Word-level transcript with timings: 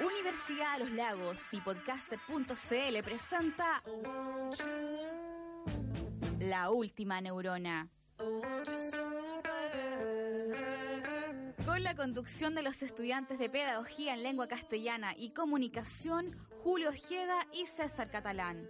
Universidad 0.00 0.74
de 0.74 0.84
los 0.84 0.90
Lagos 0.90 1.52
y 1.54 1.60
podcaster.cl 1.60 3.02
presenta 3.02 3.82
La 6.40 6.70
Última 6.70 7.20
Neurona. 7.20 7.88
Con 11.64 11.82
la 11.82 11.94
conducción 11.96 12.54
de 12.54 12.62
los 12.62 12.82
estudiantes 12.82 13.38
de 13.38 13.48
Pedagogía 13.48 14.14
en 14.14 14.22
Lengua 14.22 14.48
Castellana 14.48 15.14
y 15.16 15.30
Comunicación, 15.30 16.36
Julio 16.62 16.90
Ojeda 16.90 17.46
y 17.52 17.66
César 17.66 18.10
Catalán. 18.10 18.68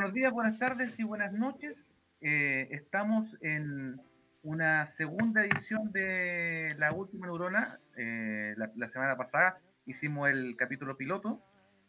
Buenos 0.00 0.14
días, 0.14 0.32
buenas 0.32 0.58
tardes 0.58 0.98
y 0.98 1.04
buenas 1.04 1.30
noches. 1.34 1.92
Eh, 2.22 2.68
estamos 2.70 3.36
en 3.42 4.00
una 4.42 4.86
segunda 4.86 5.44
edición 5.44 5.92
de 5.92 6.74
La 6.78 6.90
Última 6.94 7.26
Neurona. 7.26 7.78
Eh, 7.98 8.54
la, 8.56 8.88
semana 8.88 9.18
pasada 9.18 9.58
hicimos 9.84 10.30
el 10.30 10.56
capítulo 10.56 10.96
piloto 10.96 11.38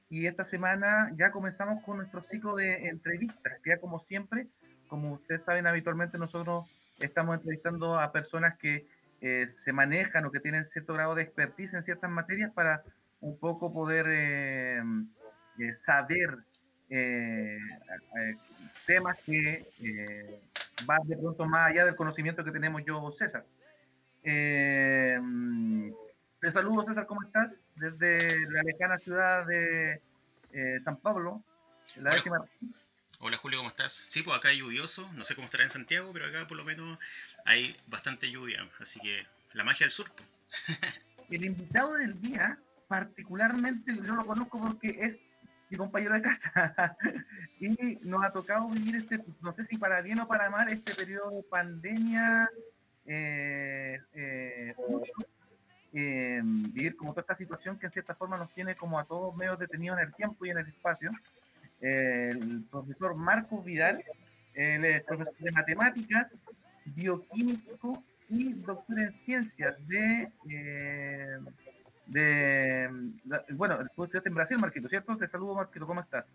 y 0.09 0.27
esta 0.27 0.43
semana 0.43 1.09
ya 1.15 1.31
comenzamos 1.31 1.81
con 1.85 1.95
nuestro 1.95 2.21
ciclo 2.23 2.53
de 2.53 2.89
entrevistas. 2.89 3.53
Ya 3.65 3.79
como 3.79 3.99
siempre, 4.01 4.47
como 4.89 5.13
ustedes 5.13 5.43
saben, 5.45 5.65
habitualmente 5.65 6.17
nosotros 6.17 6.69
estamos 6.99 7.35
entrevistando 7.35 7.97
a 7.97 8.11
personas 8.11 8.57
que 8.57 8.87
se 9.21 9.71
manejan 9.71 10.25
o 10.25 10.31
que 10.31 10.41
tienen 10.41 10.67
cierto 10.67 10.95
grado 10.95 11.15
de 11.15 11.21
expertise 11.21 11.75
en 11.75 11.85
ciertas 11.85 12.11
materias 12.11 12.51
para 12.51 12.83
un 13.21 13.39
poco 13.39 13.71
poder 13.71 14.83
saber 15.85 16.39
eh, 16.93 17.57
eh, 18.17 18.35
temas 18.85 19.17
que 19.25 19.65
eh, 19.81 20.41
van 20.85 21.07
de 21.07 21.15
pronto 21.15 21.45
más 21.45 21.69
allá 21.69 21.85
del 21.85 21.95
conocimiento 21.95 22.43
que 22.43 22.51
tenemos 22.51 22.83
yo, 22.85 23.09
César. 23.17 23.45
te 24.21 25.21
saludo, 26.51 26.83
César, 26.85 27.05
¿cómo 27.05 27.23
estás? 27.23 27.63
Desde 27.75 28.45
la 28.49 28.63
lejana 28.63 28.97
ciudad 28.97 29.45
de 29.47 30.01
San 30.83 30.97
Pablo, 30.97 31.41
la 31.95 32.11
Hola. 32.11 32.45
Hola 33.19 33.37
Julio, 33.37 33.59
¿cómo 33.59 33.69
estás? 33.69 34.05
Sí, 34.09 34.21
pues 34.21 34.35
acá 34.35 34.49
hay 34.49 34.59
lluvioso, 34.59 35.09
no 35.13 35.23
sé 35.23 35.33
cómo 35.33 35.45
estará 35.45 35.63
en 35.63 35.69
Santiago, 35.69 36.11
pero 36.11 36.25
acá 36.25 36.45
por 36.45 36.57
lo 36.57 36.65
menos 36.65 36.99
hay 37.45 37.73
bastante 37.87 38.29
lluvia, 38.29 38.67
así 38.79 38.99
que 38.99 39.25
la 39.53 39.63
magia 39.63 39.85
del 39.85 39.93
sur. 39.93 40.11
El 41.29 41.45
invitado 41.45 41.93
del 41.93 42.19
día, 42.19 42.59
particularmente 42.89 43.95
yo 43.95 44.15
lo 44.15 44.25
conozco 44.25 44.59
porque 44.59 44.97
es 44.99 45.17
compañero 45.77 46.13
de 46.13 46.21
casa. 46.21 46.97
y 47.59 47.97
nos 48.01 48.23
ha 48.23 48.31
tocado 48.31 48.69
vivir 48.69 48.95
este, 48.95 49.23
no 49.41 49.53
sé 49.53 49.65
si 49.65 49.77
para 49.77 50.01
bien 50.01 50.19
o 50.19 50.27
para 50.27 50.49
mal, 50.49 50.69
este 50.69 50.93
periodo 50.93 51.31
de 51.31 51.43
pandemia, 51.43 52.49
eh, 53.05 53.99
eh, 54.13 54.75
eh, 55.93 56.41
vivir 56.43 56.95
como 56.95 57.11
toda 57.11 57.21
esta 57.21 57.35
situación 57.35 57.77
que 57.77 57.87
en 57.87 57.91
cierta 57.91 58.15
forma 58.15 58.37
nos 58.37 58.53
tiene 58.53 58.75
como 58.75 58.99
a 58.99 59.05
todos 59.05 59.35
medio 59.35 59.57
detenidos 59.57 59.99
en 59.99 60.07
el 60.07 60.13
tiempo 60.13 60.45
y 60.45 60.49
en 60.49 60.59
el 60.59 60.67
espacio. 60.67 61.11
el 61.79 62.63
profesor 62.69 63.15
Marcos 63.15 63.65
Vidal, 63.65 64.03
él 64.53 64.85
es 64.85 65.03
profesor 65.03 65.35
de 65.39 65.51
matemáticas, 65.51 66.27
bioquímico 66.85 68.03
y 68.29 68.53
doctor 68.53 68.99
en 68.99 69.13
ciencias 69.17 69.75
de 69.87 70.31
de, 72.07 72.89
bueno, 73.51 73.79
tú 73.95 74.03
estás 74.03 74.25
en 74.25 74.35
Brasil, 74.35 74.57
Marquito, 74.57 74.89
¿cierto? 74.89 75.15
Te 75.17 75.27
saludo, 75.27 75.55
Marquito, 75.55 75.87
¿cómo 75.87 76.01
estás? 76.01 76.25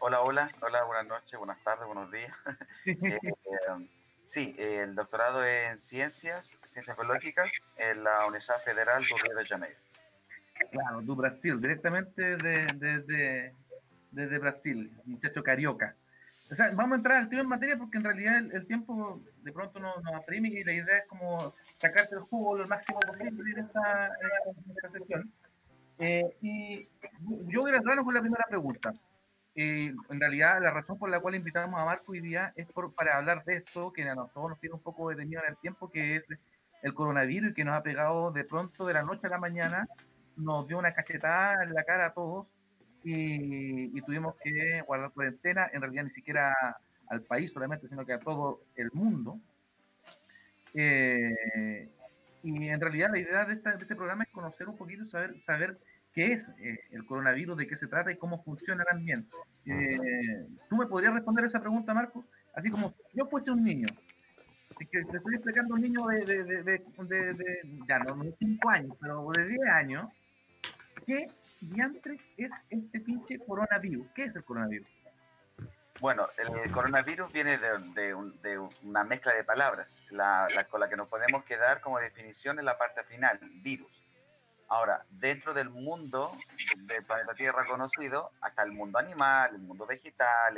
Hola, 0.00 0.20
hola, 0.20 0.50
hola, 0.60 0.84
buenas 0.84 1.06
noches, 1.06 1.38
buenas 1.38 1.62
tardes, 1.64 1.86
buenos 1.86 2.10
días. 2.10 2.32
Eh, 2.86 3.88
sí, 4.24 4.54
el 4.58 4.94
doctorado 4.94 5.44
en 5.44 5.78
ciencias, 5.78 6.56
ciencias 6.66 6.96
biológicas, 6.96 7.50
en 7.76 8.04
la 8.04 8.26
Universidad 8.26 8.62
Federal 8.62 9.02
de 9.02 9.08
Río 9.22 9.36
de 9.36 9.46
Janeiro. 9.46 9.78
Claro, 10.70 11.00
du 11.02 11.14
Brasil, 11.16 11.60
directamente 11.60 12.36
desde 12.36 13.54
de, 14.10 14.38
Brasil, 14.38 14.92
muchacho 15.04 15.42
carioca. 15.42 15.94
O 16.50 16.54
sea, 16.54 16.70
vamos 16.70 16.92
a 16.92 16.96
entrar 16.96 17.16
al 17.18 17.28
tiro 17.28 17.42
en 17.42 17.48
materia 17.48 17.76
porque 17.76 17.98
en 17.98 18.04
realidad 18.04 18.38
el, 18.38 18.66
tiempo 18.66 19.20
de 19.42 19.52
pronto 19.52 19.78
nos, 19.78 20.02
nos, 20.02 20.14
aprime 20.14 20.48
y 20.48 20.64
la 20.64 20.72
idea 20.72 20.98
es 20.98 21.06
como 21.06 21.54
sacarte 21.76 22.14
el 22.14 22.22
jugo 22.22 22.56
lo 22.56 22.66
máximo 22.66 22.98
posible 23.00 23.52
en 23.52 23.58
esta, 23.58 24.10
sesión. 24.92 25.32
Eh, 25.98 26.24
y 26.40 26.88
yo 27.48 27.60
voy 27.60 27.72
a 27.72 27.76
entrar 27.76 28.02
con 28.02 28.14
la 28.14 28.20
primera 28.20 28.44
pregunta. 28.48 28.92
Eh, 29.54 29.92
en 30.08 30.20
realidad, 30.20 30.62
la 30.62 30.70
razón 30.70 30.98
por 30.98 31.10
la 31.10 31.20
cual 31.20 31.34
invitamos 31.34 31.78
a 31.78 31.84
Marco 31.84 32.12
hoy 32.12 32.20
día 32.20 32.52
es 32.56 32.66
por, 32.66 32.94
para 32.94 33.16
hablar 33.16 33.44
de 33.44 33.56
esto, 33.56 33.92
que 33.92 34.08
a 34.08 34.14
nosotros 34.14 34.50
nos 34.50 34.60
tiene 34.60 34.76
un 34.76 34.82
poco 34.82 35.10
detenido 35.10 35.42
en 35.42 35.50
el 35.50 35.56
tiempo, 35.58 35.90
que 35.90 36.16
es 36.16 36.24
el 36.82 36.94
coronavirus 36.94 37.54
que 37.54 37.64
nos 37.64 37.74
ha 37.74 37.82
pegado 37.82 38.30
de 38.30 38.44
pronto 38.44 38.86
de 38.86 38.94
la 38.94 39.02
noche 39.02 39.26
a 39.26 39.30
la 39.30 39.38
mañana, 39.38 39.86
nos 40.36 40.66
dio 40.66 40.78
una 40.78 40.94
cachetada 40.94 41.64
en 41.64 41.74
la 41.74 41.82
cara 41.82 42.06
a 42.06 42.14
todos 42.14 42.46
y, 43.10 44.00
tuvimos 44.02 44.34
que 44.42 44.82
guardar 44.86 45.12
cuarentena, 45.12 45.68
en 45.72 45.80
realidad 45.80 46.04
ni 46.04 46.10
siquiera 46.10 46.54
al 47.08 47.22
país 47.22 47.52
solamente, 47.52 47.88
sino 47.88 48.04
que 48.04 48.12
a 48.12 48.18
todo 48.18 48.60
el 48.76 48.90
mundo. 48.92 49.38
Eh, 50.74 51.88
y 52.42 52.68
en 52.68 52.80
realidad 52.80 53.10
la 53.10 53.18
idea 53.18 53.44
de, 53.44 53.54
este 53.54 53.96
programa 53.96 54.24
es 54.24 54.30
conocer 54.30 54.68
un 54.68 54.76
poquito, 54.76 55.06
saber, 55.06 55.40
saber 55.42 55.78
qué 56.12 56.32
es 56.32 56.48
eh, 56.60 56.80
el 56.90 57.04
coronavirus, 57.06 57.56
de 57.56 57.66
qué 57.66 57.76
se 57.76 57.86
trata 57.86 58.12
y 58.12 58.16
cómo 58.16 58.42
funciona 58.42 58.84
también. 58.84 59.26
Eh, 59.66 60.46
¿Tú 60.68 60.76
me 60.76 60.86
podrías 60.86 61.14
responder 61.14 61.46
esa 61.46 61.60
pregunta, 61.60 61.94
Marco? 61.94 62.24
Así 62.54 62.70
como 62.70 62.94
yo 63.14 63.26
fuese 63.26 63.50
un 63.50 63.64
niño, 63.64 63.88
que 64.78 64.86
te 64.86 65.16
estoy 65.16 65.34
explicando 65.34 65.74
un 65.74 65.80
niño 65.80 66.06
de, 66.06 66.24
de, 66.24 66.62
de, 66.62 66.82
ya 67.88 67.98
no, 68.00 68.22
de 68.22 68.34
5 68.38 68.70
años, 68.70 68.96
pero 69.00 69.28
de 69.34 69.46
10 69.46 69.60
años, 69.70 70.08
¿qué 71.06 71.26
diantre 71.60 72.18
es 72.36 72.50
este 72.70 73.00
pinche 73.00 73.38
coronavirus? 73.38 74.06
¿Qué 74.14 74.24
es 74.24 74.36
el 74.36 74.44
coronavirus? 74.44 74.88
Bueno, 76.00 76.28
el 76.36 76.70
coronavirus 76.70 77.32
viene 77.32 77.58
de, 77.58 78.58
una 78.82 79.02
mezcla 79.02 79.34
de 79.34 79.42
palabras, 79.42 79.98
la, 80.10 80.48
con 80.70 80.80
la 80.80 80.88
que 80.88 80.96
nos 80.96 81.08
podemos 81.08 81.44
quedar 81.44 81.80
como 81.80 81.98
definición 81.98 82.58
en 82.60 82.66
la 82.66 82.78
parte 82.78 83.02
final, 83.04 83.40
virus. 83.62 83.90
Ahora, 84.68 85.04
dentro 85.10 85.54
del 85.54 85.70
mundo 85.70 86.30
del 86.76 87.04
planeta 87.04 87.34
Tierra 87.34 87.66
conocido, 87.66 88.30
hasta 88.40 88.62
el 88.62 88.72
mundo 88.72 88.98
animal, 88.98 89.54
el 89.54 89.60
mundo 89.60 89.86
vegetal, 89.86 90.54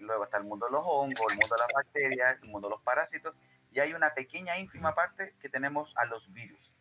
luego 0.00 0.24
está 0.24 0.36
el 0.36 0.44
mundo 0.44 0.66
de 0.66 0.72
los 0.72 0.82
hongos, 0.84 1.32
el 1.32 1.38
mundo 1.38 1.56
de 1.56 1.62
las 1.62 1.74
bacterias, 1.74 2.38
el 2.42 2.48
mundo 2.50 2.68
de 2.68 2.74
los 2.74 2.82
parásitos, 2.82 3.34
y 3.72 3.80
hay 3.80 3.92
una 3.92 4.14
pequeña 4.14 4.56
ínfima 4.56 4.94
parte 4.94 5.34
que 5.40 5.48
tenemos 5.48 5.92
a 5.96 6.04
los 6.04 6.32
virus 6.32 6.73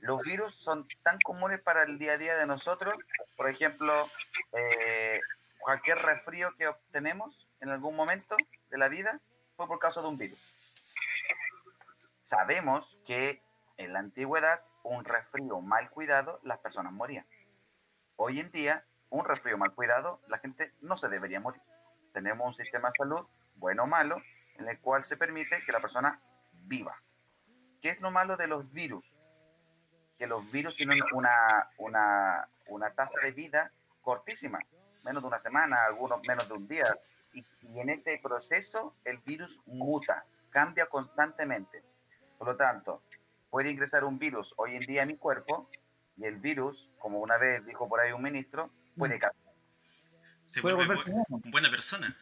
los 0.00 0.22
virus 0.22 0.54
son 0.54 0.86
tan 1.02 1.18
comunes 1.20 1.60
para 1.60 1.82
el 1.82 1.98
día 1.98 2.12
a 2.12 2.18
día 2.18 2.36
de 2.36 2.46
nosotros, 2.46 2.94
por 3.36 3.48
ejemplo, 3.48 3.92
eh, 4.52 5.20
cualquier 5.58 5.98
resfrío 5.98 6.54
que 6.56 6.68
obtenemos 6.68 7.48
en 7.60 7.68
algún 7.68 7.94
momento 7.94 8.36
de 8.70 8.78
la 8.78 8.88
vida 8.88 9.20
fue 9.56 9.66
por 9.66 9.78
causa 9.78 10.00
de 10.00 10.08
un 10.08 10.16
virus. 10.16 10.38
Sabemos 12.22 12.96
que 13.06 13.42
en 13.76 13.92
la 13.92 13.98
antigüedad 13.98 14.62
un 14.82 15.04
resfrío 15.04 15.60
mal 15.60 15.90
cuidado 15.90 16.40
las 16.44 16.58
personas 16.58 16.92
morían. 16.92 17.26
Hoy 18.16 18.40
en 18.40 18.50
día 18.50 18.84
un 19.10 19.24
resfrío 19.24 19.58
mal 19.58 19.74
cuidado 19.74 20.20
la 20.28 20.38
gente 20.38 20.72
no 20.80 20.96
se 20.96 21.08
debería 21.08 21.40
morir. 21.40 21.60
Tenemos 22.14 22.46
un 22.46 22.54
sistema 22.54 22.88
de 22.88 22.94
salud, 22.96 23.26
bueno 23.56 23.84
o 23.84 23.86
malo, 23.86 24.22
en 24.56 24.68
el 24.68 24.80
cual 24.80 25.04
se 25.04 25.16
permite 25.16 25.62
que 25.64 25.72
la 25.72 25.80
persona 25.80 26.20
viva. 26.52 26.96
¿Qué 27.82 27.90
es 27.90 28.00
lo 28.00 28.10
malo 28.10 28.36
de 28.36 28.46
los 28.46 28.72
virus? 28.72 29.04
Que 30.20 30.26
los 30.26 30.52
virus 30.52 30.76
tienen 30.76 31.00
una, 31.14 31.70
una, 31.78 32.46
una 32.66 32.90
tasa 32.90 33.18
de 33.22 33.32
vida 33.32 33.72
cortísima, 34.02 34.58
menos 35.02 35.22
de 35.22 35.28
una 35.28 35.38
semana, 35.38 35.86
algunos 35.86 36.20
menos 36.28 36.46
de 36.46 36.52
un 36.52 36.68
día. 36.68 36.84
Y, 37.32 37.42
en 37.74 37.88
ese 37.88 38.20
proceso 38.22 38.94
el 39.06 39.16
virus 39.16 39.58
muta, 39.64 40.26
cambia 40.50 40.84
constantemente. 40.84 41.82
Por 42.36 42.48
lo 42.48 42.56
tanto, 42.56 43.02
puede 43.48 43.70
ingresar 43.70 44.04
un 44.04 44.18
virus 44.18 44.52
hoy 44.58 44.76
en 44.76 44.82
día 44.82 45.04
a 45.04 45.06
mi 45.06 45.16
cuerpo 45.16 45.70
y 46.18 46.26
el 46.26 46.36
virus, 46.36 46.90
como 46.98 47.20
una 47.20 47.38
vez 47.38 47.64
dijo 47.64 47.88
por 47.88 48.00
ahí 48.00 48.12
un 48.12 48.20
ministro, 48.20 48.68
puede 48.98 49.16
mm. 49.16 49.20
cambiar. 49.20 49.54
Se 50.44 50.60
vuelve 50.60 50.84
buena 51.50 51.70
persona. 51.70 52.14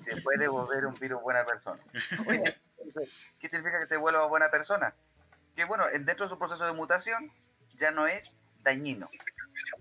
Se 0.00 0.22
puede 0.22 0.48
volver 0.48 0.86
un 0.86 0.94
virus 0.94 1.20
buena 1.20 1.44
persona. 1.44 1.82
¿Qué 3.38 3.48
significa 3.50 3.80
que 3.80 3.86
se 3.86 3.98
vuelva 3.98 4.26
buena 4.28 4.50
persona? 4.50 4.94
Que 5.54 5.64
bueno, 5.64 5.84
dentro 5.92 6.26
de 6.26 6.30
su 6.30 6.38
proceso 6.38 6.64
de 6.64 6.72
mutación 6.72 7.30
ya 7.76 7.90
no 7.90 8.06
es 8.06 8.38
dañino. 8.62 9.08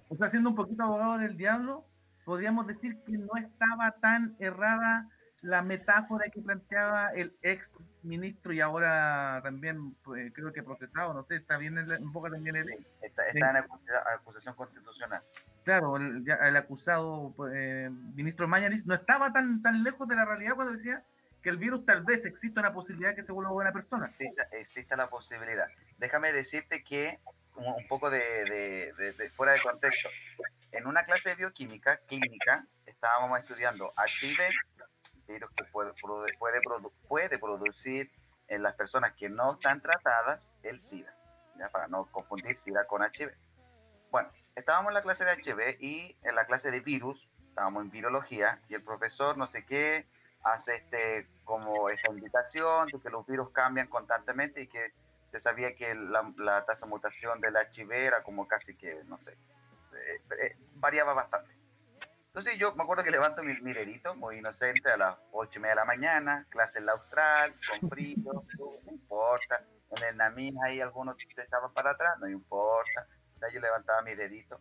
O 0.09 0.15
sea, 0.15 0.29
siendo 0.29 0.49
un 0.49 0.55
poquito 0.55 0.83
abogado 0.83 1.17
del 1.17 1.37
diablo, 1.37 1.85
podríamos 2.25 2.67
decir 2.67 2.97
que 3.05 3.13
no 3.13 3.35
estaba 3.37 3.91
tan 3.99 4.35
errada 4.39 5.09
la 5.41 5.61
metáfora 5.61 6.29
que 6.29 6.41
planteaba 6.41 7.09
el 7.09 7.35
ex 7.41 7.73
ministro 8.01 8.53
y 8.53 8.61
ahora 8.61 9.41
también 9.43 9.93
pues, 10.03 10.31
creo 10.33 10.53
que 10.53 10.63
procesado, 10.63 11.13
no 11.13 11.23
sé, 11.25 11.35
está 11.35 11.57
bien 11.57 11.77
un 11.77 12.13
poco 12.13 12.29
también 12.29 12.55
el... 12.55 12.69
Está, 13.01 13.27
está 13.27 13.49
en 13.51 13.57
acusación 13.57 14.55
constitucional. 14.55 15.21
claro, 15.63 15.97
el, 15.97 16.23
el 16.29 16.55
acusado 16.55 17.33
eh, 17.53 17.89
ministro 18.15 18.47
Mañanis 18.47 18.85
no 18.85 18.93
estaba 18.95 19.33
tan, 19.33 19.61
tan 19.61 19.83
lejos 19.83 20.07
de 20.07 20.15
la 20.15 20.25
realidad 20.25 20.55
cuando 20.55 20.73
decía 20.73 21.03
que 21.43 21.49
el 21.49 21.57
virus 21.57 21.85
tal 21.85 22.03
vez 22.03 22.25
existe 22.25 22.59
una 22.59 22.73
posibilidad 22.73 23.13
que 23.13 23.23
se 23.23 23.33
vuelva 23.33 23.51
buena 23.51 23.73
persona. 23.73 24.09
Existe, 24.51 24.95
la 24.95 25.09
posibilidad. 25.09 25.67
Déjame 25.97 26.31
decirte 26.31 26.83
que 26.83 27.19
un, 27.57 27.85
poco 27.87 28.09
de, 28.09 28.93
fuera 29.35 29.51
de 29.51 29.59
contexto. 29.59 30.09
En 30.71 30.87
una 30.87 31.03
clase 31.03 31.29
de 31.29 31.35
bioquímica 31.35 31.97
clínica 32.07 32.65
estábamos 32.85 33.39
estudiando 33.39 33.91
HIV, 33.97 34.39
virus 35.27 35.51
que 35.55 35.65
puede, 35.65 35.91
puede, 36.39 36.61
puede 37.07 37.37
producir 37.37 38.09
en 38.47 38.63
las 38.63 38.75
personas 38.75 39.13
que 39.13 39.29
no 39.29 39.53
están 39.53 39.81
tratadas 39.81 40.49
el 40.63 40.79
SIDA, 40.79 41.13
¿ya? 41.59 41.69
para 41.69 41.87
no 41.87 42.05
confundir 42.05 42.57
SIDA 42.57 42.87
con 42.87 43.03
HIV. 43.03 43.31
Bueno, 44.11 44.29
estábamos 44.55 44.91
en 44.91 44.93
la 44.95 45.01
clase 45.01 45.25
de 45.25 45.33
HIV 45.33 45.77
y 45.81 46.17
en 46.23 46.35
la 46.35 46.45
clase 46.45 46.71
de 46.71 46.79
virus, 46.79 47.27
estábamos 47.49 47.83
en 47.83 47.91
virología 47.91 48.59
y 48.69 48.75
el 48.75 48.81
profesor 48.81 49.37
no 49.37 49.47
sé 49.47 49.65
qué 49.65 50.07
hace 50.43 50.75
este 50.75 51.27
como 51.43 51.89
esta 51.89 52.09
invitación 52.09 52.87
de 52.87 52.99
que 52.99 53.09
los 53.09 53.25
virus 53.25 53.49
cambian 53.51 53.87
constantemente 53.87 54.61
y 54.61 54.67
que 54.67 54.93
se 55.31 55.39
sabía 55.39 55.75
que 55.75 55.95
la, 55.95 56.65
tasa 56.65 56.85
de 56.85 56.89
mutación 56.89 57.41
del 57.41 57.55
HIV 57.55 57.91
era 57.91 58.23
como 58.23 58.47
casi 58.47 58.75
que, 58.75 59.03
no 59.05 59.19
sé, 59.19 59.31
eh, 59.31 60.21
eh, 60.41 60.57
variaba 60.75 61.13
bastante. 61.13 61.51
Entonces 62.27 62.57
yo 62.57 62.73
me 62.75 62.83
acuerdo 62.83 63.03
que 63.03 63.11
levanto 63.11 63.43
mi, 63.43 63.59
mi, 63.61 63.73
dedito, 63.73 64.15
muy 64.15 64.37
inocente, 64.37 64.91
a 64.91 64.97
las 64.97 65.17
ocho 65.31 65.59
y 65.59 65.61
media 65.61 65.71
de 65.71 65.81
la 65.81 65.85
mañana, 65.85 66.45
clase 66.49 66.79
en 66.79 66.85
la 66.85 66.93
austral, 66.93 67.55
con 67.67 67.89
frío, 67.89 68.43
no 68.57 68.91
importa. 68.91 69.65
En 69.97 70.07
el 70.07 70.17
NAMIN 70.17 70.55
ahí 70.63 70.81
algunos 70.81 71.17
se 71.17 71.41
echaban 71.41 71.73
para 71.73 71.91
atrás, 71.91 72.17
no 72.19 72.27
importa. 72.27 73.07
Entonces 73.33 73.53
yo 73.53 73.59
levantaba 73.59 74.01
mi 74.03 74.15
dedito 74.15 74.59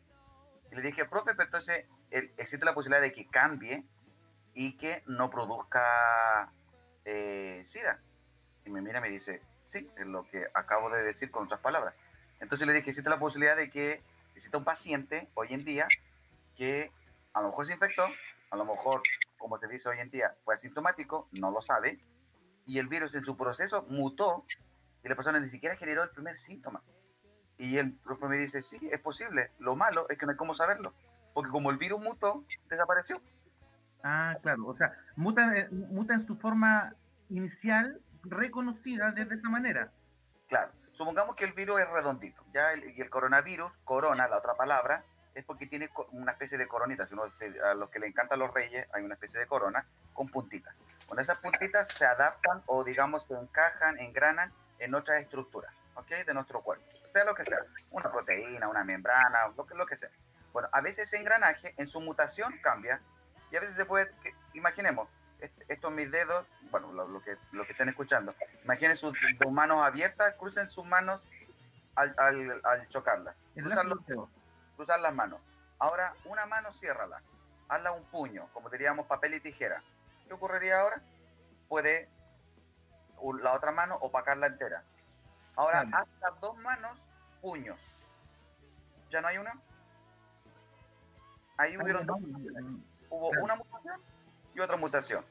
y 0.70 0.74
le 0.74 0.82
dije, 0.82 1.04
profe, 1.04 1.34
pero 1.34 1.44
entonces 1.44 1.86
existe 2.10 2.64
la 2.64 2.74
posibilidad 2.74 3.02
de 3.02 3.12
que 3.12 3.28
cambie 3.28 3.84
y 4.54 4.76
que 4.76 5.02
no 5.06 5.30
produzca 5.30 6.50
eh, 7.04 7.62
SIDA. 7.66 8.00
Y 8.64 8.70
me 8.70 8.80
mira 8.80 8.98
y 8.98 9.02
me 9.02 9.10
dice, 9.10 9.42
sí, 9.66 9.90
es 9.96 10.06
lo 10.06 10.28
que 10.28 10.46
acabo 10.54 10.90
de 10.90 11.02
decir 11.02 11.30
con 11.30 11.44
otras 11.44 11.60
palabras. 11.60 11.94
Entonces 12.40 12.66
le 12.66 12.72
dije, 12.72 12.90
existe 12.90 13.10
la 13.10 13.18
posibilidad 13.18 13.56
de 13.56 13.70
que 13.70 14.02
exista 14.34 14.58
un 14.58 14.64
paciente 14.64 15.28
hoy 15.34 15.48
en 15.50 15.64
día 15.64 15.88
que 16.56 16.90
a 17.32 17.40
lo 17.40 17.48
mejor 17.48 17.66
se 17.66 17.72
infectó, 17.72 18.04
a 18.50 18.56
lo 18.56 18.64
mejor, 18.64 19.02
como 19.38 19.58
te 19.58 19.68
dice 19.68 19.88
hoy 19.88 20.00
en 20.00 20.10
día, 20.10 20.34
fue 20.44 20.54
asintomático, 20.54 21.28
no 21.32 21.50
lo 21.50 21.62
sabe, 21.62 21.98
y 22.66 22.78
el 22.78 22.88
virus 22.88 23.14
en 23.14 23.24
su 23.24 23.36
proceso 23.36 23.86
mutó 23.88 24.44
y 25.02 25.08
la 25.08 25.16
persona 25.16 25.40
ni 25.40 25.48
siquiera 25.48 25.76
generó 25.76 26.02
el 26.02 26.10
primer 26.10 26.38
síntoma. 26.38 26.82
Y 27.58 27.78
el 27.78 27.92
profe 27.92 28.26
me 28.26 28.36
dice, 28.36 28.62
sí, 28.62 28.78
es 28.90 29.00
posible. 29.00 29.50
Lo 29.58 29.76
malo 29.76 30.08
es 30.08 30.18
que 30.18 30.26
no 30.26 30.32
hay 30.32 30.38
cómo 30.38 30.54
saberlo, 30.54 30.92
porque 31.34 31.50
como 31.50 31.70
el 31.70 31.76
virus 31.76 32.00
mutó, 32.00 32.44
desapareció. 32.68 33.20
Ah, 34.04 34.36
claro, 34.42 34.66
o 34.66 34.76
sea, 34.76 34.92
muta, 35.16 35.56
eh, 35.56 35.68
muta 35.70 36.14
en 36.14 36.26
su 36.26 36.36
forma 36.36 36.94
inicial 37.28 38.00
reconocida 38.24 39.12
de 39.12 39.22
esa 39.22 39.48
manera. 39.48 39.92
Claro, 40.48 40.72
supongamos 40.92 41.36
que 41.36 41.44
el 41.44 41.52
virus 41.52 41.80
es 41.80 41.88
redondito, 41.88 42.44
ya 42.52 42.74
y 42.74 43.00
el 43.00 43.10
coronavirus, 43.10 43.72
corona, 43.84 44.28
la 44.28 44.38
otra 44.38 44.54
palabra, 44.54 45.04
es 45.34 45.44
porque 45.44 45.66
tiene 45.66 45.90
una 46.10 46.32
especie 46.32 46.58
de 46.58 46.68
coronita. 46.68 47.06
Si 47.06 47.14
uno, 47.14 47.24
a 47.64 47.74
los 47.74 47.90
que 47.90 47.98
le 47.98 48.06
encantan 48.06 48.38
los 48.38 48.52
reyes, 48.52 48.86
hay 48.92 49.02
una 49.02 49.14
especie 49.14 49.40
de 49.40 49.46
corona 49.46 49.86
con 50.12 50.28
puntitas. 50.28 50.74
Con 51.06 51.18
esas 51.18 51.38
puntitas 51.38 51.88
se 51.88 52.04
adaptan 52.04 52.62
o, 52.66 52.84
digamos, 52.84 53.26
se 53.26 53.34
encajan, 53.34 53.98
engranan 53.98 54.52
en 54.78 54.94
otras 54.94 55.22
estructuras, 55.22 55.72
¿ok? 55.94 56.08
De 56.26 56.34
nuestro 56.34 56.60
cuerpo. 56.60 56.84
Sea 57.12 57.24
lo 57.24 57.34
que 57.34 57.44
sea, 57.44 57.58
una 57.90 58.10
proteína, 58.10 58.68
una 58.68 58.84
membrana, 58.84 59.48
lo 59.56 59.66
que, 59.66 59.74
lo 59.74 59.86
que 59.86 59.96
sea. 59.96 60.10
Bueno, 60.52 60.68
a 60.72 60.80
veces 60.80 61.08
ese 61.08 61.18
engranaje 61.18 61.74
en 61.78 61.86
su 61.86 62.00
mutación 62.00 62.58
cambia 62.62 63.00
y 63.52 63.56
a 63.56 63.60
veces 63.60 63.76
se 63.76 63.84
puede, 63.84 64.10
imaginemos, 64.54 65.08
estos 65.68 65.92
mis 65.92 66.10
dedos, 66.10 66.46
bueno, 66.70 66.90
lo, 66.92 67.22
que, 67.22 67.36
lo 67.52 67.66
que 67.66 67.72
estén 67.72 67.90
escuchando, 67.90 68.34
imaginen 68.64 68.96
sus, 68.96 69.12
manos 69.50 69.84
abiertas, 69.84 70.34
crucen 70.36 70.70
sus 70.70 70.86
manos 70.86 71.26
al, 71.94 72.14
al, 72.18 72.88
chocarlas. 72.88 73.36
Cruzar, 74.76 75.00
las 75.00 75.14
manos. 75.14 75.38
Ahora, 75.78 76.14
una 76.24 76.46
mano, 76.46 76.72
ciérrala. 76.72 77.20
Hazla 77.68 77.92
un 77.92 78.04
puño, 78.04 78.48
como 78.54 78.70
diríamos 78.70 79.06
papel 79.06 79.34
y 79.34 79.40
tijera. 79.40 79.82
¿Qué 80.26 80.32
ocurriría 80.32 80.80
ahora? 80.80 81.02
Puede 81.68 82.08
la 83.42 83.52
otra 83.52 83.70
mano 83.70 83.96
opacarla 83.96 84.46
entera. 84.46 84.82
Ahora, 85.56 85.84
haz 85.92 86.08
las 86.20 86.40
dos 86.40 86.56
manos 86.58 86.98
puños. 87.42 87.78
¿Ya 89.10 89.20
no 89.20 89.28
hay 89.28 89.36
una? 89.36 89.52
Ahí 91.58 91.76
hubieron 91.76 92.06
dos 92.06 92.18
hubo 93.12 93.28
una 93.42 93.54
mutación 93.56 94.00
y 94.54 94.60
otra 94.60 94.76
mutación. 94.76 95.24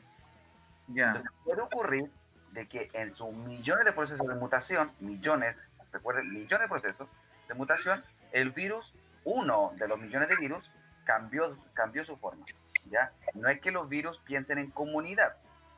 Ya. 0.87 1.21
puede 1.43 1.61
ocurrir 1.61 2.11
de 2.51 2.67
que 2.67 2.89
en 2.93 3.15
sus 3.15 3.31
millones 3.33 3.85
de 3.85 3.93
procesos 3.93 4.27
de 4.27 4.35
mutación, 4.35 4.91
millones, 4.99 5.55
recuerden, 5.91 6.31
millones 6.31 6.59
de 6.59 6.67
procesos 6.67 7.09
de 7.47 7.53
mutación, 7.53 8.03
el 8.31 8.51
virus, 8.51 8.93
uno 9.23 9.71
de 9.77 9.87
los 9.87 9.99
millones 9.99 10.29
de 10.29 10.35
virus, 10.35 10.69
cambió, 11.05 11.57
cambió 11.73 12.05
su 12.05 12.17
forma. 12.17 12.45
¿ya? 12.89 13.11
No 13.33 13.47
es 13.49 13.61
que 13.61 13.71
los 13.71 13.87
virus 13.89 14.19
piensen 14.19 14.57
en 14.57 14.69
comunidad, 14.71 15.35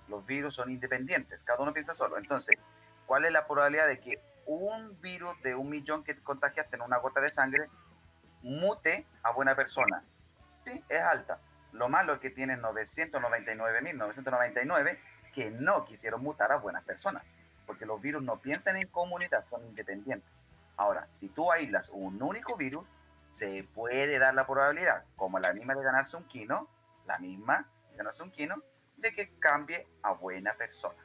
los 0.07 0.25
virus 0.25 0.55
son 0.55 0.71
independientes, 0.71 1.43
cada 1.43 1.59
uno 1.61 1.73
piensa 1.73 1.93
solo. 1.93 2.17
Entonces, 2.17 2.57
¿cuál 3.05 3.25
es 3.25 3.31
la 3.31 3.45
probabilidad 3.45 3.87
de 3.87 3.99
que 3.99 4.19
un 4.45 4.99
virus 4.99 5.41
de 5.41 5.55
un 5.55 5.69
millón 5.69 6.03
que 6.03 6.15
contagiaste 6.17 6.75
en 6.75 6.81
una 6.81 6.97
gota 6.97 7.21
de 7.21 7.31
sangre 7.31 7.69
mute 8.41 9.05
a 9.21 9.31
buena 9.31 9.55
persona? 9.55 10.03
Sí, 10.65 10.83
es 10.89 11.01
alta. 11.01 11.39
Lo 11.73 11.89
malo 11.89 12.13
es 12.13 12.19
que 12.19 12.29
tienen 12.29 12.61
999.999 12.61 14.97
que 15.33 15.51
no 15.51 15.85
quisieron 15.85 16.21
mutar 16.21 16.51
a 16.51 16.57
buenas 16.57 16.83
personas, 16.83 17.23
porque 17.65 17.85
los 17.85 18.01
virus 18.01 18.23
no 18.23 18.39
piensan 18.39 18.77
en 18.77 18.87
comunidad, 18.87 19.45
son 19.49 19.65
independientes. 19.65 20.29
Ahora, 20.77 21.07
si 21.11 21.29
tú 21.29 21.51
aíslas 21.51 21.89
un 21.89 22.21
único 22.21 22.55
virus, 22.55 22.85
se 23.31 23.67
puede 23.73 24.19
dar 24.19 24.35
la 24.35 24.45
probabilidad, 24.45 25.03
como 25.15 25.39
la 25.39 25.53
misma 25.53 25.73
de 25.73 25.83
ganarse 25.83 26.15
un 26.15 26.25
quino, 26.25 26.69
la 27.07 27.17
misma 27.17 27.67
de 27.91 27.97
ganarse 27.97 28.23
un 28.23 28.31
quino, 28.31 28.63
de 28.97 29.13
que 29.13 29.31
cambie 29.39 29.87
a 30.03 30.13
buena 30.13 30.53
persona, 30.53 31.03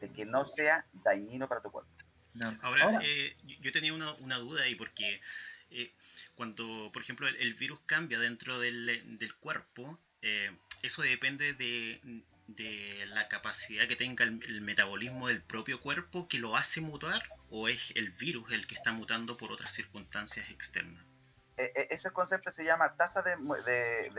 de 0.00 0.10
que 0.10 0.24
no 0.24 0.46
sea 0.46 0.86
dañino 0.92 1.48
para 1.48 1.60
tu 1.60 1.70
cuerpo. 1.70 1.90
Ahora, 2.62 3.00
eh, 3.02 3.36
yo 3.60 3.70
tenía 3.70 3.92
una, 3.92 4.12
una 4.14 4.38
duda 4.38 4.62
ahí, 4.62 4.74
porque 4.74 5.20
eh, 5.70 5.92
cuando, 6.34 6.90
por 6.92 7.02
ejemplo, 7.02 7.28
el, 7.28 7.54
virus 7.54 7.80
cambia 7.86 8.18
dentro 8.18 8.58
del, 8.58 9.18
del 9.18 9.34
cuerpo, 9.36 9.98
eh, 10.26 10.50
eso 10.82 11.02
depende 11.02 11.52
de, 11.52 12.00
la 13.08 13.28
capacidad 13.28 13.86
que 13.86 13.94
tenga 13.94 14.24
el, 14.24 14.62
metabolismo 14.62 15.28
del 15.28 15.42
propio 15.42 15.80
cuerpo 15.80 16.26
que 16.28 16.38
lo 16.38 16.56
hace 16.56 16.80
mutar 16.80 17.22
o 17.50 17.68
es 17.68 17.92
el 17.94 18.10
virus 18.10 18.50
el 18.52 18.66
que 18.66 18.74
está 18.74 18.92
mutando 18.92 19.36
por 19.36 19.52
otras 19.52 19.72
circunstancias 19.74 20.50
externas. 20.50 21.04
E, 21.58 21.64
e, 21.64 21.88
ese 21.90 22.10
concepto 22.10 22.50
se 22.50 22.64
llama 22.64 22.94
tasa 22.96 23.20
de, 23.22 23.36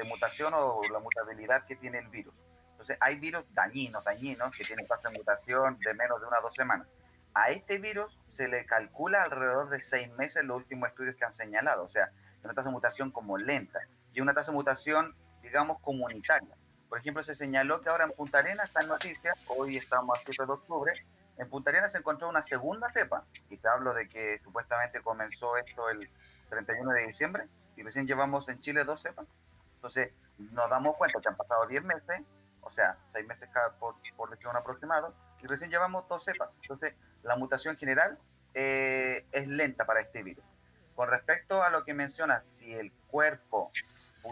mutación 0.06 0.54
o 0.54 0.82
la 0.92 1.00
mutabilidad 1.00 1.66
que 1.66 1.76
tiene 1.76 1.98
el 1.98 2.08
virus. 2.08 2.36
Entonces, 2.72 2.98
hay 3.02 3.20
virus 3.20 3.44
dañinos, 3.54 4.04
dañinos, 4.04 4.56
que 4.56 4.64
tienen 4.64 4.86
tasa 4.86 5.10
de 5.10 5.18
mutación 5.18 5.80
de 5.80 5.94
menos 5.96 6.22
de 6.22 6.28
una 6.28 6.38
o 6.38 6.44
dos 6.44 6.54
semanas. 6.54 6.88
A 7.34 7.50
este 7.50 7.80
virus 7.80 8.16
se 8.28 8.48
le 8.48 8.66
calcula 8.68 9.24
alrededor 9.24 9.70
de 9.70 9.82
seis 9.82 10.12
meses 10.14 10.44
los 10.44 10.58
últimos 10.58 10.90
estudios 10.90 11.16
que 11.16 11.26
han 11.26 11.34
señalado. 11.34 11.84
O 11.84 11.90
sea, 11.90 12.12
una 12.44 12.54
tasa 12.54 12.70
de 12.70 12.74
mutación 12.74 13.12
como 13.12 13.38
lenta 13.40 13.80
y 14.14 14.22
una 14.22 14.36
tasa 14.36 14.52
de 14.52 14.58
mutación 14.58 15.16
digamos, 15.46 15.80
comunitaria. 15.80 16.56
Por 16.90 17.00
ejemplo, 17.00 17.24
se 17.24 17.36
señaló 17.36 17.82
que 17.82 17.90
ahora 17.90 18.06
en 18.06 18.12
Punta 18.12 18.40
Arenas, 18.40 18.68
está 18.68 18.82
en 18.82 18.88
noticias, 18.88 19.38
hoy 19.48 19.78
estamos 19.78 20.18
a 20.18 20.22
7 20.26 20.46
de 20.46 20.52
octubre, 20.52 20.92
en 21.38 21.50
Punta 21.50 21.70
Arenas 21.70 21.92
se 21.92 22.00
encontró 22.00 22.30
una 22.30 22.42
segunda 22.44 22.92
cepa, 22.92 23.24
y 23.50 23.58
te 23.58 23.68
hablo 23.68 23.94
de 23.94 24.08
que 24.08 24.40
supuestamente 24.44 25.02
comenzó 25.02 25.58
esto 25.58 25.90
el 25.90 26.10
31 26.50 26.92
de 26.92 27.08
diciembre, 27.08 27.48
y 27.76 27.84
recién 27.84 28.08
llevamos 28.08 28.48
en 28.50 28.60
Chile 28.62 28.84
dos 28.84 29.02
cepas. 29.02 29.28
Entonces, 29.76 30.14
nos 30.38 30.70
damos 30.70 30.96
cuenta 30.98 31.20
que 31.22 31.28
han 31.28 31.38
pasado 31.38 31.68
10 31.68 31.84
meses, 31.84 32.22
o 32.62 32.72
sea, 32.72 32.98
6 33.12 33.28
meses 33.28 33.50
cada, 33.54 33.72
por, 33.74 33.96
por 34.16 34.30
decir 34.30 34.48
un 34.48 34.56
aproximado, 34.56 35.14
y 35.42 35.48
recién 35.48 35.70
llevamos 35.70 36.08
dos 36.08 36.24
cepas. 36.24 36.50
Entonces, 36.62 36.96
la 37.24 37.36
mutación 37.36 37.78
general 37.78 38.18
eh, 38.54 39.26
es 39.32 39.48
lenta 39.48 39.86
para 39.86 40.02
este 40.02 40.24
virus. 40.24 40.46
Con 40.96 41.10
respecto 41.10 41.62
a 41.62 41.70
lo 41.70 41.84
que 41.84 41.94
mencionas, 41.94 42.46
si 42.46 42.74
el 42.74 42.92
cuerpo 43.08 43.72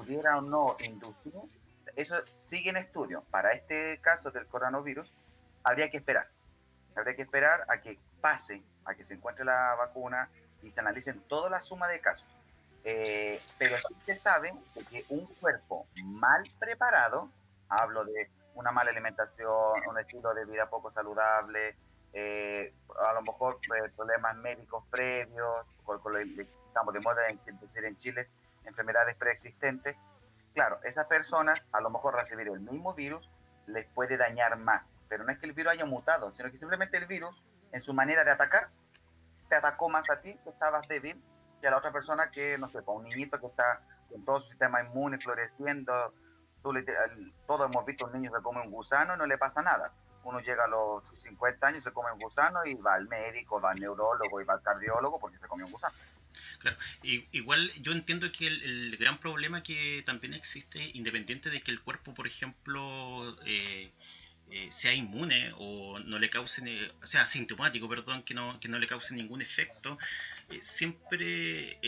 pudiera 0.04 0.38
o 0.38 0.42
no 0.42 0.76
inducir, 0.84 1.34
eso 1.96 2.16
sigue 2.36 2.70
en 2.70 2.78
estudio. 2.78 3.24
Para 3.32 3.54
este 3.54 4.00
caso 4.02 4.32
del 4.32 4.48
coronavirus, 4.48 5.12
habría 5.64 5.90
que 5.90 5.98
esperar. 5.98 6.28
Habría 6.96 7.16
que 7.16 7.24
esperar 7.24 7.66
a 7.70 7.82
que 7.82 8.00
pase, 8.22 8.62
a 8.86 8.96
que 8.96 9.04
se 9.04 9.16
encuentre 9.16 9.46
la 9.46 9.76
vacuna 9.76 10.30
y 10.62 10.70
se 10.70 10.80
analicen 10.80 11.22
toda 11.28 11.50
la 11.50 11.62
suma 11.62 11.88
de 11.88 12.00
casos. 12.00 12.28
Eh, 12.84 13.42
pero 13.58 13.78
sí 13.78 13.96
se 14.06 14.16
sabe 14.16 14.54
que 14.90 15.06
un 15.10 15.26
cuerpo 15.26 15.88
mal 16.04 16.44
preparado, 16.60 17.30
hablo 17.70 18.04
de 18.04 18.30
una 18.56 18.72
mala 18.72 18.92
alimentación, 18.92 19.88
un 19.88 20.00
estilo 20.00 20.34
de 20.34 20.46
vida 20.46 20.70
poco 20.70 20.92
saludable, 20.92 21.76
eh, 22.12 22.74
a 23.08 23.14
lo 23.14 23.22
mejor 23.22 23.60
eh, 23.64 23.90
problemas 23.96 24.36
médicos 24.36 24.84
previos, 24.90 25.66
con, 25.84 26.00
estamos 26.18 26.94
de 26.94 27.00
moda 27.00 27.30
en, 27.30 27.40
en 27.48 27.98
Chile, 27.98 28.28
enfermedades 28.66 29.16
preexistentes, 29.16 29.96
claro, 30.54 30.80
esas 30.84 31.08
personas 31.08 31.60
a 31.72 31.82
lo 31.82 31.90
mejor 31.90 32.16
recibir 32.16 32.48
el 32.48 32.60
mismo 32.60 32.94
virus 32.94 33.30
les 33.68 33.88
puede 33.90 34.18
dañar 34.18 34.58
más, 34.58 34.92
pero 35.08 35.24
no 35.24 35.32
es 35.32 35.40
que 35.40 35.46
el 35.46 35.54
virus 35.54 35.74
haya 35.74 35.86
mutado, 35.86 36.32
sino 36.36 36.52
que 36.52 36.58
simplemente 36.58 36.98
el 36.98 37.06
virus 37.06 37.42
en 37.72 37.82
su 37.82 37.94
manera 37.94 38.24
de 38.24 38.32
atacar 38.32 38.70
te 39.50 39.56
atacó 39.56 39.90
más 39.90 40.10
a 40.10 40.22
ti 40.22 40.38
que 40.44 40.50
estabas 40.50 40.88
débil 40.88 41.22
que 41.62 41.68
a 41.68 41.72
la 41.72 41.78
otra 41.78 41.92
persona 41.92 42.30
que, 42.30 42.58
no 42.58 42.68
sé, 42.70 42.82
para 42.82 42.98
un 42.98 43.06
niñito 43.06 43.40
que 43.40 43.48
está 43.48 43.82
con 44.10 44.26
todo 44.26 44.42
su 44.42 44.50
sistema 44.50 44.82
inmune 44.82 45.18
floreciendo, 45.18 46.14
todos 46.62 47.72
hemos 47.72 47.86
visto 47.86 48.06
un 48.06 48.14
niño 48.14 48.32
que 48.32 48.42
come 48.42 48.62
un 48.62 48.72
gusano 48.72 49.16
y 49.16 49.18
no 49.18 49.26
le 49.26 49.38
pasa 49.38 49.62
nada. 49.62 49.94
Uno 50.24 50.40
llega 50.40 50.66
a 50.66 50.68
los 50.68 51.04
50 51.22 51.68
años, 51.68 51.84
se 51.84 51.92
come 51.92 52.12
un 52.12 52.20
gusano 52.20 52.66
y 52.66 52.76
va 52.76 52.94
al 52.94 53.08
médico, 53.08 53.60
va 53.60 53.72
al 53.72 53.80
neurólogo 53.80 54.42
y 54.42 54.46
va 54.46 54.54
al 54.54 54.62
cardiólogo 54.62 55.20
porque 55.20 55.38
se 55.38 55.48
comió 55.48 55.66
un 55.66 55.72
gusano. 55.72 55.94
Claro, 56.60 56.78
igual 57.32 57.72
yo 57.82 57.92
entiendo 57.92 58.32
que 58.32 58.48
el, 58.48 58.98
gran 58.98 59.20
problema 59.20 59.64
que 59.64 60.04
también 60.06 60.34
existe, 60.34 60.92
independiente 60.94 61.50
de 61.50 61.62
que 61.62 61.72
el 61.72 61.82
cuerpo, 61.82 62.14
por 62.14 62.28
ejemplo, 62.28 63.38
eh, 63.46 63.92
eh, 64.52 64.68
sea 64.72 64.94
inmune 64.94 65.52
o 65.58 66.00
no 66.00 66.20
le 66.20 66.30
cause, 66.30 66.62
sea 67.04 67.24
asintomático, 67.24 67.90
perdón, 67.90 68.24
que 68.24 68.34
no, 68.34 68.60
que 68.60 68.68
no 68.68 68.80
le 68.80 68.88
cause 68.88 69.14
ningún 69.14 69.42
efecto, 69.42 69.98
eh, 70.50 70.60
siempre 70.60 71.80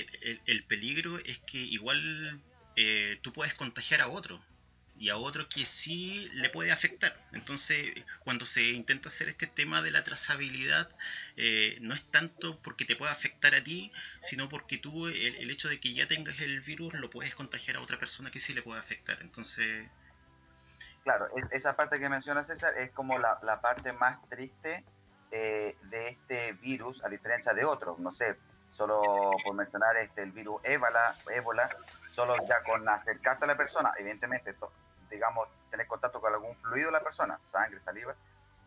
el, 0.45 0.63
peligro 0.63 1.19
es 1.19 1.37
que 1.39 1.57
igual 1.57 2.41
tú 3.21 3.31
puedes 3.31 3.53
contagiar 3.53 4.01
a 4.01 4.09
otro 4.09 4.41
y 4.97 5.09
a 5.09 5.17
otro 5.17 5.47
que 5.49 5.65
sí 5.65 6.29
le 6.33 6.49
puede 6.49 6.71
afectar. 6.71 7.13
Entonces, 7.33 7.93
cuando 8.23 8.45
se 8.45 8.63
intenta 8.63 9.09
hacer 9.09 9.27
este 9.27 9.47
tema 9.47 9.81
de 9.81 9.91
la 9.91 10.03
trazabilidad, 10.03 10.89
eh, 11.35 11.77
no 11.81 11.93
es 11.93 12.03
tanto 12.11 12.61
porque 12.61 12.85
te 12.85 12.95
pueda 12.95 13.11
afectar 13.11 13.55
a 13.55 13.63
ti, 13.63 13.91
sino 14.21 14.47
porque 14.47 14.77
tú, 14.77 15.07
el, 15.07 15.49
hecho 15.49 15.67
de 15.67 15.79
que 15.79 15.93
ya 15.93 16.07
tengas 16.07 16.39
el 16.39 16.61
virus, 16.61 16.93
lo 16.93 17.09
puedes 17.09 17.35
contagiar 17.35 17.77
a 17.77 17.81
otra 17.81 17.97
persona 17.97 18.31
que 18.31 18.39
sí 18.39 18.53
le 18.53 18.61
puede 18.61 18.79
afectar. 18.79 19.17
Entonces... 19.21 19.89
Claro, 21.03 21.27
esa 21.51 21.75
parte 21.75 21.99
que 21.99 22.09
menciona 22.09 22.43
César 22.43 22.75
es 22.77 22.91
como 22.91 23.19
la, 23.19 23.37
la 23.43 23.61
parte 23.61 23.93
más 23.93 24.17
triste 24.27 24.83
eh, 25.29 25.75
de 25.83 26.07
este 26.07 26.53
virus, 26.53 27.03
a 27.03 27.09
diferencia 27.09 27.53
de 27.53 27.63
otros. 27.63 27.99
No 27.99 28.15
sé, 28.15 28.37
solo 28.71 29.31
por 29.43 29.55
mencionar 29.55 29.97
este, 29.97 30.23
el 30.23 30.31
virus 30.31 30.61
ébola, 30.63 31.15
ébola 31.31 31.69
solo 32.15 32.35
ya 32.47 32.63
con 32.63 32.87
acercarte 32.87 33.43
a 33.43 33.47
la 33.47 33.57
persona, 33.57 33.91
evidentemente 33.99 34.51
esto 34.51 34.71
digamos, 35.15 35.47
tener 35.71 35.87
contacto 35.87 36.21
con 36.21 36.33
algún 36.33 36.55
fluido 36.57 36.87
de 36.87 36.93
la 36.93 37.03
persona, 37.03 37.39
sangre, 37.47 37.81
saliva, 37.81 38.13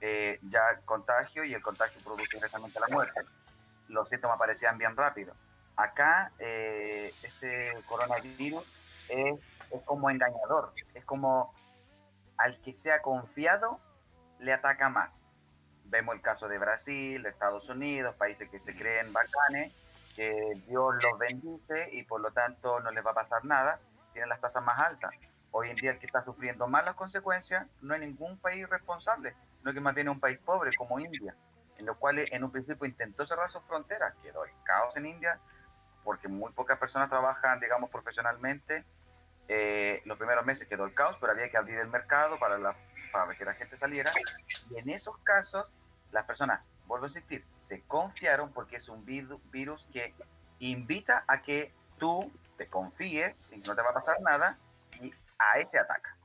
eh, 0.00 0.38
ya 0.42 0.80
contagio 0.84 1.44
y 1.44 1.54
el 1.54 1.62
contagio 1.62 2.00
produce 2.02 2.36
directamente 2.36 2.80
la 2.80 2.88
muerte. 2.88 3.20
Los 3.88 4.08
síntomas 4.08 4.36
aparecían 4.36 4.78
bien 4.78 4.96
rápido. 4.96 5.34
Acá, 5.76 6.32
eh, 6.38 7.12
este 7.22 7.72
coronavirus 7.86 8.64
es, 9.08 9.34
es 9.70 9.82
como 9.84 10.10
engañador, 10.10 10.72
es 10.94 11.04
como 11.04 11.54
al 12.36 12.60
que 12.62 12.74
sea 12.74 13.02
confiado 13.02 13.80
le 14.38 14.52
ataca 14.52 14.88
más. 14.88 15.22
Vemos 15.84 16.14
el 16.14 16.20
caso 16.20 16.48
de 16.48 16.58
Brasil, 16.58 17.22
de 17.22 17.30
Estados 17.30 17.68
Unidos, 17.68 18.14
países 18.16 18.48
que 18.50 18.60
se 18.60 18.76
creen 18.76 19.12
bacanes, 19.12 19.72
que 20.14 20.60
Dios 20.66 20.94
los 21.02 21.18
bendice 21.18 21.88
y 21.92 22.02
por 22.02 22.20
lo 22.20 22.30
tanto 22.32 22.80
no 22.80 22.90
les 22.90 23.04
va 23.04 23.12
a 23.12 23.14
pasar 23.14 23.44
nada, 23.44 23.80
tienen 24.12 24.28
las 24.28 24.40
tasas 24.40 24.62
más 24.64 24.78
altas. 24.78 25.10
Hoy 25.50 25.70
en 25.70 25.76
día 25.76 25.92
el 25.92 25.98
que 25.98 26.06
está 26.06 26.24
sufriendo 26.24 26.66
más 26.68 26.84
las 26.84 26.94
consecuencias 26.94 27.66
no 27.80 27.94
es 27.94 28.00
ningún 28.00 28.38
país 28.38 28.68
responsable, 28.68 29.34
no 29.62 29.72
que 29.72 29.80
más 29.80 29.94
bien 29.94 30.08
un 30.08 30.20
país 30.20 30.38
pobre 30.38 30.74
como 30.76 31.00
India, 31.00 31.34
en 31.78 31.86
lo 31.86 31.98
cual 31.98 32.18
en 32.18 32.44
un 32.44 32.50
principio 32.50 32.86
intentó 32.86 33.26
cerrar 33.26 33.50
sus 33.50 33.62
fronteras, 33.64 34.14
quedó 34.22 34.44
el 34.44 34.50
caos 34.64 34.96
en 34.96 35.06
India, 35.06 35.40
porque 36.04 36.28
muy 36.28 36.52
pocas 36.52 36.78
personas 36.78 37.08
trabajan, 37.08 37.60
digamos, 37.60 37.90
profesionalmente. 37.90 38.84
Eh, 39.48 40.02
los 40.04 40.18
primeros 40.18 40.44
meses 40.44 40.68
quedó 40.68 40.84
el 40.84 40.94
caos, 40.94 41.16
pero 41.20 41.32
había 41.32 41.50
que 41.50 41.56
abrir 41.56 41.78
el 41.78 41.88
mercado 41.88 42.38
para, 42.38 42.58
para 43.12 43.34
que 43.34 43.44
la 43.44 43.54
gente 43.54 43.76
saliera. 43.76 44.10
Y 44.70 44.78
en 44.78 44.90
esos 44.90 45.16
casos, 45.18 45.66
las 46.12 46.24
personas, 46.24 46.66
vuelvo 46.86 47.06
a 47.06 47.08
insistir, 47.08 47.44
se 47.60 47.82
confiaron 47.82 48.52
porque 48.52 48.76
es 48.76 48.88
un 48.88 49.04
virus 49.04 49.86
que 49.92 50.14
invita 50.58 51.24
a 51.26 51.42
que 51.42 51.72
tú 51.98 52.30
te 52.56 52.66
confíes 52.68 53.34
y 53.52 53.58
no 53.58 53.74
te 53.74 53.82
va 53.82 53.90
a 53.90 53.94
pasar 53.94 54.20
nada 54.20 54.58
a 55.38 55.58
este 55.58 55.78
ataca, 55.78 56.16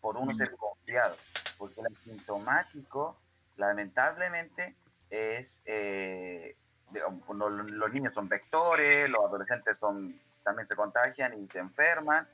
por 0.00 0.16
uno 0.16 0.34
ser 0.34 0.50
confiado, 0.56 1.16
porque 1.58 1.80
el 1.80 1.86
asintomático, 1.86 3.18
lamentablemente, 3.56 4.76
es, 5.10 5.60
eh, 5.64 6.56
los 6.92 7.92
niños 7.92 8.14
son 8.14 8.28
vectores, 8.28 9.08
los 9.08 9.24
adolescentes 9.24 9.78
son, 9.78 10.18
también 10.42 10.66
se 10.66 10.76
contagian 10.76 11.38
y 11.38 11.48
se 11.48 11.58
enferman, 11.58 12.26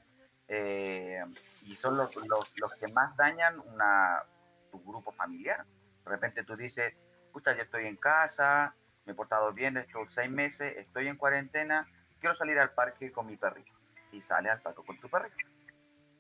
eh, 0.49 1.25
y 1.63 1.75
son 1.77 1.97
los, 1.97 2.15
los, 2.17 2.75
que 2.79 2.89
más 2.89 3.17
dañan 3.17 3.61
una, 3.61 4.23
tu 4.71 4.83
grupo 4.85 5.13
familiar. 5.13 5.65
De 6.05 6.11
repente 6.11 6.45
tú 6.45 6.57
dices, 6.57 6.95
pucha, 7.33 7.55
yo 7.57 7.63
estoy 7.63 7.87
en 7.87 7.97
casa, 7.97 8.75
me 9.07 9.13
he 9.13 9.15
portado 9.15 9.53
bien 9.53 9.77
estos 9.77 10.13
seis 10.13 10.31
meses, 10.31 10.77
estoy 10.77 11.09
en 11.09 11.17
cuarentena, 11.17 11.87
quiero 12.21 12.37
salir 12.37 12.59
al 12.59 12.71
parque 12.73 13.11
con 13.11 13.27
mi 13.27 13.37
perrito. 13.37 13.73
Y 14.13 14.23
sale 14.23 14.49
al 14.51 14.61
parque 14.61 14.83
con 14.87 14.99
tu 15.01 15.09
perrito. 15.09 15.54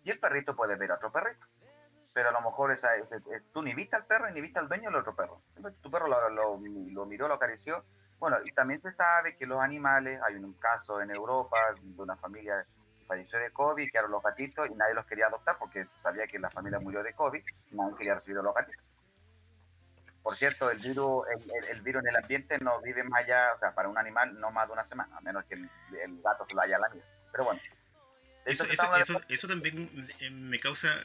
Y 0.05 0.11
el 0.11 0.21
perrito 0.21 0.55
puede 0.55 0.77
ver 0.77 0.93
a 0.93 0.97
otro 0.97 1.11
perrito. 1.11 1.47
Pero 2.13 2.29
a 2.29 2.33
lo 2.33 2.43
mejor 2.43 2.71
esa, 2.71 2.91
tú 3.53 3.63
ni 3.63 3.75
viste 3.75 3.97
al 3.97 4.07
perro 4.07 4.31
ni 4.31 4.41
viste 4.41 4.61
al 4.61 4.69
dueño 4.69 4.91
del 4.91 5.01
otro 5.01 5.17
perro. 5.17 5.43
Tu 5.83 5.91
perro 5.91 6.07
lo, 6.07 6.31
lo, 6.31 7.07
miró, 7.07 7.27
lo 7.27 7.35
acarició. 7.35 7.85
Bueno, 8.21 8.37
y 8.45 8.53
también 8.53 8.81
se 8.81 8.93
sabe 8.93 9.37
que 9.37 9.47
los 9.47 9.61
animales, 9.61 10.21
hay 10.23 10.37
un 10.37 10.53
caso 10.55 11.01
en 11.01 11.11
Europa 11.11 11.57
de 11.81 12.03
una 12.03 12.17
familia 12.17 12.65
que 12.99 13.05
falleció 13.07 13.41
de 13.41 13.51
COVID, 13.51 13.91
que 13.91 13.99
eran 13.99 14.11
los 14.11 14.23
gatitos 14.23 14.71
y 14.71 14.75
nadie 14.75 14.95
los 14.95 15.07
quería 15.07 15.27
adoptar 15.27 15.59
porque 15.59 15.85
se 15.87 15.99
sabía 16.01 16.27
que 16.29 16.39
la 16.39 16.51
familia 16.51 16.79
murió 16.79 17.03
de 17.03 17.13
COVID 17.15 17.43
y 17.73 17.75
nadie 17.75 17.97
quería 17.97 18.15
recibir 18.15 18.39
a 18.39 18.43
los 18.43 18.55
gatitos. 18.55 18.85
Por 20.25 20.37
cierto, 20.37 20.71
el 20.71 20.79
virus, 20.79 21.27
el, 21.69 21.83
virus 21.83 22.03
en 22.03 22.09
el 22.09 22.17
ambiente 22.17 22.57
no 22.59 22.81
vive 22.81 23.05
más 23.05 23.25
allá, 23.25 23.53
o 23.55 23.59
sea, 23.59 23.75
para 23.75 23.91
un 23.91 23.99
animal 23.99 24.41
no 24.41 24.51
más 24.51 24.67
de 24.67 24.73
una 24.73 24.85
semana, 24.87 25.15
a 25.19 25.21
menos 25.21 25.45
que 25.45 25.55
el, 25.55 25.69
gato 26.23 26.47
se 26.47 26.55
lo 26.55 26.63
haya 26.63 26.79
lamido. 26.79 27.05
Pero 27.31 27.45
bueno, 27.45 27.61
eso, 28.45 29.21
eso, 29.29 29.49
también 29.49 30.09
eh, 30.21 30.31
me 30.31 30.59
causa 30.59 31.03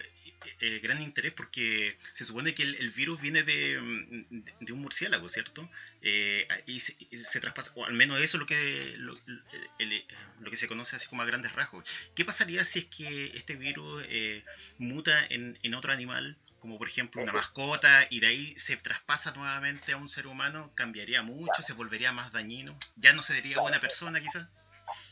eh, 0.60 0.80
gran 0.80 1.02
interés 1.02 1.34
porque 1.34 1.98
se 2.12 2.26
supone 2.26 2.54
que 2.54 2.64
el, 2.64 2.92
virus 2.92 3.22
viene 3.22 3.44
de, 3.44 3.80
mm, 3.80 4.72
un 4.72 4.82
murciélago, 4.82 5.30
¿cierto? 5.30 5.70
Eh, 6.02 6.48
y, 6.66 6.80
se, 6.80 7.40
traspasa, 7.40 7.72
o 7.76 7.86
al 7.86 7.94
menos 7.94 8.20
eso 8.20 8.38
es 8.38 8.42
lo 8.42 8.46
que, 8.46 8.96
lo, 8.98 10.50
que 10.50 10.58
se 10.58 10.68
conoce 10.68 10.96
así 10.96 11.08
como 11.08 11.22
a 11.22 11.26
grandes 11.26 11.54
rasgos. 11.54 11.90
¿Qué 12.16 12.26
pasaría 12.26 12.64
si 12.64 12.80
es 12.80 12.86
que 12.86 13.32
este 13.36 13.56
virus 13.56 14.04
muta 14.78 15.26
en, 15.30 15.58
en 15.64 15.74
otro 15.74 15.92
animal? 15.92 16.38
como 16.60 16.78
por 16.78 16.88
ejemplo 16.88 17.22
una 17.22 17.32
mascota, 17.32 18.06
y 18.10 18.20
de 18.20 18.28
ahí 18.28 18.60
se 18.60 18.76
traspasa 18.78 19.32
nuevamente 19.32 19.94
a 19.94 19.98
un 19.98 20.10
ser 20.10 20.28
humano, 20.28 20.72
cambiaría 20.76 21.24
mucho, 21.24 21.62
se 21.62 21.74
volvería 21.74 22.12
más 22.12 22.32
dañino, 22.32 22.78
ya 22.98 23.14
no 23.14 23.24
sería 23.24 23.60
buena 23.60 23.80
persona 23.80 24.20
quizás. 24.20 24.48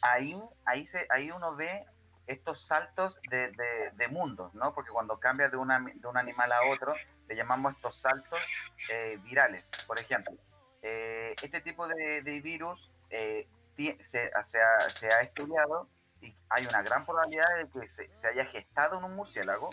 Ahí, 0.02 0.36
ahí, 0.66 0.86
se, 0.86 1.08
ahí 1.10 1.32
uno 1.32 1.56
ve 1.56 1.86
estos 2.28 2.62
saltos 2.66 3.20
de, 3.30 3.52
de, 3.94 4.08
mundos, 4.10 4.54
¿no? 4.54 4.74
Porque 4.74 4.92
cuando 4.92 5.18
cambia 5.20 5.50
de, 5.50 5.58
una, 5.58 5.80
de 5.80 6.08
un 6.08 6.18
animal 6.18 6.52
a 6.52 6.66
otro, 6.70 6.94
le 7.28 7.36
llamamos 7.36 7.74
estos 7.74 7.98
saltos 7.98 8.40
eh, 8.90 9.18
virales. 9.24 9.68
Por 9.88 9.98
ejemplo, 9.98 10.36
eh, 10.82 11.34
este 11.42 11.62
tipo 11.62 11.88
de, 11.88 12.22
virus 12.42 12.92
eh, 13.10 13.48
se, 14.04 14.32
ha, 14.36 14.44
se, 14.44 15.08
ha, 15.08 15.22
estudiado 15.22 15.88
y 16.22 16.36
hay 16.50 16.66
una 16.66 16.82
gran 16.82 17.06
probabilidad 17.06 17.46
de 17.58 17.70
que 17.70 17.88
se, 17.90 18.14
se 18.14 18.28
haya 18.28 18.46
gestado 18.46 18.98
en 18.98 19.06
un 19.06 19.16
murciélago. 19.16 19.70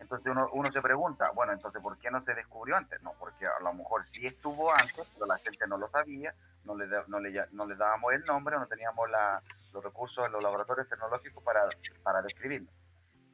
Entonces 0.00 0.30
uno, 0.30 0.48
uno, 0.52 0.70
se 0.72 0.80
pregunta, 0.80 1.30
bueno, 1.32 1.52
entonces 1.52 1.82
¿por 1.82 1.98
qué 1.98 2.10
no 2.10 2.22
se 2.22 2.32
descubrió 2.32 2.76
antes? 2.76 3.02
No, 3.02 3.14
porque 3.18 3.46
a 3.46 3.60
lo 3.60 3.74
mejor 3.74 4.06
sí 4.06 4.26
estuvo 4.26 4.72
antes, 4.72 5.06
pero 5.12 5.26
la 5.26 5.38
gente 5.38 5.66
no 5.66 5.76
lo 5.76 5.88
sabía, 5.90 6.34
no 6.64 6.76
le, 6.76 6.86
no 7.08 7.18
le, 7.18 7.32
no 7.50 7.66
le 7.66 7.74
dábamos 7.74 8.12
el 8.12 8.24
nombre, 8.24 8.56
no 8.56 8.66
teníamos 8.68 9.10
la, 9.10 9.42
los 9.72 9.82
recursos 9.82 10.26
en 10.26 10.32
los 10.32 10.42
laboratorios 10.42 10.88
tecnológicos 10.88 11.42
para, 11.42 11.68
para 12.02 12.22
describirlo. 12.22 12.70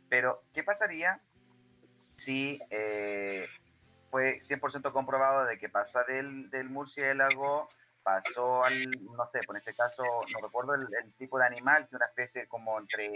Pero, 0.08 0.42
¿qué 0.52 0.62
pasaría 0.62 1.20
si 2.16 2.60
eh, 2.70 3.46
fue 4.10 4.40
100% 4.40 4.92
comprobado 4.92 5.44
de 5.46 5.58
que 5.58 5.68
pasa 5.68 6.04
del, 6.04 6.50
del, 6.50 6.70
murciélago, 6.70 7.68
pasó 8.02 8.64
al, 8.64 8.90
no 8.90 9.28
sé, 9.32 9.40
por 9.46 9.56
este 9.56 9.74
caso, 9.74 10.04
no 10.04 10.46
recuerdo 10.46 10.74
el, 10.74 11.12
tipo 11.14 11.38
de 11.38 11.46
animal, 11.46 11.88
que 11.88 11.96
una 11.96 12.06
especie 12.06 12.46
como 12.46 12.78
entre 12.78 13.10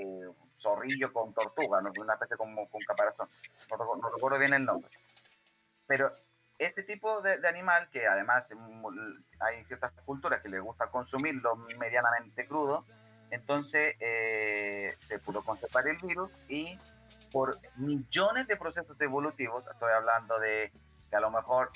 zorrillo 0.58 1.12
con 1.12 1.32
tortuga, 1.34 1.80
¿no? 1.80 1.92
una 2.00 2.14
especie 2.14 2.36
como 2.36 2.68
con 2.68 2.80
caparazón, 2.82 3.28
no, 3.70 3.96
no 3.96 4.10
recuerdo 4.10 4.38
bien 4.38 4.54
el 4.54 4.64
nombre. 4.64 4.90
Pero 5.86 6.10
este 6.58 6.82
tipo 6.82 7.20
de, 7.22 7.46
animal, 7.46 7.88
que 7.90 8.06
además 8.06 8.50
hay 9.40 9.64
ciertas 9.64 9.92
culturas 10.04 10.42
que 10.42 10.48
les 10.48 10.60
gusta 10.60 10.90
consumirlo 10.90 11.56
medianamente 11.78 12.46
crudo, 12.46 12.84
entonces 13.30 13.96
eh, 14.00 14.94
se 15.00 15.18
pudo 15.18 15.42
conservar 15.42 15.86
el 15.88 15.98
virus 15.98 16.30
y 16.48 16.78
por 17.30 17.58
millones 17.76 18.46
de 18.46 18.56
procesos 18.56 18.98
evolutivos, 19.00 19.66
estoy 19.66 19.92
hablando 19.92 20.38
de 20.38 20.72
que 21.10 21.16
a 21.16 21.20
lo 21.20 21.30
mejor 21.30 21.70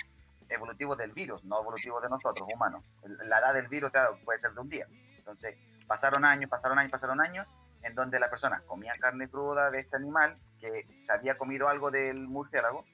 evolutivos 0.48 0.96
del 0.98 1.12
virus, 1.12 1.44
no 1.44 1.60
evolutivos 1.60 2.02
de 2.02 2.08
nosotros, 2.08 2.46
humanos. 2.52 2.84
La 3.24 3.38
edad 3.38 3.54
del 3.54 3.68
virus 3.68 3.92
puede 4.24 4.38
ser 4.38 4.52
de 4.52 4.60
un 4.60 4.68
día. 4.68 4.86
Entonces, 5.16 5.56
Pasaron 5.92 6.24
años, 6.24 6.48
pasaron 6.48 6.78
años, 6.78 6.90
pasaron 6.90 7.20
años, 7.20 7.46
en 7.82 7.94
donde 7.94 8.18
la 8.18 8.30
persona 8.30 8.62
comía 8.66 8.94
carne 8.98 9.28
cruda 9.28 9.70
de 9.70 9.80
este 9.80 9.96
animal, 9.96 10.36
que 10.58 10.86
se 11.02 11.12
había 11.12 11.36
comido 11.36 11.68
algo 11.68 11.90
del 11.90 12.28
murciélago, 12.28 12.84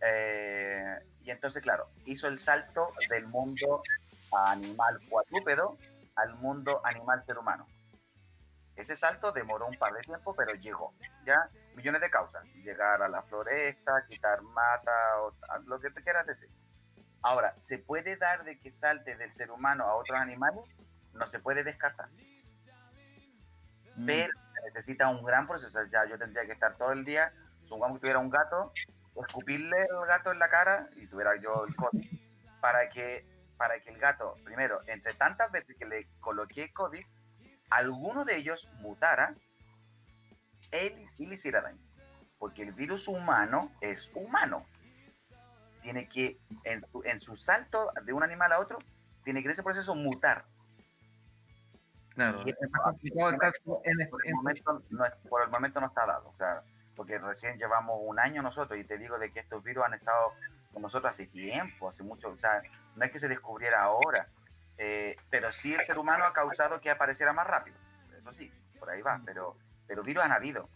eh, 0.00 0.98
y 1.24 1.30
entonces, 1.30 1.62
claro, 1.62 1.88
hizo 2.06 2.26
el 2.26 2.38
salto 2.38 2.88
del 3.10 3.26
mundo 3.26 3.82
animal 4.32 4.98
cuadrúpedo 5.10 5.76
al 6.16 6.36
mundo 6.36 6.80
animal 6.84 7.22
ser 7.26 7.36
humano. 7.36 7.66
Ese 8.78 8.94
salto 8.94 9.32
demoró 9.32 9.66
un 9.66 9.76
par 9.76 9.92
de 9.92 10.02
tiempo, 10.02 10.36
pero 10.36 10.54
llegó. 10.54 10.94
Ya 11.24 11.50
millones 11.74 12.00
de 12.00 12.10
causas. 12.10 12.44
Llegar 12.62 13.02
a 13.02 13.08
la 13.08 13.22
floresta, 13.22 14.06
quitar 14.06 14.40
mata, 14.40 15.20
o, 15.22 15.34
lo 15.66 15.80
que 15.80 15.90
te 15.90 16.00
quieras 16.00 16.24
decir. 16.26 16.48
Ahora, 17.22 17.56
¿se 17.58 17.78
puede 17.78 18.16
dar 18.16 18.44
de 18.44 18.60
que 18.60 18.70
salte 18.70 19.16
del 19.16 19.34
ser 19.34 19.50
humano 19.50 19.82
a 19.84 19.96
otros 19.96 20.16
animales? 20.16 20.64
No 21.12 21.26
se 21.26 21.40
puede 21.40 21.64
descartar. 21.64 22.08
Mm. 23.96 24.06
Pero 24.06 24.32
necesita 24.64 25.08
un 25.08 25.24
gran 25.24 25.48
proceso. 25.48 25.84
Ya 25.86 26.04
yo 26.06 26.16
tendría 26.16 26.46
que 26.46 26.52
estar 26.52 26.76
todo 26.76 26.92
el 26.92 27.04
día, 27.04 27.32
supongamos 27.62 27.96
que 27.96 28.02
tuviera 28.02 28.20
un 28.20 28.30
gato, 28.30 28.72
escupirle 29.16 29.76
el 29.76 30.06
gato 30.06 30.30
en 30.30 30.38
la 30.38 30.50
cara 30.50 30.88
y 30.94 31.08
tuviera 31.08 31.34
yo 31.42 31.64
el 31.66 31.74
COVID, 31.74 32.06
para 32.60 32.88
que, 32.90 33.26
para 33.56 33.80
que 33.80 33.90
el 33.90 33.98
gato, 33.98 34.36
primero, 34.44 34.82
entre 34.86 35.14
tantas 35.14 35.50
veces 35.50 35.74
que 35.76 35.84
le 35.84 36.06
coloqué 36.20 36.72
COVID, 36.72 37.04
alguno 37.70 38.24
de 38.24 38.36
ellos 38.36 38.68
mutara 38.80 39.34
él 40.70 41.04
y 41.18 41.26
le 41.26 41.34
hiciera 41.34 41.60
daño. 41.60 41.78
Porque 42.38 42.62
el 42.62 42.72
virus 42.72 43.08
humano 43.08 43.72
es 43.80 44.10
humano. 44.14 44.64
Tiene 45.82 46.08
que, 46.08 46.38
en 46.64 46.84
su, 46.90 47.02
en 47.04 47.18
su 47.18 47.36
salto 47.36 47.92
de 48.04 48.12
un 48.12 48.22
animal 48.22 48.52
a 48.52 48.60
otro, 48.60 48.78
tiene 49.24 49.40
que 49.40 49.46
en 49.46 49.52
ese 49.52 49.62
proceso 49.62 49.94
mutar. 49.94 50.44
Claro, 52.14 52.42
es 52.44 52.56
más 52.70 52.82
complicado 52.82 53.30
en, 53.84 54.34
momento, 54.34 54.82
no, 54.90 55.04
por 55.28 55.42
el 55.42 55.50
momento 55.50 55.80
no 55.80 55.86
está 55.86 56.04
dado. 56.04 56.28
O 56.28 56.32
sea, 56.32 56.62
porque 56.96 57.18
recién 57.18 57.58
llevamos 57.58 57.96
un 58.00 58.18
año 58.18 58.42
nosotros 58.42 58.78
y 58.78 58.84
te 58.84 58.98
digo 58.98 59.18
de 59.18 59.30
que 59.30 59.40
estos 59.40 59.62
virus 59.62 59.84
han 59.84 59.94
estado 59.94 60.32
con 60.72 60.82
nosotros 60.82 61.10
hace 61.10 61.26
tiempo, 61.26 61.88
hace 61.88 62.02
mucho, 62.02 62.30
o 62.30 62.36
sea, 62.36 62.60
no 62.96 63.04
es 63.04 63.12
que 63.12 63.20
se 63.20 63.28
descubriera 63.28 63.82
ahora, 63.82 64.28
eh, 64.78 65.16
pero 65.30 65.52
sí 65.52 65.74
el 65.74 65.84
ser 65.84 65.98
humano 65.98 66.24
ha 66.24 66.32
causado 66.32 66.80
que 66.80 66.90
apareciera 66.90 67.32
más 67.32 67.46
rápido, 67.46 67.76
eso 68.16 68.32
sí, 68.32 68.52
por 68.78 68.90
ahí 68.90 69.02
va, 69.02 69.20
pero, 69.24 69.56
pero 69.86 70.02
virus 70.02 70.24
han 70.24 70.32
habido. 70.32 70.68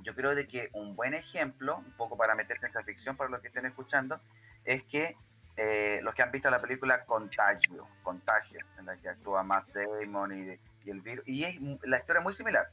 Yo 0.00 0.14
creo 0.14 0.34
de 0.34 0.46
que 0.46 0.68
un 0.72 0.96
buen 0.96 1.14
ejemplo, 1.14 1.76
un 1.78 1.92
poco 1.92 2.16
para 2.16 2.34
meterte 2.34 2.66
en 2.66 2.70
esa 2.70 2.82
ficción 2.82 3.16
para 3.16 3.30
los 3.30 3.40
que 3.40 3.48
estén 3.48 3.64
escuchando, 3.64 4.20
es 4.64 4.82
que 4.84 5.16
eh, 5.56 6.00
los 6.02 6.14
que 6.14 6.22
han 6.22 6.30
visto 6.30 6.50
la 6.50 6.58
película 6.58 7.04
Contagio, 7.04 7.86
Contagio, 8.02 8.60
en 8.78 8.86
la 8.86 8.96
que 8.96 9.08
actúa 9.08 9.42
Matt 9.42 9.68
Damon 9.68 10.32
y, 10.32 10.58
y 10.84 10.90
el 10.90 11.00
virus, 11.00 11.26
y 11.26 11.44
es, 11.44 11.60
la 11.82 11.98
historia 11.98 12.18
es 12.18 12.24
muy 12.24 12.34
similar. 12.34 12.68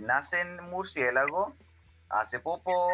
Nace 0.00 0.40
en 0.40 0.62
murciélago, 0.70 1.54
Hace 2.12 2.40
poco, 2.40 2.88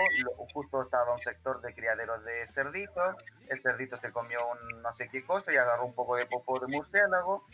justo 0.52 0.82
estaba 0.82 1.12
un 1.12 1.20
sector 1.20 1.60
de 1.60 1.74
criaderos 1.74 2.24
de 2.24 2.46
cerditos, 2.46 3.16
el 3.48 3.60
cerdito 3.60 3.96
se 3.96 4.12
comió 4.12 4.38
un 4.46 4.80
no 4.80 4.94
sé 4.94 5.08
qué 5.08 5.24
cosa 5.24 5.52
y 5.52 5.56
agarró 5.56 5.86
un 5.86 5.94
poco 5.94 6.14
de 6.14 6.26
popo 6.26 6.60
de 6.60 6.68
murciélago, 6.68 7.44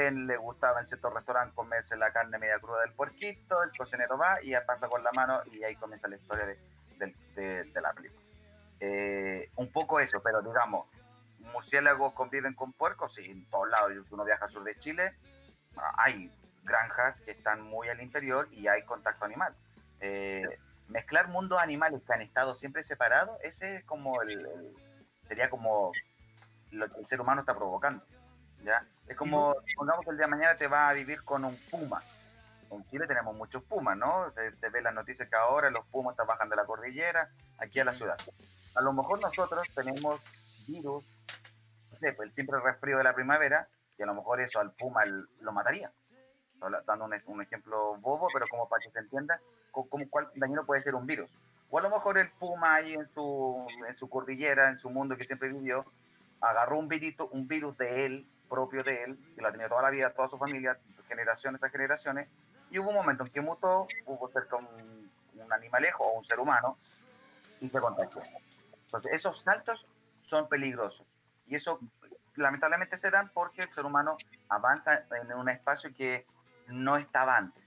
él 0.00 0.26
le 0.26 0.36
gustaba 0.36 0.80
en 0.80 0.86
cierto 0.86 1.10
restaurante 1.10 1.54
comerse 1.54 1.96
la 1.96 2.12
carne 2.12 2.38
media 2.38 2.58
cruda 2.58 2.80
del 2.80 2.92
puerquito, 2.94 3.62
el 3.62 3.70
cocinero 3.78 4.18
va 4.18 4.42
y 4.42 4.52
pasa 4.66 4.88
con 4.88 5.04
la 5.04 5.12
mano 5.12 5.42
y 5.52 5.62
ahí 5.62 5.76
comienza 5.76 6.08
la 6.08 6.16
historia 6.16 6.44
de, 6.44 7.70
la 7.80 7.92
película. 7.92 8.20
Eh, 8.80 9.48
un 9.54 9.70
poco 9.70 10.00
eso, 10.00 10.20
pero 10.24 10.42
digamos, 10.42 10.88
murciélagos 11.38 12.14
conviven 12.14 12.54
con 12.54 12.72
puercos, 12.72 13.14
sí, 13.14 13.30
en 13.30 13.48
todos 13.48 13.68
lados, 13.68 13.92
uno 14.10 14.24
viaja 14.24 14.46
al 14.46 14.50
sur 14.50 14.64
de 14.64 14.76
Chile, 14.80 15.14
hay 15.98 16.32
granjas 16.64 17.20
que 17.20 17.30
están 17.30 17.62
muy 17.62 17.88
al 17.88 18.00
interior 18.02 18.48
y 18.50 18.66
hay 18.66 18.82
contacto 18.82 19.24
animal. 19.24 19.54
Eh, 20.00 20.58
mezclar 20.92 21.28
mundos 21.28 21.60
animales 21.60 22.02
que 22.06 22.12
han 22.12 22.22
estado 22.22 22.54
siempre 22.54 22.82
separados, 22.82 23.36
ese 23.42 23.76
es 23.76 23.84
como 23.84 24.22
el, 24.22 24.46
sería 25.26 25.50
como 25.50 25.92
lo 26.70 26.88
que 26.90 27.00
el 27.00 27.06
ser 27.06 27.20
humano 27.20 27.40
está 27.40 27.54
provocando. 27.54 28.04
¿ya? 28.64 28.86
Es 29.06 29.16
como, 29.16 29.54
pongamos 29.76 30.04
que 30.04 30.10
el 30.10 30.16
día 30.16 30.26
de 30.26 30.30
mañana 30.30 30.56
te 30.56 30.68
va 30.68 30.88
a 30.88 30.92
vivir 30.92 31.22
con 31.24 31.44
un 31.44 31.56
puma. 31.70 32.02
En 32.70 32.84
Chile 32.86 33.06
tenemos 33.06 33.36
muchos 33.36 33.62
pumas, 33.64 33.96
¿no? 33.98 34.32
Te, 34.32 34.52
te 34.52 34.82
las 34.82 34.94
noticias 34.94 35.28
que 35.28 35.36
ahora 35.36 35.70
los 35.70 35.86
pumas 35.86 36.16
trabajan 36.16 36.48
de 36.48 36.56
la 36.56 36.64
cordillera 36.64 37.28
aquí 37.58 37.80
a 37.80 37.84
la 37.84 37.92
ciudad. 37.92 38.16
A 38.74 38.80
lo 38.80 38.92
mejor 38.92 39.20
nosotros 39.20 39.68
tenemos 39.74 40.20
virus, 40.66 41.04
no 41.90 41.98
sé, 41.98 42.12
pues 42.14 42.28
el 42.28 42.34
simple 42.34 42.58
resfrío 42.60 42.96
de 42.96 43.04
la 43.04 43.14
primavera, 43.14 43.68
y 43.98 44.02
a 44.02 44.06
lo 44.06 44.14
mejor 44.14 44.40
eso 44.40 44.58
al 44.58 44.72
puma 44.72 45.04
lo 45.04 45.52
mataría. 45.52 45.92
Dando 46.86 47.04
un, 47.04 47.14
un 47.26 47.42
ejemplo 47.42 47.96
bobo, 47.96 48.28
pero 48.32 48.46
como 48.48 48.68
para 48.68 48.82
que 48.82 48.90
se 48.90 48.98
entienda, 48.98 49.40
como 49.70 50.08
cuál 50.08 50.30
dañino 50.34 50.64
puede 50.64 50.82
ser 50.82 50.94
un 50.94 51.06
virus. 51.06 51.30
O 51.70 51.78
a 51.78 51.82
lo 51.82 51.90
mejor 51.90 52.18
el 52.18 52.30
puma 52.30 52.74
ahí 52.74 52.94
en 52.94 53.08
su, 53.08 53.66
en 53.88 53.96
su 53.96 54.08
cordillera, 54.08 54.68
en 54.68 54.78
su 54.78 54.90
mundo 54.90 55.16
que 55.16 55.24
siempre 55.24 55.48
vivió, 55.48 55.84
agarró 56.40 56.78
un, 56.78 56.88
virito, 56.88 57.28
un 57.28 57.48
virus 57.48 57.76
de 57.78 58.06
él, 58.06 58.26
propio 58.48 58.82
de 58.82 59.04
él, 59.04 59.18
que 59.34 59.40
lo 59.40 59.48
ha 59.48 59.52
tenido 59.52 59.70
toda 59.70 59.82
la 59.82 59.90
vida, 59.90 60.12
toda 60.12 60.28
su 60.28 60.36
familia, 60.36 60.78
generaciones 61.08 61.62
a 61.62 61.70
generaciones, 61.70 62.28
y 62.70 62.78
hubo 62.78 62.90
un 62.90 62.96
momento 62.96 63.24
en 63.24 63.30
que 63.30 63.40
mutó, 63.40 63.86
hubo 64.04 64.28
cerca 64.28 64.56
un, 64.56 65.10
un 65.34 65.52
animalejo 65.52 66.04
o 66.04 66.18
un 66.18 66.24
ser 66.24 66.38
humano, 66.38 66.76
y 67.60 67.70
se 67.70 67.80
contagió. 67.80 68.20
Entonces, 68.84 69.12
esos 69.12 69.40
saltos 69.40 69.86
son 70.24 70.48
peligrosos. 70.48 71.06
Y 71.46 71.54
eso 71.54 71.78
lamentablemente 72.36 72.98
se 72.98 73.10
dan 73.10 73.30
porque 73.32 73.62
el 73.62 73.72
ser 73.72 73.86
humano 73.86 74.16
avanza 74.48 75.04
en 75.22 75.32
un 75.32 75.48
espacio 75.48 75.94
que 75.94 76.26
no 76.68 76.96
estaba 76.96 77.36
antes. 77.36 77.62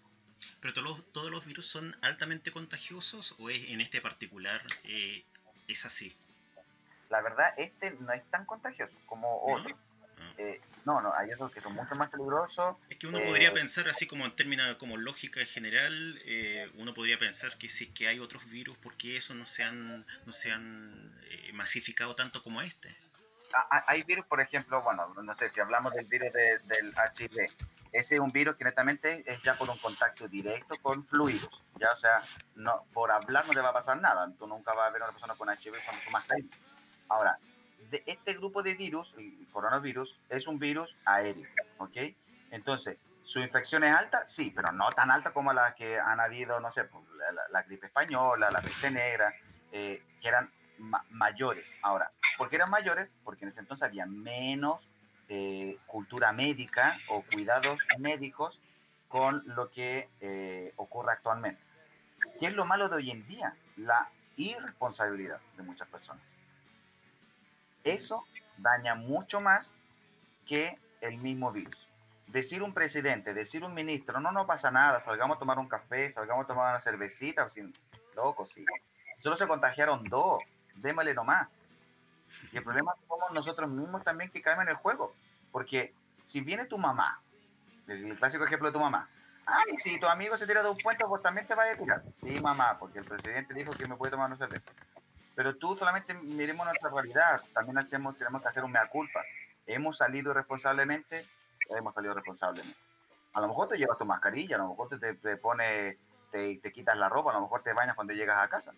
¿Pero 0.60 0.74
todos 0.74 0.88
los, 0.88 1.12
todos 1.12 1.32
los 1.32 1.46
virus 1.46 1.66
son 1.66 1.96
altamente 2.02 2.52
contagiosos 2.52 3.36
o 3.40 3.50
es, 3.50 3.70
en 3.70 3.82
este 3.82 4.02
particular 4.02 4.62
eh, 4.84 5.26
es 5.68 5.86
así? 5.86 6.16
La 7.10 7.22
verdad, 7.22 7.54
este 7.58 7.92
no 7.92 8.12
es 8.14 8.24
tan 8.30 8.46
contagioso 8.46 8.94
como 9.06 9.44
otro. 9.46 9.78
Ah. 10.20 10.34
Eh, 10.38 10.62
¿No? 10.86 11.02
no, 11.02 11.14
hay 11.14 11.32
otros 11.34 11.52
que 11.52 11.62
son 11.62 11.74
mucho 11.74 11.96
más 11.96 12.10
peligrosos. 12.10 12.78
Es 12.90 12.98
que 12.98 13.08
uno 13.08 13.20
podría 13.20 13.50
eh, 13.50 13.54
pensar, 13.54 13.88
así 13.88 14.06
como 14.06 14.26
en 14.26 14.36
términos 14.36 14.76
como 14.76 14.98
lógica 14.98 15.40
general, 15.46 16.22
uno 16.76 16.94
podría 16.94 17.18
pensar 17.18 17.58
que 17.58 17.70
si 17.70 17.86
es 17.86 17.90
que 17.92 18.08
hay 18.08 18.20
otros 18.20 18.48
virus, 18.50 18.78
¿por 18.78 18.96
qué 18.96 19.18
esos 19.18 19.36
no 19.36 19.46
se 19.46 19.64
han, 19.64 20.06
no 20.26 20.32
se 20.32 20.52
han 20.52 21.12
masificado 21.54 22.16
tanto 22.16 22.44
como 22.44 22.62
este? 22.62 22.96
Ah, 23.54 23.68
ah, 23.72 23.84
hay 23.88 24.04
virus, 24.04 24.26
por 24.26 24.42
ejemplo, 24.42 24.82
bueno, 24.84 25.14
no 25.14 25.36
sé, 25.36 25.50
si 25.50 25.60
hablamos 25.60 25.94
del 25.94 26.06
virus 26.06 26.34
del 26.34 26.94
HIV, 27.18 27.50
ese 27.96 28.16
es 28.16 28.22
un 28.22 28.32
virus 28.32 28.56
que 28.58 28.66
netamente 28.66 29.24
es 29.26 29.42
ya 29.42 29.58
por 29.58 29.70
un 29.70 29.78
contacto 29.78 30.28
directo 30.28 30.76
con 30.82 31.06
fluidos. 31.06 31.64
Ya, 31.80 31.92
o 31.94 31.98
sea, 31.98 32.22
no, 32.56 32.86
por 32.94 33.12
hablar 33.12 33.48
no 33.48 33.54
te 33.54 33.62
va 33.62 33.70
a 33.70 33.74
pasar 33.74 34.00
nada. 34.00 34.30
Tú 34.38 34.48
nunca 34.48 34.74
vas 34.74 34.90
a 34.90 34.92
ver 34.92 35.02
a 35.02 35.06
una 35.06 35.14
persona 35.14 35.34
con 35.36 35.50
HIV 35.50 35.74
cuando 35.86 36.04
tomas 36.04 36.30
ahí. 36.30 36.50
Ahora, 37.08 37.40
de 37.90 38.04
este 38.06 38.34
grupo 38.34 38.64
de 38.64 38.76
virus, 38.76 39.14
el 39.18 39.48
coronavirus, 39.52 40.20
es 40.30 40.46
un 40.48 40.60
virus 40.60 40.94
aéreo, 41.06 41.48
¿ok? 41.78 41.98
Entonces, 42.52 42.98
¿su 43.24 43.40
infección 43.40 43.84
es 43.86 43.96
alta? 43.96 44.28
Sí, 44.28 44.52
pero 44.54 44.72
no 44.74 44.92
tan 44.92 45.10
alta 45.10 45.32
como 45.32 45.54
las 45.54 45.74
que 45.76 45.98
han 45.98 46.20
habido, 46.20 46.60
no 46.60 46.72
sé, 46.72 46.84
pues, 46.86 47.04
la, 47.52 47.64
gripe 47.64 47.88
española, 47.88 48.52
la 48.52 48.62
peste 48.62 48.92
negra, 48.92 49.34
eh, 49.72 50.04
que 50.22 50.28
eran 50.28 50.52
mayores. 51.12 51.74
Ahora, 51.82 52.12
¿por 52.38 52.50
qué 52.50 52.58
eran 52.58 52.70
mayores? 52.70 53.16
Porque 53.24 53.46
en 53.46 53.52
ese 53.52 53.62
entonces 53.62 53.88
había 53.88 54.06
menos 54.06 54.82
eh, 55.30 55.78
cultura 55.88 56.32
médica 56.32 56.98
o 57.10 57.24
cuidados 57.24 57.80
médicos 58.00 58.60
con 59.08 59.44
lo 59.46 59.72
que 59.72 60.10
eh, 60.22 60.74
ocurre 60.76 61.14
actualmente. 61.14 61.62
¿Qué 62.40 62.48
es 62.48 62.54
lo 62.54 62.66
malo 62.66 62.90
de 62.90 62.98
hoy 62.98 63.12
en 63.12 63.26
día? 63.28 63.56
La 63.78 64.10
irresponsabilidad 64.36 65.40
de 65.58 65.64
muchas 65.64 65.88
personas. 65.88 66.24
Eso 67.84 68.26
daña 68.58 68.96
mucho 68.96 69.42
más 69.42 69.72
que 70.46 70.78
el 71.02 71.18
mismo 71.18 71.52
virus. 71.52 71.88
Decir 72.28 72.64
un 72.64 72.74
presidente, 72.74 73.34
decir 73.34 73.64
un 73.64 73.74
ministro, 73.74 74.20
no, 74.20 74.32
no 74.32 74.48
pasa 74.48 74.72
nada, 74.72 75.00
salgamos 75.00 75.38
a 75.38 75.40
tomar 75.40 75.60
un 75.60 75.68
café, 75.68 76.10
salgamos 76.10 76.46
a 76.46 76.48
tomar 76.48 76.72
una 76.72 76.82
cervecita, 76.82 77.50
sin, 77.50 77.74
loco, 78.16 78.46
sí. 78.46 78.66
Solo 79.22 79.38
se 79.38 79.48
contagiaron 79.48 80.04
dos, 80.06 80.44
démosle 80.76 81.14
nomás. 81.14 81.48
Y 82.52 82.58
el 82.58 82.64
problema 82.64 82.94
somos 83.08 83.32
nosotros 83.32 83.70
mismos 83.70 84.04
también 84.04 84.32
que 84.32 84.42
caemos 84.42 84.64
en 84.64 84.70
el 84.70 84.76
juego. 84.76 85.14
Porque 85.52 85.94
si 86.26 86.42
viene 86.42 86.66
tu 86.66 86.78
mamá, 86.78 87.22
el 87.88 88.18
clásico 88.18 88.46
ejemplo 88.46 88.70
de 88.70 88.74
tu 88.74 88.80
mamá, 88.80 89.08
ay, 89.46 89.78
si 89.78 90.00
tu 90.00 90.08
amigo 90.08 90.38
se 90.38 90.48
tira 90.48 90.64
de 90.64 90.70
un 90.70 90.78
puente, 90.78 91.06
pues 91.06 91.22
también 91.22 91.48
te 91.48 91.56
vaya 91.56 91.74
a 91.74 91.78
tirar. 91.78 92.04
Sí, 92.22 92.40
mamá, 92.40 92.78
porque 92.80 93.00
el 93.00 93.06
presidente 93.06 93.54
dijo 93.54 93.72
que 93.72 93.88
me 93.88 93.96
puede 93.96 94.12
tomar 94.12 94.28
una 94.28 94.38
cerveza. 94.38 94.72
Pero 95.36 95.56
tú 95.58 95.78
solamente 95.78 96.14
miremos 96.14 96.66
nuestra 96.66 96.90
realidad, 96.90 97.42
también 97.54 97.78
hacemos, 97.78 98.18
tenemos 98.18 98.42
que 98.42 98.48
hacer 98.48 98.64
un 98.64 98.72
mea 98.72 98.88
culpa. 98.88 99.22
Hemos 99.68 99.98
salido 99.98 100.34
responsablemente, 100.34 101.26
hemos 101.70 101.94
salido 101.94 102.14
responsablemente. 102.14 102.78
A 103.34 103.42
lo 103.42 103.50
mejor 103.50 103.68
te 103.68 103.78
llevas 103.78 103.98
tu 103.98 104.06
mascarilla, 104.06 104.56
a 104.56 104.60
lo 104.60 104.70
mejor 104.70 104.88
te, 104.88 105.14
te, 105.16 105.38
pones, 105.38 105.98
te, 106.32 106.58
te 106.58 106.72
quitas 106.72 106.98
la 106.98 107.10
ropa, 107.10 107.32
a 107.32 107.34
lo 107.34 107.42
mejor 107.42 107.64
te 107.64 107.74
bañas 107.74 107.96
cuando 107.96 108.14
llegas 108.14 108.38
a 108.38 108.48
casa 108.48 108.72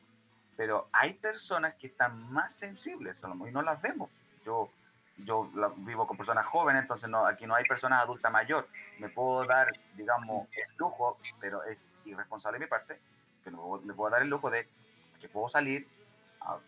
pero 0.58 0.89
hay 0.91 1.13
personas 1.13 1.76
que 1.76 1.88
están 1.88 2.32
más 2.34 2.54
sensibles 2.54 3.24
a 3.24 3.30
y 3.30 3.52
no 3.52 3.62
las 3.62 3.82
vemos. 3.82 4.10
Yo 4.43 4.70
yo 5.17 5.50
vivo 5.78 6.06
con 6.06 6.17
personas 6.17 6.46
jóvenes, 6.46 6.84
entonces 6.84 7.10
no, 7.10 7.26
aquí 7.26 7.48
no 7.48 7.56
hay 7.56 7.65
personas 7.65 8.04
adultas 8.04 8.32
mayor. 8.32 8.67
Me 9.00 9.10
puedo 9.10 9.46
dar, 9.46 9.67
digamos, 9.96 10.48
el 10.52 10.78
lujo, 10.78 11.20
pero 11.39 11.63
es 11.63 11.91
irresponsable 12.06 12.60
de 12.60 12.65
mi 12.65 12.70
parte, 12.70 13.00
que 13.43 13.50
me 13.50 13.93
puedo 13.93 14.10
dar 14.12 14.22
el 14.22 14.30
lujo 14.30 14.50
de 14.50 14.67
que 15.20 15.28
puedo 15.30 15.50
salir 15.50 15.88
a, 16.41 16.60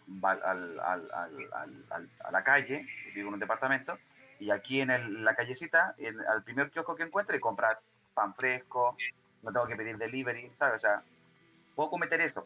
la 2.31 2.43
calle, 2.43 2.87
vivo 3.13 3.27
en 3.27 3.35
un 3.35 3.39
departamento, 3.39 3.97
y 4.39 4.49
aquí 4.51 4.81
en 4.81 5.23
la 5.23 5.35
callecita, 5.35 5.93
en, 5.97 6.19
al 6.21 6.43
primer 6.43 6.71
kiosco 6.71 6.95
que 6.95 7.03
encuentre, 7.03 7.37
y 7.37 7.39
comprar 7.39 7.79
pan 8.15 8.33
fresco, 8.33 8.97
no 9.43 9.51
tengo 9.51 9.67
que 9.67 9.75
pedir 9.75 9.97
delivery, 9.97 10.51
¿sabes? 10.55 10.77
O 10.77 10.79
sea, 10.79 11.03
puedo 11.75 11.91
cometer 11.91 12.19
eso. 12.21 12.45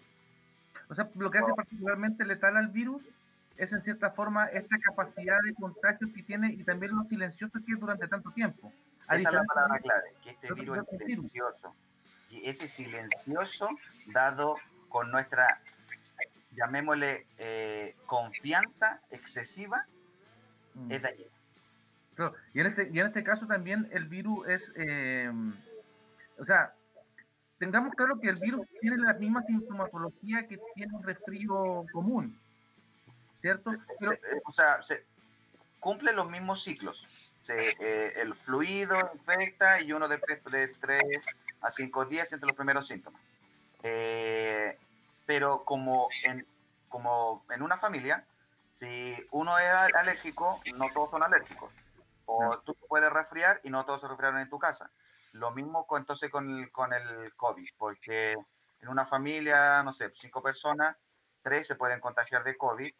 O 0.89 0.95
sea, 0.95 1.09
lo 1.15 1.31
que 1.31 1.39
hace 1.39 1.53
particularmente 1.53 2.25
letal 2.25 2.57
al 2.57 2.67
virus 2.67 3.01
es 3.57 3.71
en 3.71 3.81
cierta 3.83 4.11
forma 4.11 4.45
esta 4.47 4.77
capacidad 4.79 5.37
de 5.43 5.53
contagio 5.53 6.07
que 6.13 6.23
tiene 6.23 6.53
y 6.53 6.63
también 6.63 6.95
lo 6.95 7.03
silencioso 7.03 7.59
que 7.65 7.73
es 7.73 7.79
durante 7.79 8.07
tanto 8.07 8.31
tiempo. 8.31 8.71
Esa 9.09 9.15
es 9.15 9.35
la 9.35 9.43
palabra 9.43 9.79
clave, 9.79 10.13
que 10.23 10.31
este 10.31 10.53
virus 10.53 10.79
es 10.79 10.99
silencioso. 10.99 11.75
Y 12.29 12.49
ese 12.49 12.67
silencioso, 12.67 13.69
dado 14.07 14.55
con 14.89 15.11
nuestra, 15.11 15.59
llamémosle, 16.55 17.27
eh, 17.37 17.95
confianza 18.05 19.01
excesiva, 19.11 19.85
mm. 20.73 20.91
es 20.91 21.01
dañino. 21.01 21.29
Y, 22.53 22.59
en 22.59 22.67
este, 22.67 22.89
y 22.91 22.99
en 22.99 23.07
este 23.07 23.23
caso 23.23 23.47
también 23.47 23.89
el 23.91 24.05
virus 24.05 24.47
es, 24.47 24.71
eh, 24.75 25.31
o 26.37 26.45
sea, 26.45 26.73
tengamos 27.63 27.95
claro 27.95 28.19
que 28.19 28.29
el 28.29 28.35
virus 28.35 28.67
tiene 28.81 28.97
la 28.97 29.13
misma 29.13 29.41
sintomatología 29.43 30.47
que 30.47 30.59
tiene 30.75 30.93
un 30.93 31.03
resfrío 31.03 31.85
común, 31.93 32.37
¿cierto? 33.39 33.71
Pero, 33.99 34.11
eh, 34.11 34.19
eh, 34.21 34.41
o 34.45 34.51
sea, 34.51 34.83
se 34.83 35.05
cumple 35.79 36.11
los 36.11 36.29
mismos 36.29 36.63
ciclos. 36.63 37.05
Se, 37.41 38.21
el 38.21 38.35
fluido 38.35 38.97
infecta 39.13 39.81
y 39.81 39.93
uno 39.93 40.07
de, 40.07 40.19
de 40.51 40.67
3 40.79 41.25
a 41.61 41.71
5 41.71 42.05
días 42.05 42.31
entre 42.33 42.47
los 42.47 42.55
primeros 42.55 42.87
síntomas. 42.87 43.21
pero 45.25 45.63
como 45.63 46.09
en, 46.23 46.45
como 46.89 47.45
en 47.49 47.61
una 47.61 47.77
familia, 47.77 48.25
si 48.75 49.15
uno 49.31 49.57
es 49.57 49.71
alérgico, 49.95 50.61
no 50.75 50.89
todos 50.93 51.11
son 51.11 51.23
alérgicos. 51.23 51.71
O 52.25 52.57
tú 52.59 52.75
puedes 52.87 53.11
resfriar 53.11 53.59
y 53.63 53.69
no 53.69 53.85
todos 53.85 54.01
se 54.01 54.07
resfriaron 54.07 54.39
en 54.39 54.49
tu 54.49 54.59
casa. 54.59 54.89
Lo 55.33 55.51
mismo 55.51 55.85
con, 55.85 56.01
entonces 56.01 56.29
con 56.31 56.49
el, 56.49 56.71
con 56.71 56.93
el 56.93 57.33
COVID, 57.35 57.69
porque 57.77 58.35
en 58.81 58.89
una 58.89 59.05
familia, 59.05 59.81
no 59.83 59.93
sé, 59.93 60.11
cinco 60.15 60.41
personas, 60.41 60.95
tres 61.41 61.67
se 61.67 61.75
pueden 61.75 61.99
contagiar 61.99 62.43
de 62.43 62.57
COVID. 62.57 62.93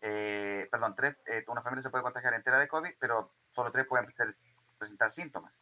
Eh, 0.00 0.68
perdón, 0.70 0.94
tres, 0.96 1.16
eh, 1.26 1.44
una 1.48 1.62
familia 1.62 1.82
se 1.82 1.90
puede 1.90 2.02
contagiar 2.02 2.34
entera 2.34 2.58
de 2.58 2.68
COVID, 2.68 2.90
pero 2.98 3.32
solo 3.52 3.70
tres 3.70 3.86
pueden 3.86 4.06
presentar 4.78 5.10
síntomas. 5.12 5.52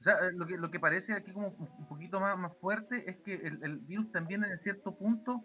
O 0.00 0.02
sea, 0.02 0.14
eh, 0.14 0.32
lo 0.32 0.46
que, 0.46 0.56
lo 0.56 0.70
que 0.70 0.80
parece 0.80 1.12
aquí 1.12 1.32
como 1.32 1.48
un 1.48 1.88
poquito 1.88 2.18
más, 2.18 2.38
más 2.38 2.56
fuerte 2.58 3.08
es 3.10 3.16
que 3.18 3.34
el, 3.34 3.62
el 3.62 3.78
virus 3.78 4.10
también 4.12 4.44
en 4.44 4.58
cierto 4.58 4.96
punto, 4.96 5.44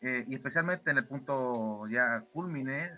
y 0.00 0.34
especialmente 0.34 0.90
en 0.90 0.98
el 0.98 1.06
punto 1.06 1.86
ya 1.88 2.20
culmine, 2.34 2.90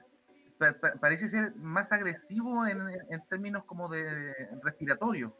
parece 1.00 1.28
ser 1.28 1.54
más 1.54 1.92
agresivo 1.92 2.66
en, 2.66 2.80
en, 3.10 3.26
términos 3.28 3.64
como 3.64 3.88
de 3.88 4.34
respiratorio. 4.64 5.32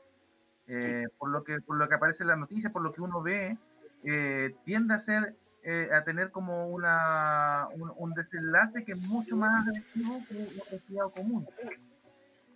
Eh, 0.68 1.07
por, 1.18 1.31
lo 1.31 1.44
que, 1.44 1.61
por 1.61 1.76
lo 1.76 1.88
que 1.88 1.94
aparece 1.94 2.24
en 2.24 2.29
las 2.29 2.38
noticias, 2.38 2.72
por 2.72 2.83
lo 2.83 2.92
que 2.92 3.00
uno 3.00 3.22
ve, 3.22 3.57
eh, 4.05 4.55
tiende 4.64 4.94
a 4.94 4.98
ser 4.98 5.35
eh, 5.62 5.88
a 5.92 6.05
tener 6.05 6.31
como 6.31 6.68
una, 6.68 7.68
un, 7.72 8.14
desenlace 8.14 8.85
que 8.85 8.92
es 8.92 9.02
mucho 9.02 9.37
más 9.37 9.66
agresivo 9.66 10.22
que 10.29 10.35
un 10.35 10.48
resfriado 10.70 11.11
común. 11.11 11.48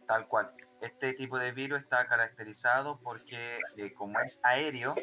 Tal 0.06 0.26
cual. 0.28 0.50
Este 0.80 1.12
tipo 1.14 1.38
de 1.38 1.52
virus 1.52 1.82
está 1.82 2.06
caracterizado 2.06 2.98
porque 3.02 3.58
como 3.96 4.18
es 4.20 4.40
aéreo, 4.42 4.94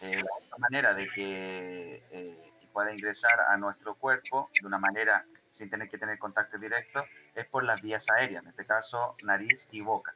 la 0.00 0.58
manera 0.58 0.94
de 0.94 1.08
que 1.08 2.52
pueda 2.72 2.92
ingresar 2.92 3.40
a 3.48 3.56
nuestro 3.56 3.94
cuerpo 3.94 4.50
de 4.60 4.66
una 4.66 4.78
manera 4.78 5.24
sin 5.50 5.70
tener 5.70 5.88
que 5.88 5.98
tener 5.98 6.18
contacto 6.18 6.58
directo 6.58 7.04
es 7.34 7.46
por 7.46 7.64
las 7.64 7.80
vías 7.80 8.06
aéreas, 8.10 8.42
en 8.42 8.50
este 8.50 8.66
caso 8.66 9.16
nariz 9.22 9.66
y 9.70 9.80
boca. 9.80 10.14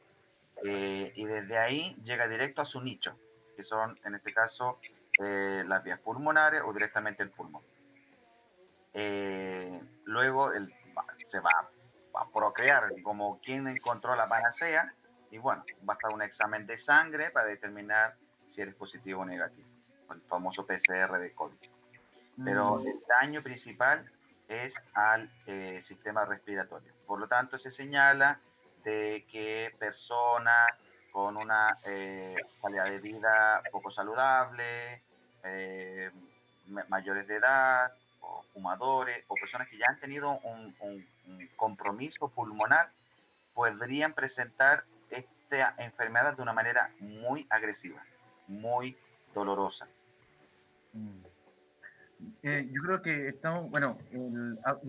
Eh, 0.64 1.12
y 1.14 1.24
desde 1.24 1.58
ahí 1.58 1.96
llega 2.02 2.26
directo 2.26 2.62
a 2.62 2.64
su 2.64 2.80
nicho, 2.80 3.16
que 3.56 3.62
son 3.62 3.98
en 4.04 4.14
este 4.14 4.32
caso 4.32 4.80
eh, 5.20 5.62
las 5.66 5.82
vías 5.84 6.00
pulmonares 6.00 6.62
o 6.64 6.72
directamente 6.72 7.22
el 7.22 7.30
pulmón. 7.30 7.62
Eh, 8.92 9.80
luego 10.04 10.52
el, 10.52 10.74
se 11.22 11.40
va 11.40 11.50
a 12.14 12.28
procrear 12.30 12.90
como 13.02 13.38
quien 13.40 13.68
encontró 13.68 14.16
la 14.16 14.28
panacea 14.28 14.92
y 15.30 15.38
bueno, 15.38 15.64
va 15.88 15.94
a 15.94 15.96
estar 15.96 16.12
un 16.12 16.22
examen 16.22 16.66
de 16.66 16.78
sangre 16.78 17.30
para 17.30 17.46
determinar 17.46 18.16
si 18.48 18.62
eres 18.62 18.74
positivo 18.74 19.22
o 19.22 19.24
negativo, 19.26 19.68
el 20.10 20.22
famoso 20.22 20.66
PCR 20.66 21.18
de 21.18 21.32
COVID. 21.34 21.70
Pero 22.44 22.76
mm. 22.76 22.86
el 22.86 23.00
daño 23.06 23.42
principal 23.42 24.10
es 24.48 24.74
al 24.94 25.30
sistema 25.82 26.24
respiratorio. 26.24 26.94
Por 27.06 27.20
lo 27.20 27.28
tanto, 27.28 27.58
se 27.58 27.70
señala 27.70 28.40
de 28.84 29.26
que 29.30 29.74
personas 29.78 30.70
con 31.12 31.36
una 31.36 31.76
eh, 31.84 32.36
calidad 32.62 32.84
de 32.86 33.00
vida 33.00 33.62
poco 33.72 33.90
saludable, 33.90 35.02
eh, 35.44 36.10
mayores 36.88 37.26
de 37.26 37.36
edad, 37.36 37.92
o 38.20 38.44
fumadores, 38.52 39.24
o 39.28 39.34
personas 39.34 39.68
que 39.68 39.78
ya 39.78 39.86
han 39.88 39.98
tenido 40.00 40.38
un, 40.40 40.74
compromiso 41.56 42.28
pulmonar, 42.28 42.90
podrían 43.54 44.12
presentar 44.12 44.84
esta 45.10 45.74
enfermedad 45.78 46.36
de 46.36 46.42
una 46.42 46.52
manera 46.52 46.90
muy 47.00 47.46
agresiva, 47.50 48.02
muy 48.46 48.96
dolorosa. 49.34 49.86
Mm. 50.92 51.20
Eh, 52.42 52.68
yo 52.72 52.82
creo 52.82 53.02
que 53.02 53.28
estamos, 53.28 53.70
bueno, 53.70 53.98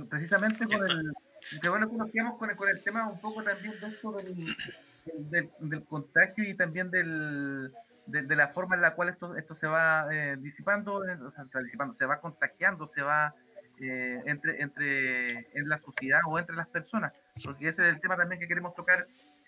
precisamente 0.10 0.65
con 0.65 0.89
el, 0.89 1.13
Qué 1.62 1.69
bueno 1.69 1.89
que 1.89 1.95
nos 1.95 2.12
quedamos 2.12 2.38
con 2.38 2.49
el, 2.49 2.56
con 2.56 2.69
el 2.69 2.82
tema 2.82 3.08
un 3.08 3.19
poco 3.19 3.43
también 3.43 3.73
de 3.80 3.88
esto 3.88 4.12
del, 4.12 5.49
del, 5.60 5.86
contagio 5.86 6.43
y 6.43 6.54
también 6.54 6.91
del, 6.91 7.71
de, 8.08 8.36
la 8.36 8.49
forma 8.49 8.75
en 8.75 8.82
la 8.82 8.93
cual 8.93 9.10
esto, 9.10 9.36
esto 9.36 9.56
se 9.56 9.67
va 9.67 10.08
eh, 10.12 10.36
disipando, 10.39 11.06
eh, 11.06 11.17
o 11.21 11.32
sea, 11.32 11.45
se 11.45 11.58
va 11.58 11.63
disipando, 11.63 11.93
se 11.95 12.06
va 12.06 12.19
contagiando, 12.19 12.88
se 12.88 13.02
va 13.02 13.34
eh, 13.80 14.21
entre, 14.25 14.62
entre 14.62 15.58
en 15.58 15.69
la 15.69 15.80
sociedad 15.80 16.19
o 16.28 16.38
entre 16.38 16.56
las 16.56 16.67
personas, 16.67 17.13
porque 17.43 17.69
ese 17.69 17.88
es 17.88 17.95
el 17.95 18.02
tema 18.02 18.17
también 18.17 18.39
que 18.39 18.47
queremos 18.47 18.75
tocar 18.75 19.08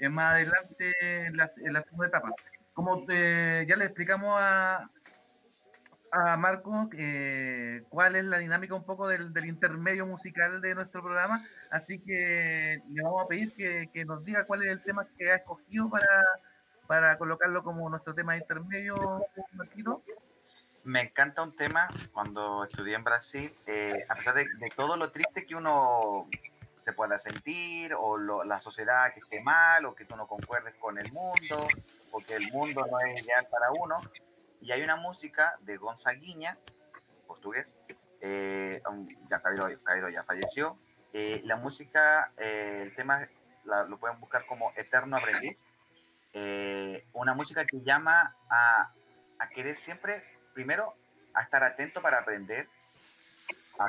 más 0.09 0.33
adelante 0.33 1.25
en 1.25 1.37
la, 1.37 1.49
en 1.57 1.73
la 1.73 1.83
segunda 1.83 2.07
etapa. 2.07 2.31
Como 2.73 3.05
ya 3.07 3.75
le 3.75 3.85
explicamos 3.85 4.35
a, 4.39 4.89
a 6.11 6.35
Marco 6.35 6.89
eh, 6.97 7.83
cuál 7.89 8.17
es 8.17 8.25
la 8.25 8.37
dinámica 8.37 8.75
un 8.75 8.83
poco 8.83 9.07
del, 9.07 9.31
intermedio 9.45 10.05
musical 10.05 10.59
de 10.59 10.75
nuestro 10.75 11.01
programa, 11.01 11.45
así 11.69 11.99
que 11.99 12.81
le 12.89 13.03
vamos 13.03 13.23
a 13.23 13.27
pedir 13.27 13.53
que, 13.53 14.05
nos 14.05 14.23
diga 14.25 14.45
cuál 14.45 14.63
es 14.63 14.69
el 14.69 14.83
tema 14.83 15.07
que 15.17 15.31
ha 15.31 15.35
escogido 15.35 15.89
para, 15.89 16.23
para 16.85 17.17
colocarlo 17.17 17.63
como 17.63 17.89
nuestro 17.89 18.13
tema 18.13 18.35
intermedio, 18.35 19.25
Me 20.83 21.01
encanta 21.01 21.43
un 21.43 21.55
tema 21.55 21.87
cuando 22.11 22.65
estudié 22.65 22.95
en 22.95 23.03
Brasil, 23.05 23.53
eh, 23.65 24.05
a 24.09 24.15
pesar 24.15 24.35
de, 24.35 24.47
todo 24.75 24.97
lo 24.97 25.11
triste 25.11 25.45
que 25.45 25.55
uno 25.55 26.27
se 26.83 26.91
pueda 26.91 27.19
sentir, 27.19 27.93
o 27.93 28.17
la 28.43 28.59
sociedad 28.59 29.13
que 29.13 29.19
esté 29.19 29.39
mal, 29.41 29.85
o 29.85 29.95
que 29.95 30.03
tú 30.03 30.15
no 30.17 30.27
concuerdes 30.27 30.75
con 30.75 30.97
el 30.97 31.09
mundo, 31.13 31.67
o 32.11 32.19
que 32.19 32.33
el 32.33 32.51
mundo 32.51 32.85
no 32.89 32.99
es 32.99 33.23
ideal 33.23 33.47
para 33.49 33.71
uno, 33.71 34.01
y 34.61 34.71
hay 34.71 34.81
una 34.83 34.95
música 34.95 35.57
de 35.61 35.77
Gonzaguinha, 35.77 36.57
portugués, 37.27 37.67
eh, 38.21 38.81
ya 39.29 39.41
Cairo, 39.41 40.09
ya 40.09 40.23
falleció. 40.23 40.77
Eh, 41.13 41.41
la 41.43 41.55
música, 41.55 42.31
eh, 42.37 42.83
el 42.83 42.95
tema 42.95 43.27
lo 43.65 43.97
pueden 43.97 44.19
buscar 44.19 44.45
como 44.45 44.71
Eterno 44.75 45.17
Aprendiz. 45.17 45.63
una 47.13 47.33
música 47.33 47.65
que 47.65 47.81
llama 47.81 48.35
a, 48.49 48.93
a, 49.39 49.49
querer 49.49 49.75
siempre, 49.75 50.23
primero, 50.53 50.93
a 51.33 51.41
estar 51.41 51.63
atento 51.63 52.01
para 52.01 52.19
aprender, 52.19 52.67
a 53.79 53.87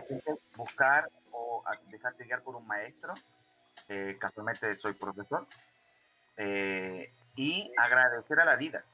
buscar 0.57 1.09
o 1.31 1.63
a 1.67 1.77
dejarte 1.91 2.25
guiar 2.25 2.43
por 2.43 2.57
un 2.57 2.67
maestro. 2.67 3.15
casualmente 4.19 4.75
soy 4.77 4.95
profesor. 4.95 5.47
y 7.37 7.73
agradecer 7.77 8.41
a 8.41 8.45
la 8.45 8.57
vida 8.57 8.85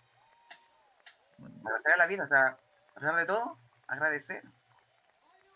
agradecer 1.65 1.93
a 1.93 1.97
la 1.97 2.07
vida, 2.07 2.25
o 2.25 2.29
sea, 2.29 2.47
a 2.47 2.95
pesar 2.95 3.17
de 3.17 3.27
todo, 3.27 3.59
agradecer. 3.87 4.43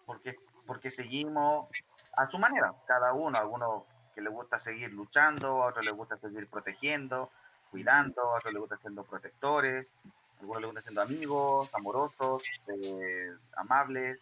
Porque, 0.06 0.36
porque 0.66 0.90
seguimos 0.90 1.68
a 2.16 2.28
su 2.28 2.38
manera, 2.38 2.74
cada 2.86 3.12
uno, 3.12 3.38
a 3.38 3.40
algunos 3.40 3.84
que 4.14 4.20
le 4.20 4.30
gusta 4.30 4.58
seguir 4.58 4.92
luchando, 4.92 5.62
a 5.62 5.66
otros 5.66 5.84
les 5.84 5.94
gusta 5.94 6.18
seguir 6.18 6.48
protegiendo, 6.48 7.30
cuidando, 7.70 8.22
a 8.22 8.36
otros 8.36 8.52
les 8.52 8.60
gusta 8.60 8.76
siendo 8.78 9.04
protectores, 9.04 9.90
a 10.36 10.40
algunos 10.40 10.60
les 10.60 10.68
gusta 10.68 10.82
siendo 10.82 11.02
amigos, 11.02 11.70
amorosos, 11.72 12.42
eh, 12.68 13.32
amables. 13.56 14.20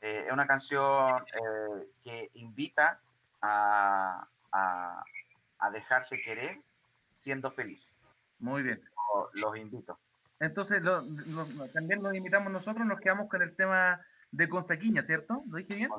Eh, 0.00 0.24
es 0.26 0.32
una 0.32 0.46
canción 0.46 1.24
eh, 1.34 1.88
que 2.02 2.30
invita 2.34 2.98
a, 3.42 4.26
a, 4.50 5.04
a 5.58 5.70
dejarse 5.70 6.20
querer 6.20 6.58
siendo 7.14 7.50
feliz. 7.50 7.94
Muy 8.38 8.62
bien. 8.62 8.82
Los, 9.34 9.56
invito. 9.56 9.98
Entonces, 10.40 10.82
también 11.74 12.02
los 12.02 12.14
invitamos 12.14 12.50
nosotros, 12.50 12.86
nos 12.86 12.98
quedamos 12.98 13.28
con 13.28 13.42
el 13.42 13.54
tema 13.54 14.00
de 14.32 14.48
Consaquiña, 14.48 15.02
¿cierto? 15.02 15.44
¿Lo 15.50 15.58
dije 15.58 15.74
bien? 15.74 15.90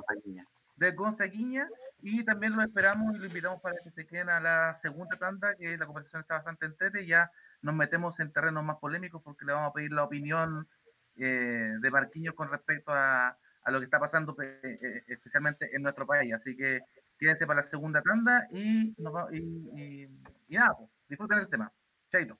De 0.76 0.96
Consaquiña, 0.96 1.70
y 2.02 2.26
también 2.26 2.56
lo 2.56 2.64
esperamos 2.64 3.16
y 3.16 3.20
lo 3.20 3.28
invitamos 3.28 3.62
para 3.62 3.76
que 3.84 3.92
se 3.92 4.08
queden 4.08 4.30
a 4.30 4.40
la 4.40 4.80
segunda 4.82 5.16
tanda, 5.18 5.56
que 5.56 5.78
la 5.78 5.86
conversación 5.86 6.24
está 6.24 6.36
bastante 6.36 6.66
entrete, 6.66 7.04
y 7.04 7.08
ya 7.08 7.32
nos 7.62 7.76
metemos 7.76 8.20
en 8.20 8.34
terrenos 8.34 8.64
más 8.64 8.78
polémicos 8.80 9.22
porque 9.24 9.46
le 9.46 9.54
vamos 9.54 9.70
a 9.70 9.74
pedir 9.74 9.92
la 9.92 10.06
opinión 10.06 10.68
eh, 11.18 11.76
de 11.80 11.92
Marquinhos 11.92 12.34
con 12.34 12.50
respecto 12.50 12.92
a, 12.92 13.38
a, 13.64 13.72
lo 13.72 13.78
que 13.78 13.86
está 13.86 14.00
pasando 14.00 14.36
eh, 14.42 14.60
eh, 14.64 15.04
especialmente 15.06 15.70
en 15.76 15.84
nuestro 15.84 16.08
país. 16.08 16.34
Así 16.34 16.58
que 16.58 16.82
quédense 17.20 17.46
para 17.46 17.62
la 17.62 17.68
segunda 17.68 18.02
tanda 18.02 18.48
y, 18.50 18.96
y, 18.98 19.38
y, 19.38 20.10
y 20.48 20.56
nada, 20.56 20.74
pues, 20.76 20.90
disfruten 21.08 21.38
el 21.38 21.48
tema. 21.48 21.72
Chaito. 22.12 22.40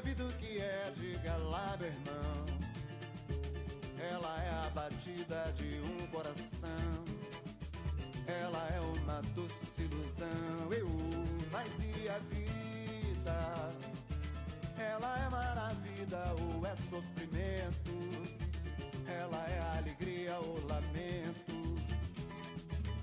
Vida 0.00 0.24
que 0.38 0.58
é, 0.58 0.92
diga 0.96 1.36
lá, 1.36 1.76
meu 1.78 1.88
irmão. 1.88 2.44
Ela 4.10 4.42
é 4.42 4.66
a 4.66 4.70
batida 4.70 5.52
de 5.56 5.80
um 5.80 6.06
coração. 6.06 7.04
Ela 8.26 8.68
é 8.74 8.80
uma 8.80 9.20
doce 9.34 9.82
ilusão. 9.82 10.72
Eu, 10.72 10.88
mas 11.52 11.68
e 11.80 12.08
a 12.08 12.18
vida? 12.30 13.72
Ela 14.78 15.18
é 15.18 15.28
maravilha 15.28 16.34
ou 16.40 16.66
é 16.66 16.74
sofrimento? 16.88 17.90
Ela 19.06 19.46
é 19.48 19.78
alegria 19.78 20.38
ou 20.38 20.66
lamento? 20.66 21.60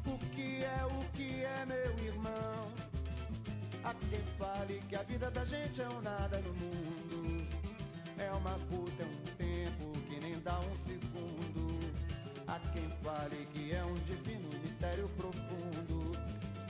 O 0.06 0.18
que 0.34 0.64
é, 0.64 0.86
o 0.86 1.12
que 1.16 1.44
é, 1.44 1.66
meu 1.66 2.06
irmão? 2.06 2.72
Há 3.84 3.94
quem 3.94 4.22
fale 4.38 4.82
que 4.90 4.96
a 4.96 5.04
vida 5.04 5.32
da 5.32 5.46
gente 5.46 5.82
é 5.82 5.88
um 5.90 6.02
nada 6.02 6.40
no. 6.40 6.50
É 6.50 6.57
uma 8.38 8.58
puta, 8.70 9.04
é 9.04 9.06
um 9.06 9.36
tempo 9.36 10.00
que 10.08 10.20
nem 10.20 10.40
dá 10.42 10.60
um 10.60 10.78
segundo. 10.78 11.94
Há 12.48 12.60
quem 12.72 12.88
fale 13.04 13.48
que 13.54 13.74
é 13.74 13.84
um 13.84 13.96
divino 14.06 14.48
mistério 14.64 15.10
profundo. 15.18 16.12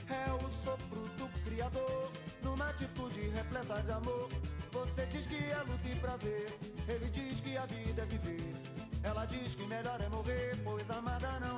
É 0.08 0.32
o 0.32 0.64
sopro 0.64 1.02
do 1.18 1.28
Criador, 1.44 2.10
numa 2.42 2.70
atitude 2.70 3.28
repleta 3.28 3.82
de 3.82 3.92
amor. 3.92 4.28
Você 4.72 5.06
diz 5.06 5.26
que 5.26 5.36
é 5.36 5.58
luta 5.58 5.88
e 5.88 5.94
prazer, 5.96 6.58
ele 6.88 7.08
diz 7.10 7.40
que 7.40 7.56
a 7.56 7.66
vida 7.66 8.02
é 8.02 8.06
viver. 8.06 8.54
Ela 9.02 9.26
diz 9.26 9.54
que 9.54 9.64
melhor 9.66 10.00
é 10.00 10.08
morrer, 10.08 10.56
pois 10.64 10.90
amada 10.90 11.38
não 11.40 11.57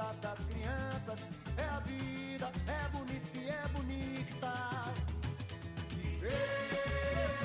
resposta 0.00 0.14
das 0.22 0.38
crianças. 0.46 1.20
É 1.56 1.64
a 1.64 1.80
vida, 1.80 2.50
é 2.66 2.88
bonita 2.88 3.38
e 3.38 3.48
é 3.48 3.68
bonita. 3.72 4.94
Forever, 6.18 7.39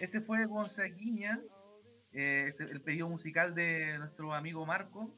Ese 0.00 0.22
fue 0.22 0.46
Gonzaguiña, 0.46 1.38
eh, 2.12 2.50
el 2.58 2.80
pedido 2.80 3.06
musical 3.06 3.54
de 3.54 3.98
nuestro 3.98 4.32
amigo 4.34 4.64
Marco. 4.64 5.14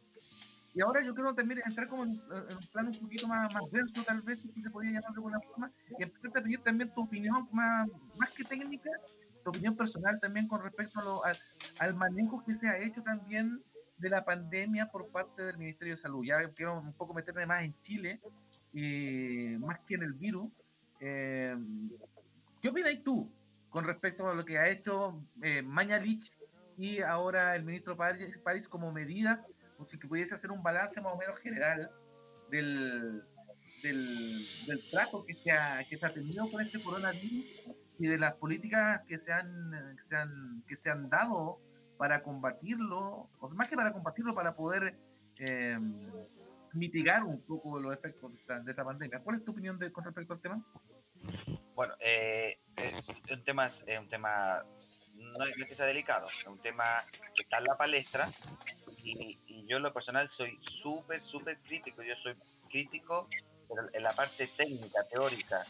Y 0.75 0.81
ahora 0.81 1.01
yo 1.05 1.15
quiero 1.15 1.33
también 1.35 1.61
entrar 1.65 1.87
como 1.87 2.03
en, 2.03 2.11
un 2.11 2.67
plano 2.73 2.91
un 2.91 2.99
poquito 2.99 3.29
más, 3.29 3.55
más 3.55 3.71
denso, 3.71 4.03
tal 4.03 4.21
vez, 4.23 4.41
si 4.41 4.61
se 4.61 4.71
podría 4.71 4.95
llamar 4.95 5.13
de 5.13 5.17
alguna 5.17 5.41
forma, 5.41 5.71
y 5.97 6.03
empezar 6.03 6.31
a 6.31 6.43
pedir 6.43 6.61
también 6.63 6.93
tu 6.93 7.03
opinión 7.03 7.49
más, 7.53 7.89
más 8.19 8.35
que 8.35 8.43
técnica, 8.43 8.91
tu 9.45 9.51
opinión 9.51 9.77
personal 9.77 10.19
también 10.19 10.49
con 10.49 10.61
respecto 10.61 10.99
a 10.99 11.05
lo, 11.05 11.25
al, 11.25 11.37
al 11.79 11.95
manejo 11.95 12.43
que 12.45 12.57
se 12.57 12.67
ha 12.67 12.79
hecho 12.79 13.03
también 13.03 13.63
de 13.99 14.11
la 14.11 14.25
pandemia 14.25 14.91
por 14.91 15.13
parte 15.13 15.45
del 15.45 15.59
Ministerio 15.59 15.95
de 15.95 16.03
Salud. 16.03 16.25
Ya 16.25 16.49
quiero 16.49 16.81
un 16.81 16.95
poco 16.95 17.15
meterme 17.15 17.47
más 17.47 17.63
en 17.63 17.81
Chile, 17.83 18.21
y 18.73 19.55
más 19.61 19.79
que 19.87 19.95
en 19.95 20.03
el 20.03 20.15
virus. 20.15 20.51
Eh, 20.99 21.57
¿Qué 22.61 22.69
opinas 22.69 22.95
tú 23.05 23.31
con 23.73 23.85
respecto 23.85 24.29
a 24.29 24.35
lo 24.35 24.45
que 24.45 24.59
ha 24.59 24.69
hecho 24.69 25.19
eh, 25.43 25.63
Mañalich 25.63 26.31
y 26.77 27.01
ahora 27.01 27.57
el 27.57 27.65
ministro 27.65 27.97
París, 27.97 28.69
como 28.69 28.93
medidas, 28.93 29.41
o 29.79 29.87
si 29.87 29.99
que 29.99 30.07
pudiese 30.07 30.35
hacer 30.35 30.53
un 30.53 30.63
balance 30.63 31.01
más 31.01 31.15
o 31.15 31.17
menos 31.17 31.41
general 31.41 31.91
del, 32.51 33.25
del, 33.83 34.91
trato 34.91 35.25
que 35.27 35.33
se, 35.33 35.53
ha, 35.53 35.83
que 35.89 35.97
se 35.97 36.07
ha 36.07 36.13
tenido 36.13 36.49
con 36.51 36.61
este 36.61 36.83
coronavirus 36.83 37.71
y 37.99 38.07
de 38.07 38.19
las 38.19 38.35
políticas 38.35 39.03
que 39.07 39.19
se 39.19 39.33
han, 39.33 39.97
que 39.97 40.09
se 40.09 40.17
han, 40.17 40.65
que 40.69 40.77
se 40.77 40.91
han 40.91 41.09
dado 41.09 41.59
para 41.97 42.23
combatirlo, 42.23 43.31
o 43.41 43.49
más 43.51 43.69
que 43.69 43.77
para 43.77 43.93
combatirlo, 43.93 44.35
para 44.35 44.55
poder 44.55 44.99
eh, 45.39 45.79
mitigar 46.75 47.25
un 47.25 47.41
poco 47.41 47.81
los 47.81 47.95
efectos 47.95 48.33
de 48.33 48.71
esta, 48.71 48.85
pandemia. 48.85 49.21
¿Cuál 49.21 49.37
es 49.37 49.45
tu 49.45 49.53
opinión 49.53 49.79
de, 49.79 49.91
con 49.91 50.05
respecto 50.05 50.35
al 50.35 50.41
tema? 50.41 50.63
Bueno, 51.75 51.95
eh, 52.01 52.59
es 52.83 53.09
un 53.31 53.45
tema, 53.45 53.67
es 53.67 53.99
un 53.99 54.09
tema 54.09 54.65
no 55.39 55.45
es 55.45 55.55
que 55.55 55.75
sea 55.75 55.87
delicado, 55.87 56.29
es 56.29 56.47
un 56.47 56.59
tema 56.59 57.03
que 57.35 57.43
está 57.43 57.59
en 57.59 57.65
la 57.65 57.77
palestra 57.77 58.29
y, 58.99 59.39
yo 59.67 59.77
en 59.79 59.85
lo 59.85 59.93
personal 59.93 60.29
soy 60.29 60.59
súper, 60.61 61.23
súper 61.23 61.59
crítico. 61.61 62.03
Yo 62.03 62.15
soy 62.17 62.35
crítico 62.69 63.29
en 63.95 64.03
la 64.03 64.13
parte 64.13 64.47
técnica, 64.47 65.03
teórica. 65.09 65.65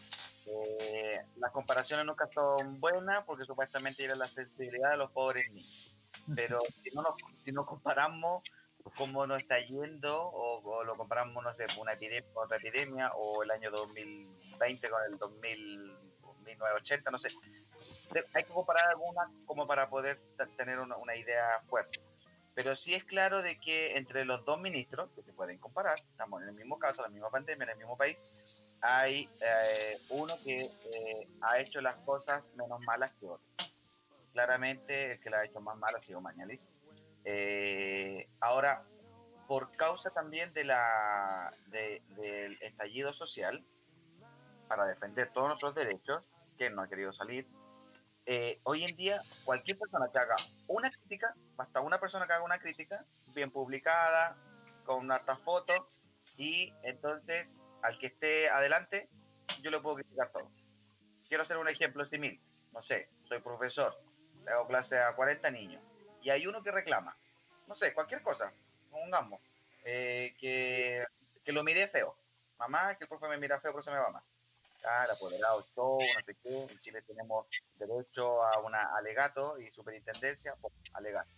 Eh, 0.47 1.21
las 1.37 1.53
comparaciones 1.53 2.05
nunca 2.05 2.29
son 2.33 2.81
buenas 2.81 3.23
porque 3.25 3.45
supuestamente 3.45 4.03
era 4.03 4.17
la 4.17 4.27
sensibilidad 4.27 4.91
de 4.91 4.97
los 4.97 5.13
pobres 5.13 5.49
niños. 5.53 5.97
Pero 6.35 6.61
si 6.83 6.91
no, 6.95 7.03
nos, 7.03 7.15
si 7.43 7.53
no 7.53 7.65
comparamos 7.65 8.43
cómo 8.97 9.27
nos 9.27 9.41
está 9.41 9.61
yendo 9.61 10.21
o, 10.21 10.83
lo 10.83 10.97
comparamos, 10.97 11.45
no 11.45 11.53
sé, 11.53 11.67
una 11.79 11.93
epidemia 11.93 12.31
otra 12.35 12.57
epidemia 12.57 13.13
o 13.15 13.43
el 13.45 13.51
año 13.53 13.71
2020 13.71 14.91
con 14.91 15.01
el 15.13 15.19
2000, 15.19 15.97
1980, 16.57 17.11
no 17.11 17.19
sé. 17.19 17.29
Hay 18.35 18.45
que 18.45 18.53
comparar 18.53 18.89
algunas 18.89 19.29
como 19.47 19.67
para 19.67 19.89
poder 19.89 20.21
tener 20.57 20.79
una, 20.79 20.97
una, 20.97 21.17
idea 21.17 21.61
fuerte. 21.63 22.01
Pero 22.55 22.77
sí 22.77 22.95
es 22.95 23.05
claro 23.05 23.41
de 23.43 23.59
que 23.59 23.97
entre 23.97 24.25
los 24.25 24.45
dos 24.45 24.61
ministros, 24.61 25.11
que 25.15 25.23
se 25.23 25.33
pueden 25.33 25.59
comparar, 25.59 25.99
estamos 26.11 26.43
en 26.43 26.49
el 26.49 26.55
mismo 26.55 26.79
caso, 26.79 27.03
la 27.03 27.09
misma 27.09 27.31
pandemia, 27.31 27.65
en 27.65 27.71
el 27.71 27.79
mismo 27.79 27.97
país, 27.97 28.21
hay 28.83 29.29
eh, 29.41 29.99
uno 30.11 30.35
que 30.45 30.65
eh, 30.65 31.29
ha 31.41 31.61
hecho 31.61 31.81
las 31.81 31.97
cosas 31.99 32.53
menos 32.57 32.81
malas 32.81 33.13
que 33.19 33.27
otro. 33.27 33.47
Claramente 34.33 35.13
el 35.13 35.21
que 35.21 35.31
la 35.31 35.39
ha 35.39 35.45
hecho 35.45 35.61
más 35.61 35.77
mal 35.77 35.95
ha 35.95 36.01
sido 36.01 36.21
Mañalis. 36.21 36.71
Eh, 37.25 38.29
ahora, 38.41 38.85
por 39.47 39.71
causa 39.77 40.11
también 40.11 40.53
de 40.53 40.65
la, 40.65 41.53
del 41.69 42.61
estallido 42.61 43.13
social, 43.13 43.65
para 44.67 44.87
defender 44.87 45.31
todos 45.33 45.49
nuestros 45.49 45.75
derechos, 45.75 46.25
no 46.71 46.83
ha 46.83 46.89
querido 46.89 47.13
salir, 47.13 47.47
eh, 48.25 48.61
hoy 48.63 48.85
en 48.85 48.97
día 48.97 49.21
cualquier 49.45 49.79
persona 49.79 50.07
que 50.13 50.19
haga 50.19 50.37
una 50.69 50.91
crítica, 50.91 51.35
basta 51.57 51.81
una 51.81 51.99
persona 51.99 52.27
que 52.27 52.33
haga 52.35 52.45
una 52.45 52.59
crítica, 52.59 53.05
bien 53.35 53.51
publicada, 53.51 54.37
con 54.85 54.99
una 54.99 55.17
harta 55.17 55.37
foto, 55.37 55.91
y 56.37 56.73
entonces 56.83 57.59
al 57.83 57.99
que 57.99 58.07
esté 58.07 58.49
adelante, 58.49 59.09
yo 59.61 59.71
le 59.71 59.81
puedo 59.81 59.97
criticar 59.97 60.31
todo. 60.31 60.51
Quiero 61.29 61.43
hacer 61.43 61.57
un 61.57 61.69
ejemplo 61.69 62.05
simil. 62.05 62.41
No 62.73 62.81
sé, 62.81 63.11
soy 63.25 63.41
profesor, 63.41 63.95
hago 64.47 64.67
clase 64.67 64.99
a 64.99 65.15
40 65.15 65.51
niños 65.51 65.83
y 66.23 66.31
hay 66.31 66.47
uno 66.47 66.63
que 66.63 66.71
reclama, 66.71 67.17
no 67.67 67.75
sé, 67.75 67.93
cualquier 67.93 68.23
cosa, 68.23 68.53
pongamos, 68.91 69.41
eh, 69.85 70.35
que, 70.39 71.05
que, 71.45 71.53
lo 71.53 71.65
miré 71.65 71.89
feo. 71.89 72.17
Mamá, 72.59 72.95
que 72.97 73.05
el 73.05 73.09
profe 73.09 73.29
me 73.29 73.39
mira 73.39 73.61
feo, 73.61 73.73
por 73.73 73.81
eso 73.81 73.91
me 73.91 73.99
va 73.99 74.11
mal. 74.11 74.23
El 75.05 75.11
apoderado, 75.11 75.63
todo, 75.75 75.99
no 75.99 76.21
sé 76.27 76.37
qué. 76.43 76.63
En 76.63 76.81
Chile 76.81 77.03
tenemos 77.03 77.47
derecho 77.79 78.43
a 78.43 78.59
un 78.61 78.75
alegato 78.75 79.59
y 79.59 79.71
superintendencia, 79.71 80.55
pues, 80.61 80.75
alegato. 80.93 81.31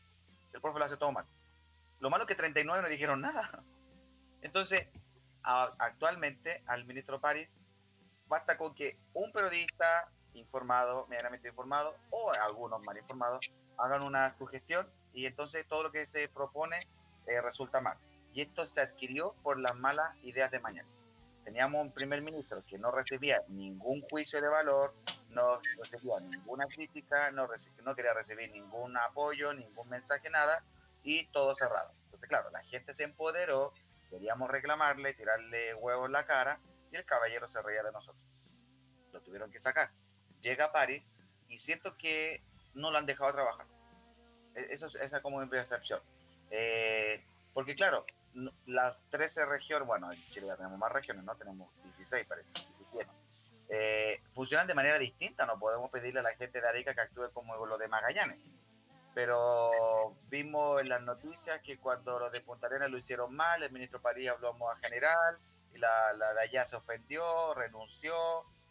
El 0.52 0.60
profe 0.60 0.78
lo 0.78 0.84
hace 0.86 0.96
todo 0.96 1.12
mal. 1.12 1.26
Lo 2.00 2.10
malo 2.10 2.24
es 2.24 2.28
que 2.28 2.34
39 2.34 2.82
no 2.82 2.88
dijeron 2.88 3.20
nada. 3.20 3.62
Entonces, 4.40 4.88
actualmente 5.42 6.62
al 6.66 6.84
ministro 6.84 7.20
París 7.20 7.60
basta 8.26 8.56
con 8.56 8.74
que 8.74 8.96
un 9.12 9.30
periodista 9.32 10.08
informado, 10.32 11.06
medianamente 11.08 11.48
informado, 11.48 11.94
o 12.10 12.32
algunos 12.32 12.82
mal 12.82 12.96
informados, 12.96 13.46
hagan 13.78 14.02
una 14.02 14.36
sugestión 14.36 14.88
y 15.12 15.26
entonces 15.26 15.66
todo 15.66 15.84
lo 15.84 15.92
que 15.92 16.06
se 16.06 16.28
propone 16.28 16.88
eh, 17.26 17.40
resulta 17.40 17.80
mal. 17.80 17.96
Y 18.32 18.40
esto 18.40 18.66
se 18.66 18.80
adquirió 18.80 19.34
por 19.42 19.58
las 19.58 19.76
malas 19.76 20.16
ideas 20.24 20.50
de 20.50 20.60
mañana. 20.60 20.88
Teníamos 21.44 21.82
un 21.82 21.92
primer 21.92 22.22
ministro 22.22 22.62
que 22.66 22.78
no 22.78 22.90
recibía 22.90 23.42
ningún 23.48 24.00
juicio 24.08 24.40
de 24.40 24.48
valor, 24.48 24.94
no 25.28 25.60
recibía 25.76 26.18
ninguna 26.20 26.66
crítica, 26.66 27.30
no, 27.32 27.46
quería 27.94 28.14
recibir 28.14 28.50
ningún 28.50 28.96
apoyo, 28.96 29.52
ningún 29.52 29.88
mensaje, 29.88 30.30
nada, 30.30 30.64
y 31.02 31.26
todo 31.26 31.54
cerrado. 31.54 31.92
Entonces, 32.06 32.28
claro, 32.28 32.50
la 32.50 32.62
gente 32.64 32.94
se 32.94 33.04
empoderó, 33.04 33.74
queríamos 34.08 34.50
reclamarle, 34.50 35.12
tirarle 35.12 35.74
huevos 35.74 36.06
en 36.06 36.12
la 36.12 36.24
cara, 36.24 36.60
y 36.90 36.96
el 36.96 37.04
caballero 37.04 37.46
se 37.46 37.60
reía 37.60 37.82
de 37.82 37.92
nosotros. 37.92 38.24
Lo 39.12 39.20
tuvieron 39.20 39.50
que 39.50 39.58
sacar. 39.58 39.90
Llega 40.40 40.66
a 40.66 40.72
París 40.72 41.10
y 41.48 41.58
siento 41.58 41.96
que 41.98 42.42
no 42.72 42.90
lo 42.90 42.98
han 42.98 43.06
dejado 43.06 43.32
trabajar. 43.32 43.66
E, 44.54 44.68
eso 44.70 44.86
es, 44.86 44.94
esa 44.94 45.20
como 45.20 45.40
mi 45.40 45.46
percepción. 45.46 46.00
Eh, 46.50 47.24
porque 47.52 47.74
claro, 47.74 48.06
las 48.66 48.98
13 49.10 49.46
regiones, 49.46 49.86
bueno, 49.86 50.12
en 50.12 50.20
Chile 50.30 50.46
ya 50.46 50.56
tenemos 50.56 50.78
más 50.78 50.92
regiones, 50.92 51.24
¿no? 51.24 51.34
Tenemos 51.36 51.70
16, 51.82 52.26
parece, 52.26 52.50
17. 52.78 53.10
Eh, 53.68 54.20
funcionan 54.32 54.66
de 54.66 54.74
manera 54.74 54.98
distinta, 54.98 55.46
no 55.46 55.58
podemos 55.58 55.90
pedirle 55.90 56.20
a 56.20 56.22
la 56.22 56.34
gente 56.34 56.60
de 56.60 56.68
Arica 56.68 56.94
que 56.94 57.00
actúe 57.00 57.30
como 57.32 57.64
lo 57.66 57.78
de 57.78 57.88
Magallanes. 57.88 58.38
Pero 59.14 60.16
vimos 60.28 60.80
en 60.80 60.88
las 60.88 61.00
noticias 61.02 61.60
que 61.60 61.78
cuando 61.78 62.18
los 62.18 62.32
de 62.32 62.40
Punta 62.40 62.66
Arenas 62.66 62.90
lo 62.90 62.98
hicieron 62.98 63.34
mal, 63.34 63.62
el 63.62 63.70
ministro 63.70 64.02
París 64.02 64.30
habló 64.30 64.56
a 64.68 64.76
general, 64.76 65.38
y 65.72 65.78
la, 65.78 66.12
la 66.14 66.34
de 66.34 66.40
allá 66.40 66.66
se 66.66 66.76
ofendió, 66.76 67.54
renunció, 67.54 68.14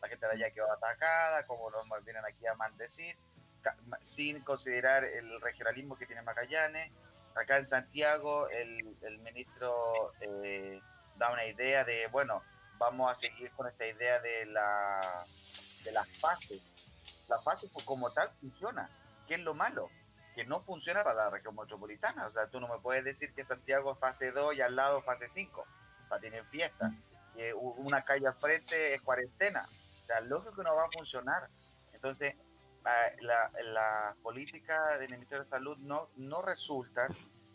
la 0.02 0.10
gente 0.10 0.26
de 0.28 0.34
allá 0.34 0.52
quedó 0.52 0.71
atacada, 0.71 1.45
como 1.47 1.69
nos 1.69 2.04
vienen 2.04 2.23
aquí 2.26 2.45
a 2.45 2.56
maldecir 2.56 3.17
sin 4.02 4.41
considerar 4.41 5.04
el 5.04 5.39
regionalismo 5.41 5.95
que 5.95 6.06
tiene 6.06 6.21
Magallanes. 6.21 6.91
Acá 7.35 7.57
en 7.57 7.65
Santiago 7.65 8.47
el, 8.49 8.95
el 9.01 9.19
ministro 9.19 10.13
eh, 10.21 10.81
da 11.17 11.31
una 11.31 11.45
idea 11.45 11.83
de, 11.83 12.07
bueno, 12.07 12.43
vamos 12.77 13.11
a 13.11 13.15
seguir 13.15 13.51
con 13.51 13.67
esta 13.67 13.85
idea 13.87 14.19
de, 14.19 14.45
la, 14.45 15.01
de 15.83 15.91
las 15.91 16.07
fases. 16.19 17.23
La 17.27 17.41
fase 17.41 17.67
pues, 17.71 17.85
como 17.85 18.11
tal 18.11 18.29
funciona. 18.39 18.89
¿Qué 19.27 19.35
es 19.35 19.39
lo 19.39 19.53
malo? 19.53 19.89
Que 20.35 20.45
no 20.45 20.61
funciona 20.61 21.03
para 21.03 21.15
la 21.15 21.29
región 21.29 21.55
metropolitana. 21.55 22.27
O 22.27 22.31
sea, 22.31 22.47
tú 22.47 22.59
no 22.59 22.67
me 22.67 22.79
puedes 22.79 23.03
decir 23.03 23.33
que 23.33 23.45
Santiago 23.45 23.93
es 23.93 23.99
fase 23.99 24.31
2 24.31 24.55
y 24.55 24.61
al 24.61 24.75
lado 24.75 25.01
fase 25.01 25.29
5. 25.29 25.61
O 25.61 26.07
sea, 26.07 26.19
tienen 26.19 26.45
fiesta. 26.47 26.91
Y 27.35 27.51
una 27.53 28.03
calle 28.03 28.27
al 28.27 28.35
frente 28.35 28.93
es 28.93 29.01
cuarentena. 29.01 29.63
O 29.63 30.05
sea, 30.05 30.19
lógico 30.21 30.55
que 30.55 30.63
no 30.63 30.75
va 30.75 30.86
a 30.86 30.91
funcionar. 30.91 31.49
Entonces, 31.93 32.36
la, 33.21 33.51
la, 33.63 34.15
política 34.21 34.97
del 34.97 35.11
Ministerio 35.11 35.43
de 35.43 35.49
Salud 35.49 35.77
no, 35.77 36.09
no 36.17 36.41
resulta 36.41 37.07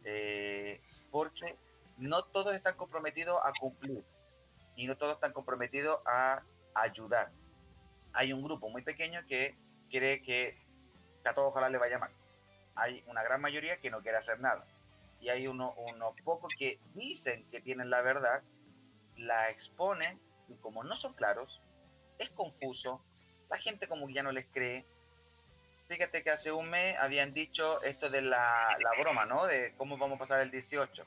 eh, 0.05 0.81
porque 1.11 1.57
no 1.99 2.23
todos 2.25 2.55
están 2.55 2.77
comprometidos 2.77 3.39
a 3.43 3.53
cumplir 3.59 4.05
y 4.77 4.87
no 4.87 4.97
todos 4.97 5.15
están 5.15 5.33
comprometidos 5.33 6.01
a 6.07 6.43
ayudar. 6.75 7.31
Hay 8.13 8.33
un 8.33 8.43
grupo 8.43 8.69
muy 8.71 8.83
pequeño 8.83 9.21
que 9.27 9.57
cree 9.91 10.23
que, 10.23 10.57
a 11.25 11.35
todos 11.35 11.51
ojalá 11.51 11.69
le 11.69 11.79
vaya 11.79 11.99
mal. 11.99 12.11
Hay 12.75 13.05
una 13.07 13.23
gran 13.23 13.41
mayoría 13.41 13.79
que 13.81 13.91
no 13.91 14.01
quiere 14.01 14.19
hacer 14.19 14.41
nada. 14.41 14.67
Y 15.21 15.29
hay 15.31 15.47
unos 15.47 15.75
uno 15.77 16.15
pocos 16.25 16.53
que 16.57 16.79
dicen 16.95 17.45
que 17.51 17.61
tienen 17.61 17.91
la 17.91 18.01
verdad, 18.03 18.43
la 19.17 19.51
exponen 19.51 20.21
y 20.49 20.55
como 20.57 20.85
no 20.85 20.95
son 20.95 21.13
claros, 21.15 21.61
es 22.19 22.31
confuso, 22.31 23.05
la 23.51 23.59
gente 23.59 23.89
como 23.89 24.07
que 24.07 24.15
ya 24.15 24.23
no 24.23 24.33
les 24.33 24.47
cree, 24.47 24.87
fíjate 25.89 26.23
que 26.23 26.31
hace 26.31 26.53
un 26.53 26.69
mes 26.69 26.97
habían 26.99 27.33
dicho 27.33 27.83
esto 27.83 28.11
de 28.11 28.23
la, 28.23 28.77
la, 28.81 29.01
broma, 29.01 29.25
¿no? 29.25 29.47
De 29.47 29.75
cómo 29.77 29.97
vamos 29.97 30.17
a 30.17 30.19
pasar 30.21 30.41
el 30.41 30.51
18. 30.51 31.05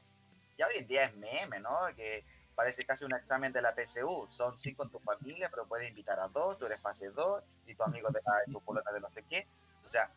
Ya 0.57 0.67
hoy 0.67 0.77
en 0.77 0.87
día 0.87 1.03
es 1.03 1.15
meme, 1.15 1.59
¿no? 1.59 1.77
Que 1.95 2.25
parece 2.55 2.85
casi 2.85 3.05
un 3.05 3.13
examen 3.13 3.53
de 3.53 3.61
la 3.61 3.73
PSU. 3.73 4.27
Son 4.29 4.57
cinco 4.59 4.83
en 4.83 4.89
tu 4.89 4.99
familia, 4.99 5.49
pero 5.49 5.67
puedes 5.67 5.89
invitar 5.89 6.19
a 6.19 6.27
dos, 6.27 6.57
tú 6.57 6.65
eres 6.65 6.81
fase 6.81 7.09
2 7.09 7.43
y 7.67 7.75
tu 7.75 7.83
amigo 7.83 8.09
de 8.09 8.21
la 8.25 8.43
tu 8.45 8.73
de 8.93 8.99
no 8.99 9.09
sé 9.11 9.23
qué. 9.29 9.47
O 9.85 9.89
sea, 9.89 10.09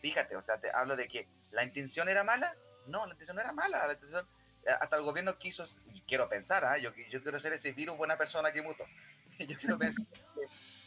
fíjate, 0.00 0.36
o 0.36 0.42
sea, 0.42 0.58
te 0.58 0.70
hablo 0.70 0.96
de 0.96 1.08
que 1.08 1.26
la 1.50 1.64
intención 1.64 2.08
era 2.08 2.22
mala. 2.22 2.54
No, 2.86 3.06
la 3.06 3.12
intención 3.12 3.36
no 3.36 3.42
era 3.42 3.52
mala. 3.52 3.86
La 3.86 3.94
intención, 3.94 4.26
eh, 4.64 4.70
hasta 4.70 4.96
el 4.96 5.02
gobierno 5.02 5.38
quiso, 5.38 5.64
quiero 6.06 6.28
pensar, 6.28 6.64
¿ah? 6.64 6.78
yo, 6.78 6.94
yo 7.10 7.22
quiero 7.22 7.40
ser 7.40 7.54
ese 7.54 7.72
virus 7.72 7.96
buena 7.96 8.16
persona 8.16 8.52
que 8.52 8.62
muto. 8.62 8.84
Yo 9.40 9.56
quiero 9.58 9.78
pensar, 9.78 10.04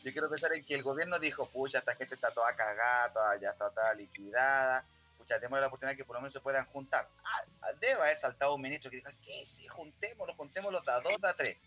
yo 0.03 0.11
quiero 0.11 0.29
pensar 0.29 0.53
en 0.53 0.65
que 0.65 0.75
el 0.75 0.83
gobierno 0.83 1.17
dijo, 1.17 1.49
pucha, 1.49 1.79
esta 1.79 1.95
gente 1.95 2.15
está 2.15 2.31
toda 2.31 2.53
cagada, 2.55 3.39
ya 3.39 3.51
está 3.51 3.69
toda 3.69 3.93
liquidada, 3.93 4.85
pucha, 5.17 5.39
tenemos 5.39 5.61
la 5.61 5.67
oportunidad 5.67 5.95
que 5.95 6.03
por 6.03 6.15
lo 6.15 6.21
menos 6.21 6.33
se 6.33 6.41
puedan 6.41 6.65
juntar. 6.65 7.07
Ah, 7.23 7.71
debe 7.79 8.01
haber 8.01 8.17
saltado 8.17 8.55
un 8.55 8.61
ministro 8.61 8.91
que 8.91 8.97
dijo, 8.97 9.11
sí, 9.11 9.45
sí, 9.45 9.67
juntémoslo, 9.67 10.35
juntémoslo, 10.35 10.81
da 10.81 10.99
dos, 10.99 11.19
da 11.21 11.33
tres. 11.33 11.57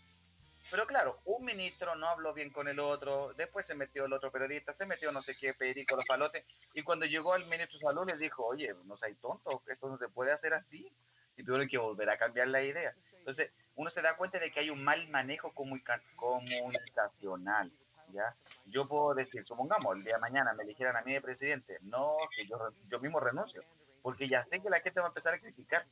Pero 0.69 0.85
claro, 0.85 1.19
un 1.25 1.45
ministro 1.45 1.95
no 1.95 2.09
habló 2.09 2.33
bien 2.33 2.51
con 2.51 2.67
el 2.67 2.79
otro, 2.79 3.33
después 3.33 3.65
se 3.65 3.73
metió 3.73 4.05
el 4.05 4.13
otro 4.13 4.31
periodista, 4.31 4.73
se 4.73 4.85
metió 4.85 5.11
no 5.11 5.21
sé 5.21 5.35
qué, 5.35 5.53
Perico, 5.53 5.95
los 5.95 6.05
palotes, 6.05 6.43
y 6.73 6.83
cuando 6.83 7.05
llegó 7.05 7.35
el 7.35 7.45
ministro 7.45 7.79
de 7.79 7.85
Salud 7.85 8.05
le 8.05 8.17
dijo, 8.17 8.45
oye, 8.45 8.75
no 8.85 8.97
seas 8.97 9.17
tonto, 9.19 9.63
esto 9.65 9.87
no 9.87 9.97
se 9.97 10.09
puede 10.09 10.31
hacer 10.31 10.53
así, 10.53 10.91
y 11.37 11.43
tuvieron 11.43 11.67
que 11.67 11.77
volver 11.77 12.09
a 12.09 12.17
cambiar 12.17 12.49
la 12.49 12.61
idea. 12.61 12.93
Entonces, 13.13 13.51
uno 13.75 13.89
se 13.89 14.01
da 14.01 14.17
cuenta 14.17 14.39
de 14.39 14.51
que 14.51 14.59
hay 14.59 14.69
un 14.69 14.83
mal 14.83 15.07
manejo 15.07 15.53
comunicacional, 15.53 17.71
¿ya? 18.11 18.35
Yo 18.65 18.87
puedo 18.87 19.13
decir, 19.13 19.45
supongamos, 19.45 19.95
el 19.95 20.03
día 20.03 20.13
de 20.13 20.19
mañana 20.19 20.53
me 20.53 20.63
eligieran 20.63 20.95
a 20.95 21.01
mí 21.01 21.13
de 21.13 21.21
presidente, 21.21 21.77
no, 21.81 22.15
que 22.35 22.45
yo, 22.45 22.57
yo 22.89 22.99
mismo 22.99 23.19
renuncio, 23.19 23.63
porque 24.01 24.27
ya 24.27 24.43
sé 24.43 24.61
que 24.61 24.69
la 24.69 24.79
gente 24.79 24.99
va 24.99 25.07
a 25.07 25.09
empezar 25.09 25.33
a 25.33 25.39
criticar, 25.39 25.85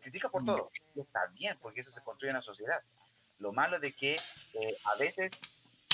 critica 0.00 0.28
por 0.28 0.42
mm. 0.42 0.46
todo, 0.46 0.70
y 0.94 1.00
está 1.00 1.26
bien, 1.32 1.58
porque 1.60 1.80
eso 1.80 1.90
se 1.90 2.02
construye 2.02 2.30
en 2.30 2.36
la 2.36 2.42
sociedad 2.42 2.82
lo 3.42 3.52
malo 3.52 3.78
de 3.80 3.92
que 3.92 4.14
eh, 4.14 4.76
a 4.84 4.96
veces 4.96 5.30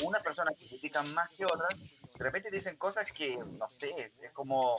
una 0.04 0.20
persona 0.20 0.52
que 0.56 0.66
critica 0.66 1.02
más 1.14 1.30
que 1.30 1.44
otras, 1.44 1.76
de 1.78 2.24
repente 2.24 2.50
dicen 2.50 2.76
cosas 2.76 3.06
que, 3.12 3.36
no 3.36 3.68
sé, 3.68 4.12
es 4.20 4.32
como, 4.32 4.76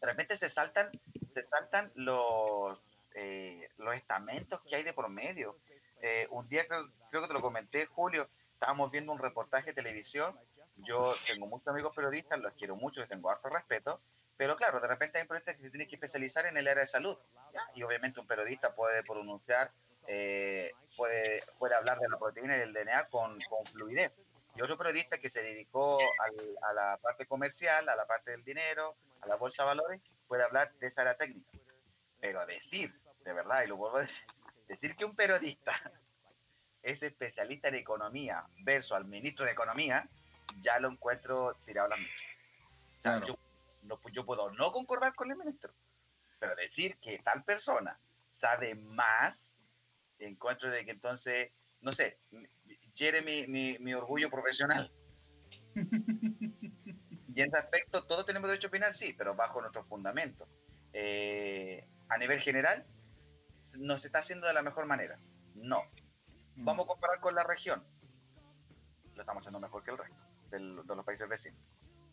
de 0.00 0.06
repente 0.06 0.36
se 0.36 0.48
saltan, 0.48 0.90
se 1.34 1.42
saltan 1.42 1.92
los, 1.94 2.78
eh, 3.14 3.68
los 3.76 3.94
estamentos 3.94 4.60
que 4.62 4.76
hay 4.76 4.82
de 4.82 4.92
promedio. 4.92 5.58
Eh, 6.00 6.26
un 6.30 6.48
día 6.48 6.66
creo, 6.66 6.88
creo, 7.10 7.22
que 7.22 7.28
te 7.28 7.34
lo 7.34 7.42
comenté, 7.42 7.86
Julio, 7.86 8.28
estábamos 8.58 8.90
viendo 8.90 9.12
un 9.12 9.20
reportaje 9.20 9.66
de 9.66 9.74
televisión. 9.74 10.36
Yo 10.78 11.14
tengo 11.26 11.46
muchos 11.46 11.68
amigos 11.68 11.94
periodistas, 11.94 12.40
los 12.40 12.52
quiero 12.54 12.74
mucho, 12.74 13.00
les 13.00 13.08
tengo 13.08 13.30
harto 13.30 13.48
respeto, 13.48 14.00
pero 14.36 14.56
claro, 14.56 14.80
de 14.80 14.88
repente 14.88 15.18
hay 15.18 15.26
periodistas 15.26 15.56
que 15.56 15.62
se 15.62 15.70
tienen 15.70 15.88
que 15.88 15.94
especializar 15.94 16.44
en 16.46 16.56
el 16.56 16.66
área 16.66 16.82
de 16.82 16.88
salud. 16.88 17.16
Y 17.74 17.82
obviamente 17.84 18.20
un 18.20 18.26
periodista 18.26 18.74
puede 18.74 19.02
pronunciar 19.04 19.70
eh, 20.08 20.72
puede, 20.96 21.42
puede 21.58 21.74
hablar 21.74 21.98
de 22.00 22.08
la 22.08 22.18
proteína 22.18 22.56
y 22.56 22.60
del 22.60 22.72
DNA 22.72 23.08
con, 23.10 23.38
con 23.48 23.64
fluidez. 23.66 24.12
Y 24.56 24.62
otro 24.62 24.76
periodista 24.78 25.18
que 25.18 25.28
se 25.28 25.42
dedicó 25.42 25.98
al, 25.98 26.34
a 26.62 26.72
la 26.72 26.96
parte 26.96 27.26
comercial, 27.26 27.88
a 27.88 27.94
la 27.94 28.06
parte 28.06 28.32
del 28.32 28.42
dinero, 28.42 28.96
a 29.20 29.28
la 29.28 29.36
bolsa 29.36 29.62
de 29.62 29.66
valores, 29.68 30.00
puede 30.26 30.42
hablar 30.42 30.72
de 30.80 30.86
esa 30.86 31.02
área 31.02 31.16
técnica. 31.16 31.50
Pero 32.20 32.44
decir, 32.46 32.92
de 33.24 33.32
verdad, 33.32 33.62
y 33.62 33.68
lo 33.68 33.76
vuelvo 33.76 33.98
a 33.98 34.00
decir, 34.00 34.26
decir 34.66 34.96
que 34.96 35.04
un 35.04 35.14
periodista 35.14 35.74
es 36.90 37.02
especialista 37.02 37.68
en 37.68 37.74
economía 37.74 38.46
versus 38.60 38.92
al 38.92 39.04
ministro 39.04 39.44
de 39.44 39.52
Economía, 39.52 40.08
ya 40.62 40.78
lo 40.78 40.88
encuentro 40.88 41.54
tirado 41.66 41.92
a 41.92 41.96
la 41.96 43.20
yo, 43.26 43.38
no, 43.82 44.00
yo 44.12 44.24
puedo 44.24 44.50
no 44.52 44.72
concordar 44.72 45.14
con 45.14 45.30
el 45.30 45.36
ministro, 45.36 45.72
pero 46.38 46.56
decir 46.56 46.96
que 46.98 47.18
tal 47.18 47.44
persona 47.44 47.98
sabe 48.28 48.74
más 48.74 49.62
encuentro 50.18 50.70
de 50.70 50.84
que 50.84 50.90
entonces, 50.90 51.52
no 51.80 51.92
sé, 51.92 52.18
hiere 52.94 53.22
mi, 53.22 53.46
mi, 53.78 53.94
orgullo 53.94 54.30
profesional. 54.30 54.90
y 55.74 57.40
en 57.40 57.48
ese 57.48 57.56
aspecto, 57.56 58.04
todos 58.04 58.26
tenemos 58.26 58.48
derecho 58.48 58.66
a 58.66 58.70
opinar, 58.70 58.92
sí, 58.92 59.14
pero 59.16 59.34
bajo 59.34 59.60
nuestros 59.60 59.86
fundamentos. 59.86 60.48
Eh, 60.92 61.86
a 62.08 62.18
nivel 62.18 62.40
general, 62.40 62.84
no 63.78 63.98
se 63.98 64.08
está 64.08 64.20
haciendo 64.20 64.46
de 64.46 64.54
la 64.54 64.62
mejor 64.62 64.86
manera. 64.86 65.18
No. 65.54 65.82
Vamos 66.58 66.84
a 66.84 66.88
comparar 66.88 67.20
con 67.20 67.34
la 67.34 67.44
región. 67.44 67.82
Lo 69.14 69.22
estamos 69.22 69.46
haciendo 69.46 69.60
mejor 69.60 69.82
que 69.82 69.90
el 69.90 69.98
resto 69.98 70.16
de 70.50 70.96
los 70.96 71.04
países 71.04 71.28
vecinos. 71.28 71.60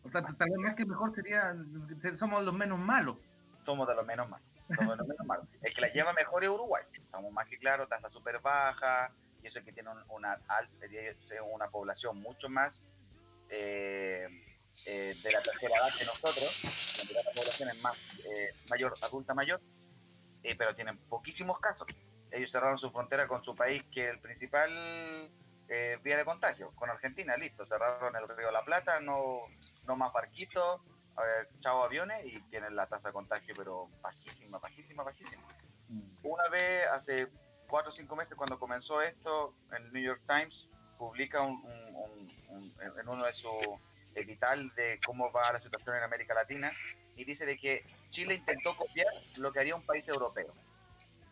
O 0.03 0.09
sea, 0.09 0.21
tal 0.21 0.49
vez 0.49 0.57
más 0.59 0.75
que 0.75 0.85
mejor 0.85 1.13
sería, 1.13 1.55
somos 2.17 2.43
los 2.43 2.53
menos 2.53 2.79
malos. 2.79 3.17
Somos 3.65 3.87
de 3.87 3.95
los 3.95 4.05
menos 4.05 4.29
malos. 4.29 4.45
El 5.61 5.73
que 5.73 5.81
la 5.81 5.91
lleva 5.91 6.13
mejor 6.13 6.43
es 6.43 6.49
Uruguay. 6.49 6.83
Estamos 6.93 7.31
más 7.31 7.47
que 7.47 7.57
claro, 7.57 7.87
tasa 7.87 8.09
súper 8.09 8.39
baja, 8.39 9.11
y 9.41 9.47
eso 9.47 9.59
es 9.59 9.65
que 9.65 9.71
tiene 9.71 9.91
una, 10.09 10.39
una 11.53 11.69
población 11.69 12.19
mucho 12.19 12.49
más 12.49 12.83
eh, 13.49 14.27
eh, 14.87 15.15
de 15.23 15.31
la 15.31 15.41
tercera 15.41 15.75
edad 15.75 15.89
que 15.97 16.05
nosotros. 16.05 17.11
La, 17.13 17.21
población 17.31 17.69
es 17.69 17.81
más 17.81 17.97
eh, 18.25 18.49
mayor, 18.69 18.95
adulta 19.01 19.33
mayor, 19.33 19.61
pero 20.41 20.75
tienen 20.75 20.97
poquísimos 20.97 21.59
casos. 21.59 21.87
Ellos 22.35 22.51
cerraron 22.51 22.77
su 22.77 22.91
frontera 22.91 23.27
con 23.27 23.43
su 23.43 23.55
país, 23.55 23.83
que 23.91 24.05
es 24.05 24.11
el 24.11 24.19
principal 24.19 24.71
vía 26.03 26.17
de 26.17 26.25
contagio, 26.25 26.71
con 26.75 26.89
Argentina, 26.89 27.35
listo. 27.37 27.65
Cerraron 27.65 28.15
el 28.15 28.27
río 28.27 28.51
La 28.51 28.63
Plata, 28.63 28.99
no, 28.99 29.47
no 29.87 29.95
más 29.95 30.13
barquitos 30.13 30.81
chao 31.59 31.83
aviones 31.83 32.25
y 32.25 32.39
tienen 32.49 32.75
la 32.75 32.87
tasa 32.87 33.09
de 33.09 33.13
contagio, 33.13 33.53
pero 33.57 33.89
bajísima, 34.01 34.59
bajísima, 34.59 35.03
bajísima. 35.03 35.43
Mm. 35.89 36.17
Una 36.23 36.47
vez, 36.49 36.87
hace 36.91 37.27
cuatro 37.67 37.89
o 37.89 37.93
cinco 37.93 38.15
meses, 38.15 38.35
cuando 38.35 38.59
comenzó 38.59 39.01
esto, 39.01 39.55
el 39.71 39.91
New 39.93 40.03
York 40.03 40.21
Times 40.27 40.69
publica 40.97 41.41
un, 41.41 41.63
en 42.97 43.07
uno 43.07 43.25
de 43.25 43.33
sus 43.33 43.51
edital 44.13 44.73
de 44.75 44.99
cómo 45.05 45.31
va 45.31 45.51
la 45.51 45.59
situación 45.59 45.97
en 45.97 46.03
América 46.03 46.33
Latina 46.33 46.71
y 47.17 47.25
dice 47.25 47.45
de 47.45 47.57
que 47.57 47.85
Chile 48.11 48.35
intentó 48.35 48.75
copiar 48.75 49.07
lo 49.39 49.51
que 49.51 49.59
haría 49.59 49.75
un 49.75 49.85
país 49.85 50.07
europeo. 50.07 50.53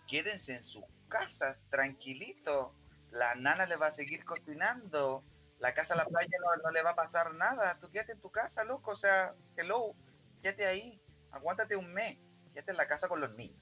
Quédense 0.05 0.55
en 0.55 0.65
sus 0.65 0.83
casas, 1.13 1.57
tranquilitos. 1.69 2.71
La 3.11 3.35
nana 3.35 3.67
le 3.67 3.75
va 3.75 3.87
a 3.87 3.91
seguir 3.91 4.25
cocinando 4.25 5.23
la 5.59 5.73
casa 5.73 5.93
a 5.93 5.97
la 5.97 6.05
playa 6.05 6.37
no, 6.61 6.71
le 6.71 6.83
va 6.83 6.89
a 6.89 6.95
pasar 6.95 7.33
nada. 7.35 7.77
Tú 7.79 7.89
quédate 7.89 8.11
en 8.11 8.19
tu 8.19 8.29
casa, 8.29 8.65
loco. 8.65 8.91
O 8.91 8.95
sea, 8.97 9.33
hello, 9.55 9.95
quédate 10.41 10.65
ahí. 10.65 10.99
Aguántate 11.31 11.77
un 11.77 11.93
mes. 11.93 12.17
Quédate 12.53 12.71
en 12.71 12.77
la 12.77 12.85
casa 12.85 13.07
con 13.07 13.21
los 13.21 13.33
niños. 13.35 13.57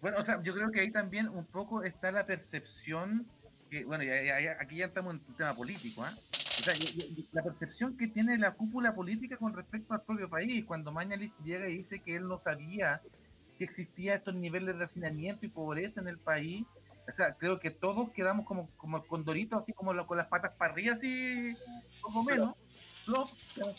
Bueno, 0.00 0.18
o 0.18 0.24
sea, 0.24 0.42
yo 0.42 0.52
creo 0.54 0.72
que 0.72 0.80
ahí 0.80 0.90
también 0.90 1.28
un 1.28 1.46
poco 1.46 1.84
está 1.84 2.10
la 2.10 2.26
percepción, 2.26 3.30
que, 3.70 3.84
bueno, 3.84 4.02
aquí 4.58 4.78
ya 4.78 4.86
estamos 4.86 5.14
en 5.14 5.22
un 5.26 5.34
tema 5.34 5.54
político, 5.54 6.02
¿ah? 6.02 6.12
O 6.32 6.62
sea, 6.62 6.74
la 7.30 7.42
percepción 7.42 7.96
que 7.96 8.08
tiene 8.08 8.36
la 8.36 8.50
cúpula 8.54 8.92
política 8.94 9.36
con 9.36 9.54
respecto 9.54 9.94
al 9.94 10.02
propio 10.02 10.28
país, 10.28 10.64
cuando 10.64 10.90
Mañalich 10.90 11.32
llega 11.44 11.68
y 11.68 11.78
dice 11.78 12.00
que 12.00 12.16
él 12.16 12.26
no 12.26 12.38
sabía 12.38 13.00
que 13.58 13.64
existía 13.64 14.14
estos 14.14 14.34
niveles 14.34 14.78
de 14.78 14.84
hacinamiento 14.84 15.46
y 15.46 15.48
pobreza 15.48 16.00
en 16.00 16.08
el 16.08 16.18
país, 16.18 16.64
o 17.08 17.12
sea, 17.12 17.34
creo 17.34 17.60
que 17.60 17.70
todos 17.70 18.10
quedamos 18.10 18.46
como, 18.46 18.70
como 18.76 19.06
condoritos, 19.06 19.60
así 19.60 19.72
como 19.72 20.06
con 20.06 20.16
las 20.16 20.28
patas 20.28 20.52
para 20.56 20.72
arriba, 20.72 20.94
así, 20.94 21.54
poco 22.02 22.24
menos. 22.24 22.54
Flop, 23.04 23.28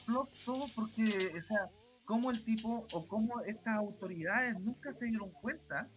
flop, 0.05 0.29
todo 0.45 0.65
porque, 0.75 1.03
o 1.03 1.43
sea, 1.47 1.69
como 2.05 2.29
el 2.29 2.43
tipo 2.43 2.85
o 2.93 3.07
como 3.07 3.41
estas 3.41 3.75
autoridades 3.75 4.59
nunca 4.59 4.93
se 4.93 5.05
dieron 5.05 5.31
cuenta 5.31 5.87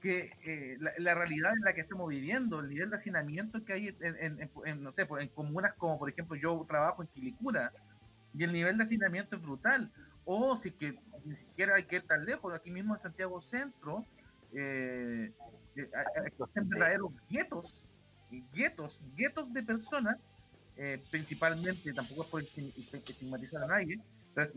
que 0.00 0.32
eh, 0.44 0.76
la, 0.98 1.14
realidad 1.14 1.52
en 1.54 1.64
la 1.64 1.74
que 1.74 1.80
estamos 1.80 2.08
viviendo, 2.08 2.60
el 2.60 2.68
nivel 2.68 2.90
de 2.90 2.96
hacinamiento 2.96 3.64
que 3.64 3.72
hay 3.72 3.96
en, 4.00 4.50
en, 4.66 4.82
no 4.82 4.92
sé, 4.92 5.06
pues, 5.06 5.22
en 5.22 5.28
comunas 5.30 5.74
como, 5.74 5.98
por 5.98 6.10
ejemplo, 6.10 6.36
yo 6.36 6.64
trabajo 6.68 7.02
en 7.02 7.08
Quilicura, 7.08 7.72
y 8.34 8.44
el 8.44 8.52
nivel 8.52 8.76
de 8.76 8.84
hacinamiento 8.84 9.36
es 9.36 9.42
brutal. 9.42 9.90
O 10.24 10.56
si 10.56 10.70
que 10.70 10.98
ni 11.24 11.36
siquiera 11.36 11.76
hay 11.76 11.84
que 11.84 11.96
ir 11.96 12.06
tan 12.06 12.24
lejos, 12.24 12.54
aquí 12.54 12.70
mismo 12.70 12.94
en 12.94 13.00
Santiago 13.00 13.40
Centro, 13.42 14.04
eh, 14.52 15.32
existen 15.74 16.68
verdaderos 16.68 17.12
guetos, 17.28 17.84
guetos, 18.52 19.00
guetos 19.16 19.52
de 19.52 19.62
personas, 19.62 20.16
eh, 20.76 21.00
principalmente, 21.10 21.92
tampoco 21.92 22.22
es 22.22 22.28
por 22.28 22.40
estigmatizar 22.40 23.62
a 23.62 23.66
nadie, 23.66 24.00
pero 24.34 24.52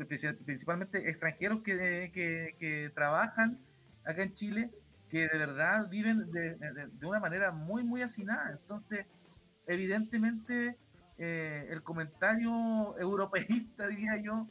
principalmente 0.45 1.09
extranjeros 1.09 1.61
que, 1.61 2.11
que, 2.11 2.91
trabajan 2.95 3.59
acá 4.03 4.23
en 4.23 4.33
Chile, 4.33 4.71
que 5.09 5.27
de 5.27 5.37
verdad 5.37 5.89
viven 5.89 6.29
de, 6.31 6.55
de, 6.55 7.05
una 7.05 7.19
manera 7.19 7.51
muy, 7.51 7.83
muy 7.83 8.01
hacinada. 8.01 8.51
Entonces, 8.51 9.05
evidentemente, 9.67 10.77
eh, 11.17 11.67
el 11.69 11.83
comentario 11.83 12.97
europeísta, 12.99 13.87
diría 13.87 14.17
yo, 14.17 14.47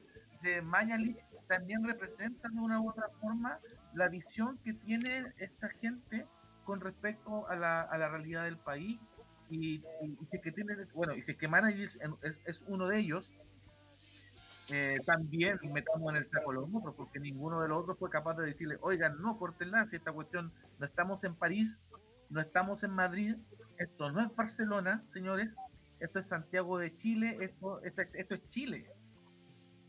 de 0.47 0.62
Mañalich 0.62 1.18
también 1.49 1.84
representa 1.84 2.49
de 2.49 2.59
una 2.59 2.80
u 2.80 2.90
otra 2.90 3.09
forma 3.20 3.59
la 3.94 4.09
visión 4.09 4.59
que 4.64 4.74
tiene 4.74 5.32
esta 5.38 5.68
gente 5.80 6.26
con 6.64 6.80
respecto 6.80 7.49
a 7.49 7.57
la, 7.57 8.09
realidad 8.09 8.44
del 8.44 8.59
país 8.59 8.99
y, 9.51 9.82
y, 10.03 10.40
que 10.42 10.53
tiene, 10.53 10.74
bueno, 10.94 11.14
y 11.14 11.22
si 11.22 11.36
que 11.36 11.49
Managis 11.49 11.99
es, 12.22 12.40
es, 12.44 12.64
uno 12.66 12.88
de 12.88 12.99
ellos, 12.99 13.30
eh, 14.72 14.99
también 15.05 15.59
metamos 15.72 16.11
en 16.11 16.16
el 16.16 16.24
saco 16.24 16.53
los 16.53 16.68
otros, 16.72 16.94
porque 16.97 17.20
ninguno 17.20 17.61
de 17.61 17.68
los 17.68 17.82
otros 17.82 17.99
fue 17.99 18.11
capaz 18.11 18.34
de 18.34 18.47
decirle, 18.47 18.78
oigan, 18.80 19.20
no, 19.20 19.38
cortenla, 19.38 19.86
si 19.86 19.97
esta 19.97 20.12
cuestión, 20.12 20.53
no 20.78 20.86
estamos 20.86 21.22
en 21.22 21.36
París, 21.36 21.78
no 22.30 22.40
estamos 22.40 22.82
en 22.82 22.90
Madrid, 22.90 23.36
esto 23.78 24.11
no 24.11 24.20
es 24.20 24.34
Barcelona, 24.34 25.05
señores, 25.09 25.51
esto 26.01 26.18
es 26.18 26.26
Santiago 26.26 26.78
de 26.78 26.97
Chile, 26.97 27.38
esto, 27.40 27.80
esto, 27.82 28.03
esto 28.03 28.34
es 28.34 28.49
Chile. 28.49 28.90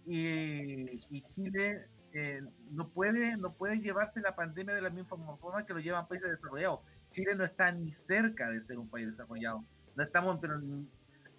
Y, 0.07 1.21
Chile 1.33 1.87
eh, 2.13 2.41
no 2.71 2.87
puede 2.87 3.35
no 3.37 3.51
puede 3.53 3.79
llevarse 3.79 4.21
la 4.21 4.35
pandemia 4.35 4.73
de 4.73 4.81
la 4.81 4.89
misma 4.89 5.17
forma 5.37 5.65
que 5.65 5.73
lo 5.73 5.79
llevan 5.79 6.07
países 6.07 6.29
desarrollados. 6.29 6.79
Chile 7.11 7.35
no 7.35 7.43
está 7.43 7.71
ni 7.71 7.91
cerca 7.91 8.49
de 8.49 8.61
ser 8.61 8.79
un 8.79 8.89
país 8.89 9.07
desarrollado. 9.07 9.63
No 9.95 10.03
estamos 10.03 10.37
pero 10.39 10.59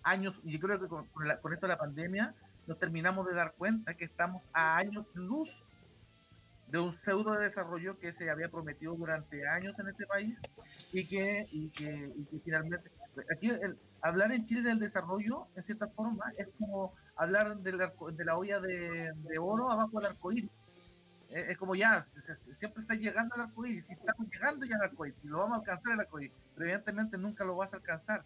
años, 0.03 0.41
y 0.45 0.53
yo 0.53 0.61
creo 0.61 0.81
que 0.81 0.89
con, 0.89 1.07
con 1.07 1.53
esto 1.53 1.67
de 1.67 1.73
la 1.73 1.79
pandemia 1.79 2.35
nos 2.67 2.79
terminamos 2.79 3.27
de 3.27 3.35
dar 3.35 3.55
cuenta 3.57 3.95
que 3.95 4.05
estamos 4.05 4.49
a 4.53 4.77
años 4.77 5.07
luz 5.15 5.63
de 6.71 6.79
un 6.79 6.93
pseudo 6.93 7.33
desarrollo 7.33 7.99
que 7.99 8.13
se 8.13 8.31
había 8.31 8.51
prometido 8.51 8.95
durante 8.95 9.47
años 9.49 9.79
en 9.79 9.89
este 9.89 10.07
país 10.07 10.39
y 10.93 11.07
que, 11.07 11.47
y 11.51 11.71
que, 11.71 12.13
finalmente 12.45 12.91
aquí 13.35 13.51
hablar 14.03 14.33
en 14.33 14.45
Chile 14.45 14.63
del 14.63 14.79
desarrollo 14.79 15.47
en 15.57 15.65
cierta 15.65 15.89
forma 15.89 16.33
es 16.37 16.49
como 16.59 16.95
hablar 17.19 17.59
de 17.59 17.73
la, 17.73 17.93
de 18.13 18.25
la 18.25 18.37
olla 18.37 18.61
de, 18.61 19.39
oro 19.39 19.71
abajo 19.71 20.01
del 20.01 20.11
arcoíris 20.11 20.51
es, 21.31 21.59
como 21.59 21.75
ya 21.75 22.03
siempre 22.53 22.83
está 22.83 22.95
llegando 22.95 23.35
al 23.35 23.43
arcoíris 23.43 23.87
si 23.87 23.93
estamos 23.93 24.27
llegando 24.31 24.65
ya 24.65 24.77
al 24.77 24.83
arcoíris 24.83 25.19
y 25.23 25.29
lo 25.29 25.39
vamos 25.39 25.57
a 25.57 25.61
alcanzar 25.61 25.93
el 25.93 26.01
arcoíris 26.01 26.33
pero 26.55 26.67
evidentemente 26.67 27.19
nunca 27.19 27.45
lo 27.45 27.57
vas 27.57 27.73
a 27.73 27.77
alcanzar 27.77 28.25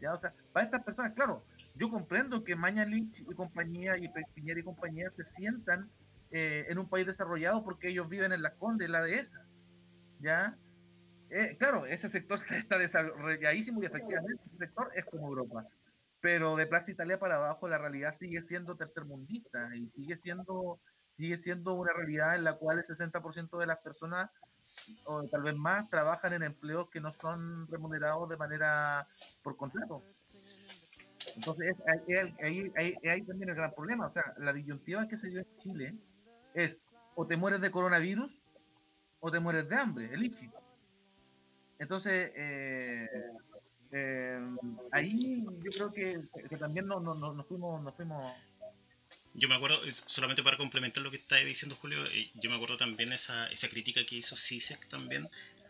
ya 0.00 0.14
o 0.14 0.16
sea 0.16 0.30
para 0.52 0.64
estas 0.64 0.82
personas 0.82 1.12
claro 1.12 1.44
yo 1.74 1.90
comprendo 1.90 2.44
que 2.44 2.56
Mañalich 2.56 3.20
y 3.20 3.34
compañía 3.34 3.96
y 3.96 4.08
Piñera 4.34 4.60
y 4.60 4.62
compañía 4.62 5.10
se 5.16 5.24
sientan 5.24 5.88
eh, 6.30 6.66
en 6.68 6.78
un 6.78 6.88
país 6.88 7.06
desarrollado 7.06 7.64
porque 7.64 7.88
ellos 7.88 8.08
viven 8.08 8.32
en 8.32 8.42
la 8.42 8.54
Conde, 8.54 8.84
en 8.84 8.92
la 8.92 9.02
dehesa. 9.02 9.44
¿Ya? 10.20 10.56
Eh, 11.30 11.56
claro, 11.58 11.86
ese 11.86 12.08
sector 12.08 12.38
está, 12.50 12.78
desarrolladísimo 12.78 13.82
y 13.82 13.86
efectivamente 13.86 14.42
ese 14.46 14.58
sector 14.58 14.90
es 14.94 15.04
como 15.06 15.28
Europa. 15.28 15.66
Pero 16.20 16.56
de 16.56 16.66
Plaza 16.66 16.90
Italia 16.90 17.18
para 17.18 17.36
abajo 17.36 17.68
la 17.68 17.78
realidad 17.78 18.14
sigue 18.18 18.42
siendo 18.42 18.76
tercermundista 18.76 19.74
y 19.74 19.88
sigue 19.90 20.16
siendo, 20.18 20.78
sigue 21.16 21.38
siendo 21.38 21.74
una 21.74 21.92
realidad 21.92 22.34
en 22.34 22.44
la 22.44 22.54
cual 22.54 22.78
el 22.78 22.84
60% 22.84 23.58
de 23.58 23.66
las 23.66 23.78
personas, 23.78 24.30
o 25.06 25.22
tal 25.28 25.42
vez 25.42 25.56
más, 25.56 25.88
trabajan 25.88 26.34
en 26.34 26.42
empleos 26.42 26.90
que 26.90 27.00
no 27.00 27.12
son 27.12 27.66
remunerados 27.68 28.28
de 28.28 28.36
manera 28.36 29.08
por 29.42 29.56
contrato. 29.56 30.02
Entonces, 31.36 31.74
ahí, 32.42 32.72
ahí, 32.76 32.96
ahí, 33.08 33.22
también 33.22 33.50
el 33.50 33.56
gran 33.56 33.72
problema. 33.72 34.06
O 34.06 34.12
sea, 34.12 34.34
la 34.38 34.52
disyuntiva 34.52 35.08
que 35.08 35.16
se 35.16 35.28
dio 35.28 35.40
en 35.40 35.58
Chile 35.58 35.94
es 36.54 36.82
o 37.14 37.26
te 37.26 37.36
mueres 37.36 37.60
de 37.60 37.70
coronavirus 37.70 38.30
o 39.20 39.30
te 39.30 39.40
mueres 39.40 39.68
de 39.68 39.76
hambre, 39.76 40.10
el 40.12 40.24
ICHI. 40.24 40.50
Entonces, 41.78 42.30
eh, 42.34 43.08
eh, 43.92 44.40
ahí 44.92 45.44
yo 45.44 45.70
creo 45.70 45.92
que, 45.92 46.56
también 46.56 46.86
nos 46.86 47.02
no, 47.02 47.44
fuimos, 47.44 47.82
nos 47.82 47.94
fuimos. 47.94 48.24
Yo 49.34 49.48
me 49.48 49.54
acuerdo, 49.54 49.78
solamente 49.90 50.42
para 50.42 50.56
complementar 50.56 51.02
lo 51.02 51.10
que 51.10 51.16
está 51.16 51.36
diciendo 51.36 51.76
Julio, 51.76 52.04
eh, 52.06 52.30
yo 52.34 52.50
me 52.50 52.56
acuerdo 52.56 52.76
también 52.76 53.12
esa, 53.12 53.46
esa 53.48 53.68
crítica 53.68 54.04
que 54.04 54.16
hizo 54.16 54.36
CISEC 54.36 54.88
también, 54.88 55.28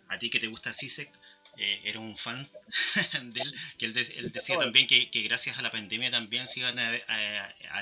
a 0.08 0.18
ti 0.18 0.30
que 0.30 0.38
te 0.38 0.48
gusta 0.48 0.72
CISEC, 0.72 1.10
eh, 1.56 1.80
era 1.84 2.00
un 2.00 2.16
fan 2.16 2.44
de 3.22 3.40
él, 3.40 3.54
que 3.78 3.86
él, 3.86 3.94
decía 4.32 4.56
también 4.58 4.86
que, 4.86 5.08
gracias 5.22 5.58
a 5.58 5.62
la 5.62 5.70
pandemia 5.70 6.10
también 6.10 6.46
se 6.46 6.60
iban 6.60 6.78
a, 6.78 6.90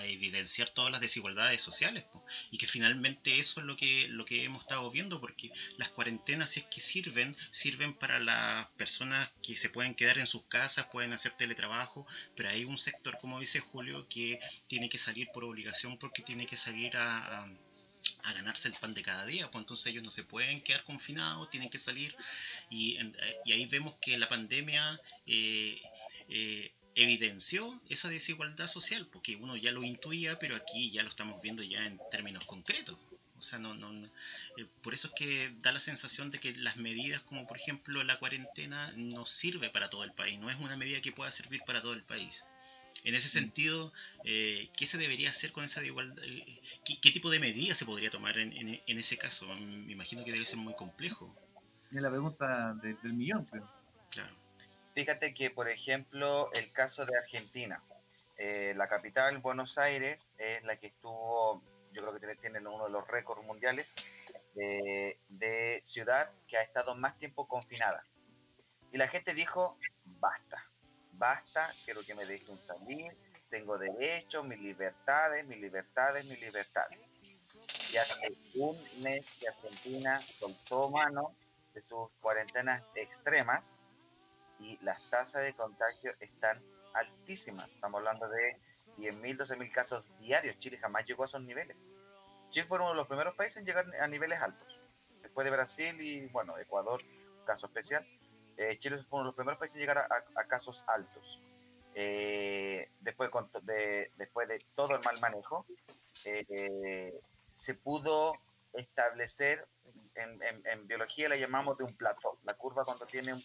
evidenciar 0.04 0.70
todas 0.70 0.92
las 0.92 1.00
desigualdades 1.00 1.60
sociales 1.60 2.04
y 2.50 2.58
que 2.58 2.66
finalmente 2.66 3.38
eso 3.38 3.60
es 3.60 3.66
lo 3.66 3.76
que, 3.76 4.06
lo 4.08 4.24
que 4.24 4.44
hemos 4.44 4.62
estado 4.62 4.90
viendo 4.90 5.20
porque 5.20 5.50
las 5.76 5.88
cuarentenas 5.90 6.50
si 6.50 6.60
es 6.60 6.66
que 6.66 6.80
sirven, 6.80 7.36
sirven 7.50 7.94
para 7.94 8.18
las 8.18 8.66
personas 8.76 9.30
que 9.42 9.56
se 9.56 9.70
pueden 9.70 9.94
quedar 9.94 10.18
en 10.18 10.26
sus 10.26 10.44
casas, 10.44 10.86
pueden 10.90 11.12
hacer 11.12 11.32
teletrabajo, 11.32 12.06
pero 12.36 12.48
hay 12.48 12.64
un 12.64 12.78
sector, 12.78 13.18
como 13.20 13.40
dice 13.40 13.60
Julio, 13.60 14.06
que 14.08 14.38
tiene 14.66 14.88
que 14.88 14.98
salir 14.98 15.28
por 15.32 15.44
obligación 15.44 15.98
porque 15.98 16.22
tiene 16.22 16.46
que 16.46 16.56
salir 16.56 16.96
a 16.96 17.18
a 17.28 17.46
ganarse 18.32 18.68
el 18.68 18.74
pan 18.74 18.94
de 18.94 19.02
cada 19.02 19.24
día, 19.26 19.50
pues 19.50 19.62
entonces 19.62 19.86
ellos 19.86 20.04
no 20.04 20.10
se 20.10 20.24
pueden 20.24 20.62
quedar 20.62 20.82
confinados, 20.84 21.50
tienen 21.50 21.70
que 21.70 21.78
salir 21.78 22.14
y, 22.70 22.98
y 23.44 23.52
ahí 23.52 23.66
vemos 23.66 23.94
que 24.00 24.18
la 24.18 24.28
pandemia 24.28 25.00
eh, 25.26 25.80
eh, 26.28 26.72
evidenció 26.94 27.80
esa 27.88 28.08
desigualdad 28.08 28.66
social, 28.66 29.06
porque 29.06 29.36
uno 29.36 29.56
ya 29.56 29.72
lo 29.72 29.84
intuía, 29.84 30.38
pero 30.38 30.56
aquí 30.56 30.90
ya 30.90 31.02
lo 31.02 31.08
estamos 31.08 31.40
viendo 31.40 31.62
ya 31.62 31.86
en 31.86 32.00
términos 32.10 32.44
concretos. 32.44 32.98
O 33.38 33.42
sea, 33.42 33.60
no, 33.60 33.72
no, 33.74 33.92
eh, 34.56 34.66
por 34.82 34.94
eso 34.94 35.08
es 35.08 35.14
que 35.14 35.54
da 35.60 35.70
la 35.70 35.78
sensación 35.78 36.30
de 36.30 36.40
que 36.40 36.52
las 36.54 36.76
medidas 36.76 37.22
como 37.22 37.46
por 37.46 37.56
ejemplo 37.56 38.02
la 38.02 38.18
cuarentena 38.18 38.92
no 38.96 39.24
sirve 39.24 39.70
para 39.70 39.88
todo 39.90 40.02
el 40.02 40.12
país, 40.12 40.40
no 40.40 40.50
es 40.50 40.56
una 40.58 40.76
medida 40.76 41.00
que 41.00 41.12
pueda 41.12 41.30
servir 41.30 41.60
para 41.64 41.80
todo 41.80 41.92
el 41.92 42.02
país. 42.02 42.44
En 43.04 43.14
ese 43.14 43.28
sentido, 43.28 43.92
eh, 44.24 44.68
¿qué 44.76 44.86
se 44.86 44.98
debería 44.98 45.30
hacer 45.30 45.52
con 45.52 45.64
esa 45.64 45.84
igualdad? 45.84 46.22
Eh, 46.24 46.60
¿Qué, 46.84 47.10
tipo 47.10 47.30
de 47.30 47.38
medidas 47.38 47.78
se 47.78 47.84
podría 47.84 48.10
tomar 48.10 48.36
en, 48.38 48.80
ese 48.86 49.16
caso? 49.16 49.46
Me 49.54 49.92
imagino 49.92 50.24
que 50.24 50.32
debe 50.32 50.44
ser 50.44 50.58
muy 50.58 50.74
complejo. 50.74 51.34
Es 51.90 52.02
la 52.02 52.10
pregunta 52.10 52.74
del 52.74 53.12
millón, 53.12 53.46
pero. 53.50 53.68
Claro. 54.10 54.34
Fíjate 54.94 55.32
que, 55.32 55.50
por 55.50 55.68
ejemplo, 55.68 56.50
el 56.54 56.72
caso 56.72 57.06
de 57.06 57.16
Argentina. 57.16 57.82
Eh, 58.38 58.74
la 58.76 58.88
capital, 58.88 59.38
Buenos 59.38 59.78
Aires, 59.78 60.28
es 60.38 60.62
la 60.64 60.76
que 60.76 60.88
estuvo, 60.88 61.62
yo 61.92 62.02
creo 62.02 62.20
que 62.20 62.36
tiene 62.36 62.60
uno 62.60 62.84
de 62.84 62.90
los 62.90 63.06
récords 63.08 63.44
mundiales 63.44 63.92
de 64.54 65.80
ciudad 65.84 66.32
que 66.48 66.56
ha 66.56 66.62
estado 66.62 66.96
más 66.96 67.16
tiempo 67.18 67.46
confinada. 67.46 68.04
Y 68.92 68.98
la 68.98 69.06
gente 69.06 69.34
dijo, 69.34 69.78
basta 70.04 70.67
basta, 71.18 71.70
quiero 71.84 72.00
que 72.02 72.14
me 72.14 72.24
dejen 72.24 72.58
salir, 72.58 73.12
tengo 73.50 73.76
derechos, 73.78 74.44
mis 74.44 74.60
libertades, 74.60 75.46
mis 75.46 75.58
libertades, 75.58 76.24
mis 76.26 76.40
libertades. 76.40 76.98
Y 77.92 77.96
hace 77.96 78.32
un 78.54 78.76
mes 79.02 79.38
que 79.40 79.48
Argentina 79.48 80.20
soltó 80.20 80.90
mano 80.90 81.34
de 81.74 81.82
sus 81.82 82.10
cuarentenas 82.20 82.82
extremas 82.94 83.80
y 84.58 84.78
las 84.82 85.02
tasas 85.08 85.42
de 85.42 85.54
contagio 85.54 86.12
están 86.20 86.62
altísimas. 86.94 87.68
Estamos 87.68 87.98
hablando 87.98 88.28
de 88.28 88.58
10.000, 88.98 89.38
12.000 89.38 89.72
casos 89.72 90.04
diarios. 90.18 90.58
Chile 90.58 90.78
jamás 90.78 91.06
llegó 91.06 91.22
a 91.22 91.26
esos 91.26 91.42
niveles. 91.42 91.76
Chile 92.50 92.66
fue 92.66 92.78
uno 92.78 92.90
de 92.90 92.96
los 92.96 93.06
primeros 93.06 93.34
países 93.34 93.58
en 93.58 93.66
llegar 93.66 93.86
a 94.00 94.06
niveles 94.06 94.40
altos. 94.40 94.68
Después 95.22 95.44
de 95.44 95.50
Brasil 95.50 96.00
y, 96.00 96.26
bueno, 96.26 96.58
Ecuador, 96.58 97.02
caso 97.46 97.66
especial. 97.66 98.06
Eh, 98.58 98.76
Chile 98.80 98.98
fue 98.98 99.20
uno 99.20 99.24
de 99.24 99.26
los 99.28 99.34
primeros 99.36 99.56
países 99.56 99.76
en 99.76 99.82
llegar 99.82 99.98
a, 99.98 100.44
casos 100.48 100.82
altos. 100.88 101.38
Eh, 101.94 102.90
después, 103.00 103.30
de, 103.62 104.10
después 104.16 104.48
de 104.48 104.66
todo 104.74 104.96
el 104.96 105.00
mal 105.04 105.18
manejo, 105.20 105.64
eh, 106.24 107.14
se 107.54 107.74
pudo 107.74 108.34
establecer, 108.72 109.66
en, 110.16 110.88
biología 110.88 111.28
la 111.28 111.36
llamamos 111.36 111.78
de 111.78 111.84
un 111.84 111.94
plato. 111.94 112.38
La 112.42 112.54
curva 112.54 112.82
cuando 112.82 113.06
tiene 113.06 113.32
un 113.32 113.42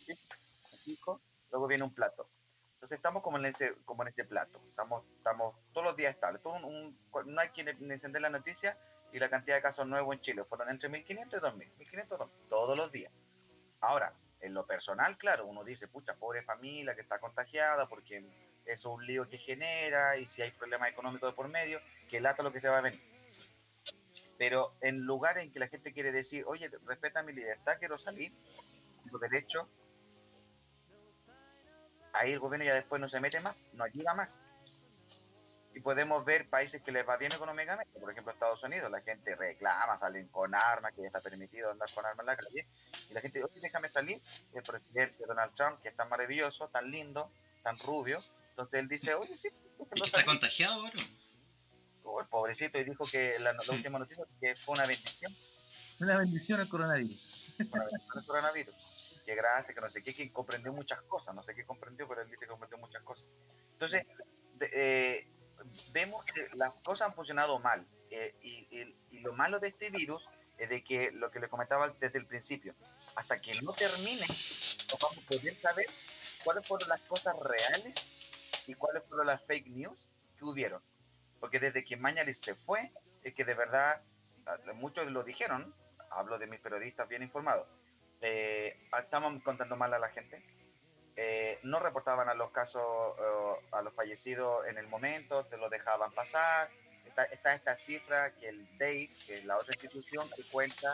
pico, 0.83 1.21
luego 1.51 1.67
viene 1.67 1.83
un 1.83 1.93
plato. 1.93 2.27
Entonces 2.73 2.97
estamos 2.97 3.21
como 3.21 3.37
en 3.37 3.45
ese, 3.45 3.75
como 3.85 4.01
en 4.01 4.09
ese 4.09 4.25
plato. 4.25 4.59
Estamos, 4.69 5.05
estamos 5.15 5.55
todos 5.73 5.85
los 5.85 5.95
días 5.95 6.15
estables. 6.15 6.41
no 6.43 7.39
hay 7.39 7.49
quien 7.49 7.69
encender 7.91 8.21
la 8.23 8.31
noticia 8.31 8.79
y 9.11 9.19
la 9.19 9.29
cantidad 9.29 9.57
de 9.57 9.61
casos 9.61 9.85
nuevos 9.85 10.15
en 10.15 10.21
Chile 10.21 10.43
fueron 10.43 10.71
entre 10.71 10.89
1.500 10.89 11.07
y 11.07 11.15
2.000. 11.15 11.71
1.500 11.77 12.29
todos 12.49 12.75
los 12.75 12.91
días. 12.91 13.13
Ahora, 13.79 14.13
en 14.43 14.53
lo 14.53 14.65
personal, 14.65 15.17
claro, 15.17 15.47
uno 15.47 15.63
dice, 15.63 15.87
pucha, 15.87 16.15
pobre 16.15 16.43
familia 16.43 16.93
que 16.93 17.01
está 17.01 17.17
contagiada 17.17 17.87
porque 17.87 18.17
eso 18.65 18.89
es 18.89 18.97
un 18.97 19.05
lío 19.05 19.27
que 19.29 19.37
genera 19.37 20.17
y 20.17 20.25
si 20.25 20.41
hay 20.41 20.51
problemas 20.51 20.89
económicos 20.89 21.31
de 21.31 21.35
por 21.35 21.47
medio, 21.47 21.79
que 22.09 22.19
lata 22.19 22.43
lo 22.43 22.51
que 22.51 22.59
se 22.59 22.67
va 22.67 22.79
a 22.79 22.81
venir. 22.81 23.01
Pero 24.37 24.75
en 24.81 24.99
lugares 24.99 25.45
en 25.45 25.51
que 25.51 25.59
la 25.59 25.69
gente 25.69 25.93
quiere 25.93 26.11
decir, 26.11 26.43
oye, 26.45 26.69
respeta 26.85 27.23
mi 27.23 27.31
libertad, 27.31 27.77
quiero 27.79 27.97
salir, 27.97 28.33
tengo 29.01 29.17
derecho, 29.19 29.69
ahí 32.11 32.33
el 32.33 32.39
gobierno 32.39 32.65
ya 32.65 32.73
después 32.73 32.99
no 32.99 33.07
se 33.07 33.21
mete 33.21 33.39
más, 33.39 33.55
no 33.73 33.85
ayuda 33.85 34.13
más. 34.13 34.41
Y 35.75 35.79
podemos 35.79 36.23
ver 36.23 36.49
países 36.49 36.81
que 36.81 36.91
les 36.91 37.07
va 37.07 37.17
bien 37.17 37.31
económicamente, 37.31 37.99
por 37.99 38.11
ejemplo 38.11 38.31
Estados 38.31 38.61
Unidos, 38.63 38.91
la 38.91 39.01
gente 39.01 39.35
reclama, 39.35 39.97
salen 39.97 40.27
con 40.27 40.53
armas, 40.53 40.93
que 40.93 41.01
ya 41.01 41.07
está 41.07 41.19
permitido 41.19 41.71
andar 41.71 41.91
con 41.93 42.05
armas 42.05 42.21
en 42.21 42.27
la 42.27 42.35
calle, 42.35 42.67
y 43.09 43.13
la 43.13 43.21
gente 43.21 43.39
dice, 43.39 43.49
oye, 43.51 43.61
déjame 43.61 43.89
salir, 43.89 44.21
el 44.53 44.61
presidente 44.61 45.25
Donald 45.27 45.53
Trump, 45.55 45.81
que 45.81 45.89
es 45.89 45.95
tan 45.95 46.09
maravilloso, 46.09 46.67
tan 46.69 46.91
lindo, 46.91 47.31
tan 47.63 47.75
rubio, 47.79 48.19
entonces 48.49 48.79
él 48.79 48.87
dice, 48.87 49.15
oye, 49.15 49.35
sí, 49.35 49.49
¿Y 49.95 50.01
que 50.01 50.07
está 50.07 50.23
contagiado, 50.23 50.81
bro? 50.81 50.91
Oh, 52.03 52.19
el 52.19 52.27
pobrecito, 52.27 52.77
y 52.77 52.83
dijo 52.83 53.05
que 53.05 53.39
la, 53.39 53.55
última 53.71 53.97
noticia 53.97 54.23
que 54.39 54.55
fue 54.55 54.75
una 54.75 54.85
bendición. 54.85 55.33
Una 55.99 56.17
bendición 56.17 56.59
al 56.59 56.67
coronavirus. 56.67 57.55
Una 57.59 57.85
bendición 57.85 58.17
al 58.17 58.25
coronavirus. 58.25 59.21
Que 59.25 59.35
gracias, 59.35 59.73
que 59.73 59.81
no 59.81 59.89
sé 59.89 60.03
qué, 60.03 60.13
que 60.13 60.31
comprendió 60.31 60.73
muchas 60.73 61.01
cosas, 61.03 61.33
no 61.33 61.43
sé 61.43 61.55
qué 61.55 61.65
comprendió, 61.65 62.07
pero 62.07 62.21
él 62.21 62.29
dice 62.29 62.41
que 62.41 62.47
comprendió 62.47 62.77
muchas 62.77 63.01
cosas. 63.03 63.25
Entonces, 63.71 64.05
eh, 64.59 65.27
vemos 65.93 66.23
que 66.25 66.49
las 66.55 66.73
cosas 66.81 67.09
han 67.09 67.13
funcionado 67.13 67.59
mal. 67.59 67.85
Eh, 68.09 68.35
y, 68.41 69.19
lo 69.19 69.33
malo 69.33 69.59
de 69.59 69.69
este 69.69 69.89
virus 69.89 70.27
es 70.57 70.69
de 70.69 70.83
que 70.83 71.09
lo 71.11 71.31
que 71.31 71.39
le 71.39 71.47
comentaba 71.47 71.93
desde 71.99 72.19
el 72.19 72.25
principio, 72.25 72.75
hasta 73.15 73.41
que 73.41 73.53
no 73.61 73.71
termine, 73.71 74.25
no 74.27 74.97
vamos 75.01 75.17
a 75.17 75.29
poder 75.29 75.53
saber 75.55 75.85
cuáles 76.43 76.67
fueron 76.67 76.89
las 76.89 76.99
cosas 77.01 77.35
reales 77.39 78.63
y 78.67 78.73
cuáles 78.75 79.03
fueron 79.07 79.27
las 79.27 79.41
fake 79.43 79.67
news 79.67 80.09
que 80.37 80.45
hubieron. 80.45 80.81
porque 81.39 81.59
desde 81.59 81.83
que 81.83 81.97
Mañalich 81.97 82.37
se 82.37 82.55
fue, 82.55 82.91
es 83.23 83.33
que 83.33 83.43
de 83.43 83.53
verdad, 83.53 84.01
ah, 84.45 84.57
muchos 84.75 85.07
lo 85.07 85.23
dijeron, 85.23 85.73
hablo 86.09 86.37
de 86.37 86.47
mis 86.47 86.59
periodistas 86.59 87.07
bien 87.07 87.23
informados, 87.23 87.67
eh, 88.21 88.77
estaban 88.97 89.39
contando 89.41 89.75
mal 89.75 89.93
a 89.93 89.99
la 89.99 90.09
gente, 90.09 90.41
eh, 91.15 91.59
no 91.63 91.79
reportaban 91.79 92.27
a 92.29 92.33
los 92.33 92.51
casos, 92.51 92.81
eh, 93.19 93.65
a 93.71 93.81
los 93.81 93.93
fallecidos 93.93 94.65
en 94.67 94.77
el 94.77 94.87
momento, 94.87 95.43
se 95.49 95.57
lo 95.57 95.69
dejaban 95.69 96.11
pasar. 96.11 96.69
Está, 97.05 97.53
esta 97.53 97.75
cifra 97.75 98.33
que 98.33 98.49
el 98.49 98.77
DEIS, 98.79 99.25
que 99.25 99.35
es 99.35 99.45
la 99.45 99.57
otra 99.57 99.73
institución 99.73 100.27
que 100.35 100.41
cuenta 100.51 100.89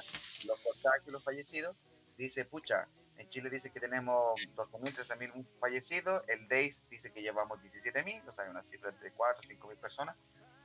los 0.46 0.60
contagios 0.60 1.08
y 1.08 1.12
los 1.12 1.24
fallecidos, 1.24 1.78
dice, 2.18 2.44
pucha, 2.44 2.90
en 3.18 3.30
Chile 3.30 3.50
dice 3.50 3.72
que 3.72 3.80
tenemos 3.80 4.38
12.000, 4.56 5.18
13.000 5.18 5.46
fallecidos, 5.60 6.24
el 6.28 6.48
DEIS 6.50 6.90
dice 6.90 7.14
que 7.14 7.22
llevamos 7.22 7.60
17.000, 7.62 8.28
o 8.28 8.34
sea, 8.34 8.50
una 8.50 8.64
cifra 8.64 8.90
entre 8.90 9.14
4 9.14 9.42
o 9.42 9.68
5.000 9.70 9.78
personas. 9.78 10.18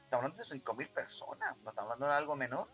Estamos 0.02 0.24
hablando 0.24 0.44
de 0.44 0.60
5.000 0.60 0.88
personas, 0.92 1.56
no 1.58 1.70
estamos 1.70 1.92
hablando 1.92 2.06
de 2.06 2.14
algo 2.14 2.34
menor. 2.34 2.68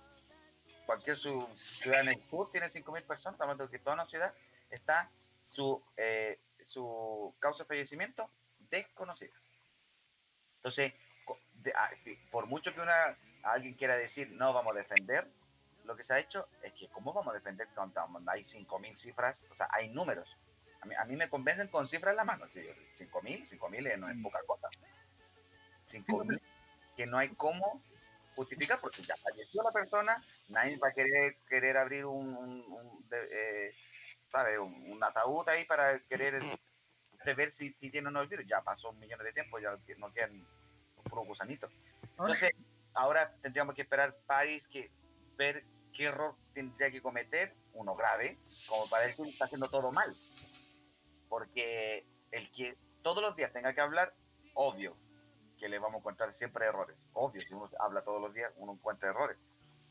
Cualquier 0.86 1.16
ciudad 1.16 2.00
en 2.00 2.08
el 2.08 2.22
sur 2.22 2.50
tiene 2.50 2.68
5.000 2.68 3.06
personas, 3.06 3.34
estamos 3.34 3.40
hablando 3.40 3.64
de 3.66 3.70
que 3.70 3.78
toda 3.78 3.94
una 3.94 4.06
ciudad 4.06 4.34
está 4.70 5.10
su 5.44 5.82
eh, 5.96 6.38
su 6.64 7.34
causa 7.38 7.64
de 7.64 7.68
fallecimiento 7.68 8.30
desconocida. 8.70 9.34
Entonces, 10.56 10.92
ah, 11.74 11.90
por 12.30 12.46
mucho 12.46 12.74
que 12.74 12.80
una, 12.80 13.16
alguien 13.42 13.74
quiera 13.74 13.96
decir, 13.96 14.30
no, 14.32 14.52
vamos 14.52 14.74
a 14.76 14.80
defender, 14.80 15.26
lo 15.84 15.96
que 15.96 16.04
se 16.04 16.14
ha 16.14 16.18
hecho 16.18 16.48
es 16.62 16.72
que, 16.72 16.88
¿cómo 16.88 17.12
vamos 17.12 17.32
a 17.34 17.38
defender 17.38 17.68
cuando 17.74 18.30
hay 18.30 18.42
5.000 18.42 18.94
cifras? 18.94 19.48
O 19.50 19.54
sea, 19.54 19.68
hay 19.70 19.88
números. 19.88 20.36
A 20.98 21.04
mí, 21.04 21.16
me 21.16 21.28
convencen 21.28 21.68
con 21.68 21.86
cifras 21.86 22.12
en 22.12 22.16
la 22.16 22.24
mano. 22.24 22.46
5.000, 22.46 22.90
5.000 22.98 23.98
no 23.98 24.08
es 24.08 24.16
mm. 24.16 24.22
poca 24.22 24.40
cosa. 24.46 24.68
5.000 25.86 26.40
que 26.96 27.06
no 27.06 27.18
hay 27.18 27.30
cómo 27.30 27.82
justificar 28.34 28.78
porque 28.80 29.02
ya 29.02 29.16
falleció 29.16 29.62
la 29.62 29.72
persona, 29.72 30.16
nadie 30.48 30.78
va 30.78 30.88
a 30.88 30.92
querer, 30.92 31.36
querer 31.48 31.76
abrir 31.76 32.04
un, 32.04 33.04
eh, 33.10 33.72
¿sabes? 34.30 34.58
Un, 34.58 34.98
ataúd 35.02 35.48
ahí 35.48 35.64
para 35.64 35.98
querer 36.00 36.42
ver 37.36 37.50
si, 37.50 37.72
si, 37.74 37.90
tiene 37.90 38.08
o 38.08 38.10
no 38.10 38.22
el 38.22 38.28
virus. 38.28 38.46
Ya 38.46 38.62
pasó 38.62 38.90
un 38.90 38.98
millón 38.98 39.22
de 39.22 39.32
tiempo, 39.32 39.58
ya 39.58 39.76
no 39.98 40.12
quedan 40.12 40.32
un 40.96 41.04
puro 41.04 41.22
gusanito. 41.22 41.68
Entonces, 42.02 42.52
ahora 42.94 43.34
tendríamos 43.42 43.74
que 43.74 43.82
esperar 43.82 44.16
París 44.26 44.66
que 44.68 44.90
ver 45.36 45.64
qué 45.92 46.04
error 46.06 46.36
tendría 46.54 46.90
que 46.90 47.02
cometer, 47.02 47.54
uno 47.74 47.94
grave, 47.94 48.38
como 48.68 48.88
para 48.88 49.04
decir 49.04 49.24
que 49.24 49.32
está 49.32 49.46
haciendo 49.46 49.68
todo 49.68 49.90
mal. 49.92 50.14
Porque 51.28 52.06
el 52.30 52.50
que 52.52 52.76
todos 53.02 53.22
los 53.22 53.36
días 53.36 53.52
tenga 53.52 53.72
que 53.74 53.80
hablar, 53.80 54.14
obvio 54.54 54.96
que 55.58 55.68
le 55.68 55.78
vamos 55.78 55.96
a 55.96 55.98
encontrar 55.98 56.32
siempre 56.32 56.66
errores. 56.66 56.96
Obvio, 57.12 57.42
si 57.42 57.52
uno 57.52 57.70
habla 57.78 58.02
todos 58.02 58.20
los 58.20 58.32
días, 58.32 58.50
uno 58.56 58.72
encuentra 58.72 59.10
errores 59.10 59.36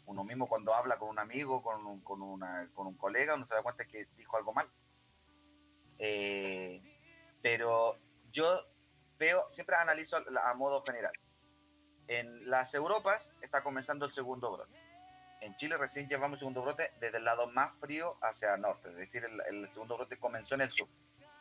uno 0.09 0.23
mismo 0.23 0.47
cuando 0.47 0.73
habla 0.73 0.97
con 0.97 1.09
un 1.09 1.19
amigo, 1.19 1.61
con 1.61 1.85
un, 1.85 2.01
con 2.01 2.23
una, 2.23 2.67
con 2.73 2.87
un 2.87 2.97
colega, 2.97 3.35
uno 3.35 3.45
se 3.45 3.53
da 3.53 3.61
cuenta 3.61 3.85
que 3.85 4.07
dijo 4.17 4.37
algo 4.37 4.53
mal. 4.53 4.67
Eh, 5.99 6.81
pero 7.43 7.95
yo 8.31 8.65
veo, 9.19 9.45
siempre 9.51 9.75
analizo 9.75 10.17
a, 10.17 10.53
modo 10.55 10.81
general. 10.83 11.13
En 12.07 12.49
las 12.49 12.73
Europas 12.73 13.35
está 13.41 13.61
comenzando 13.61 14.05
el 14.05 14.11
segundo 14.11 14.51
brote. 14.51 14.79
En 15.41 15.55
Chile 15.57 15.77
recién 15.77 16.09
llevamos 16.09 16.37
el 16.37 16.39
segundo 16.39 16.63
brote 16.63 16.91
desde 16.99 17.17
el 17.17 17.25
lado 17.25 17.45
más 17.51 17.77
frío 17.77 18.17
hacia 18.21 18.55
el 18.55 18.61
norte, 18.61 18.89
es 18.89 18.95
decir, 18.95 19.23
el, 19.23 19.71
segundo 19.71 19.95
brote 19.95 20.17
comenzó 20.17 20.55
en 20.55 20.61
el 20.61 20.71
sur 20.71 20.87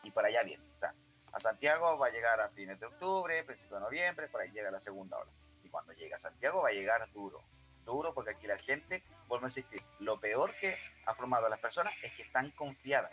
y 0.02 0.10
por 0.10 0.26
allá 0.26 0.42
viene. 0.42 0.62
O 0.74 0.78
sea, 0.78 0.94
a 1.32 1.40
Santiago 1.40 1.96
va 1.96 2.08
a 2.08 2.10
llegar 2.10 2.38
a 2.38 2.50
fines 2.50 2.78
de 2.78 2.86
octubre, 2.86 3.42
principio 3.44 3.76
de 3.76 3.82
noviembre, 3.82 4.28
por 4.28 4.42
ahí 4.42 4.50
llega 4.50 4.70
la 4.70 4.80
segunda 4.80 5.16
ola. 5.16 5.32
Y 5.62 5.70
cuando 5.70 5.94
llega 5.94 6.16
a 6.16 6.18
Santiago 6.18 6.62
va 6.62 6.68
a 6.68 6.72
llegar 6.72 7.10
duro, 7.12 7.42
duro 7.89 8.14
porque 8.14 8.32
aquí 8.32 8.47
la 8.47 8.59
gente, 8.59 9.03
vuelvo 9.26 9.47
a 9.47 9.49
insistir, 9.49 9.82
lo 9.99 10.20
peor 10.20 10.55
que 10.61 10.78
ha 11.07 11.14
formado 11.14 11.47
a 11.47 11.49
las 11.49 11.59
personas 11.59 11.93
es 12.03 12.12
que 12.12 12.22
están 12.22 12.51
confiadas. 12.53 13.12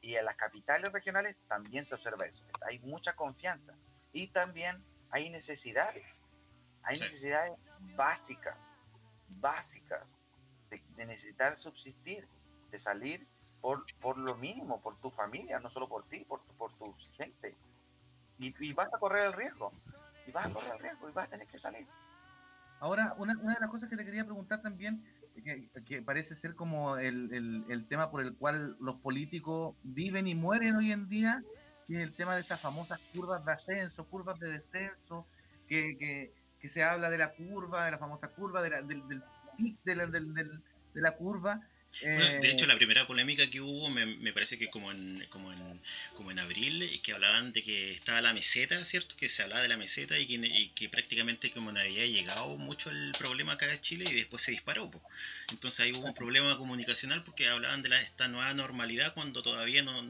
Y 0.00 0.16
en 0.16 0.24
las 0.24 0.36
capitales 0.36 0.92
regionales 0.92 1.36
también 1.46 1.84
se 1.84 1.94
observa 1.94 2.26
eso. 2.26 2.44
Hay 2.66 2.78
mucha 2.80 3.14
confianza. 3.14 3.74
Y 4.12 4.28
también 4.28 4.84
hay 5.10 5.30
necesidades. 5.30 6.20
Hay 6.82 6.98
necesidades 6.98 7.52
básicas, 7.94 8.58
básicas, 9.28 10.04
de, 10.70 11.06
necesitar 11.06 11.56
subsistir, 11.56 12.26
de 12.70 12.80
salir 12.80 13.26
por, 13.60 13.84
por 14.00 14.18
lo 14.18 14.34
mínimo, 14.34 14.80
por 14.80 15.00
tu 15.00 15.10
familia, 15.10 15.60
no 15.60 15.70
solo 15.70 15.88
por 15.88 16.08
ti, 16.08 16.24
por, 16.24 16.42
por 16.58 16.72
tu 16.76 16.94
gente. 17.16 17.54
Y, 18.38 18.54
y 18.66 18.72
vas 18.72 18.92
a 18.92 18.98
correr 18.98 19.26
el 19.26 19.32
riesgo. 19.32 19.72
Y 20.26 20.32
vas 20.32 20.46
a 20.46 20.52
correr 20.52 20.72
el 20.72 20.78
riesgo 20.80 21.08
y 21.08 21.12
vas 21.12 21.26
a 21.26 21.30
tener 21.30 21.46
que 21.46 21.58
salir. 21.58 21.86
Ahora, 22.82 23.14
una, 23.16 23.38
una, 23.38 23.54
de 23.54 23.60
las 23.60 23.70
cosas 23.70 23.88
que 23.88 23.96
te 23.96 24.04
quería 24.04 24.24
preguntar 24.24 24.60
también, 24.60 25.04
que, 25.86 26.02
parece 26.02 26.34
ser 26.34 26.56
como 26.56 26.96
el, 26.96 27.64
el, 27.68 27.86
tema 27.86 28.10
por 28.10 28.22
el 28.22 28.34
cual 28.34 28.76
los 28.80 28.96
políticos 28.96 29.76
viven 29.84 30.26
y 30.26 30.34
mueren 30.34 30.74
hoy 30.74 30.90
en 30.90 31.08
día, 31.08 31.44
que 31.86 32.02
es 32.02 32.08
el 32.08 32.16
tema 32.16 32.34
de 32.34 32.40
esas 32.40 32.60
famosas 32.60 33.00
curvas 33.14 33.44
de 33.44 33.52
ascenso, 33.52 34.04
curvas 34.06 34.40
de 34.40 34.50
descenso, 34.50 35.28
que, 35.68 35.96
que, 35.96 36.32
que 36.58 36.68
se 36.68 36.82
habla 36.82 37.08
de 37.08 37.18
la 37.18 37.32
curva, 37.34 37.84
de 37.84 37.92
la 37.92 37.98
famosa 37.98 38.26
curva, 38.26 38.60
de 38.62 38.70
la, 38.70 38.82
del, 38.82 39.06
del 39.06 39.22
pic 39.56 39.78
de 39.84 39.94
la, 39.94 40.06
del, 40.06 40.34
de 40.34 41.00
la 41.00 41.14
curva, 41.14 41.60
de 42.00 42.38
eh, 42.38 42.50
hecho, 42.50 42.66
la 42.66 42.76
primera 42.76 43.06
polémica 43.06 43.48
que 43.50 43.60
hubo, 43.60 43.90
me, 43.90 44.06
me, 44.06 44.32
parece 44.32 44.58
que 44.58 44.70
como 44.70 44.90
en, 44.90 45.24
como, 45.30 45.52
en, 45.52 45.80
como 46.14 46.30
en 46.30 46.38
abril, 46.38 46.82
es 46.82 47.00
que 47.00 47.12
hablaban 47.12 47.52
de 47.52 47.62
que 47.62 47.92
estaba 47.92 48.22
la 48.22 48.32
meseta, 48.32 48.82
¿cierto? 48.84 49.14
Que 49.16 49.28
se 49.28 49.42
hablaba 49.42 49.60
de 49.62 49.68
la 49.68 49.76
meseta 49.76 50.18
y 50.18 50.26
que, 50.26 50.34
y 50.34 50.68
que 50.70 50.88
prácticamente 50.88 51.50
como 51.50 51.70
no 51.70 51.80
había 51.80 52.06
llegado 52.06 52.56
mucho 52.56 52.90
el 52.90 53.12
problema 53.18 53.52
acá 53.52 53.70
en 53.70 53.78
Chile 53.80 54.04
y 54.10 54.14
después 54.14 54.42
se 54.42 54.52
disparó. 54.52 54.90
Entonces 55.50 55.80
ahí 55.80 55.92
hubo 55.92 56.06
un 56.06 56.14
problema 56.14 56.56
comunicacional 56.56 57.22
porque 57.24 57.48
hablaban 57.48 57.82
de 57.82 57.90
la, 57.90 58.00
esta 58.00 58.26
nueva 58.28 58.54
normalidad 58.54 59.12
cuando 59.12 59.42
todavía 59.42 59.82
no, 59.82 60.02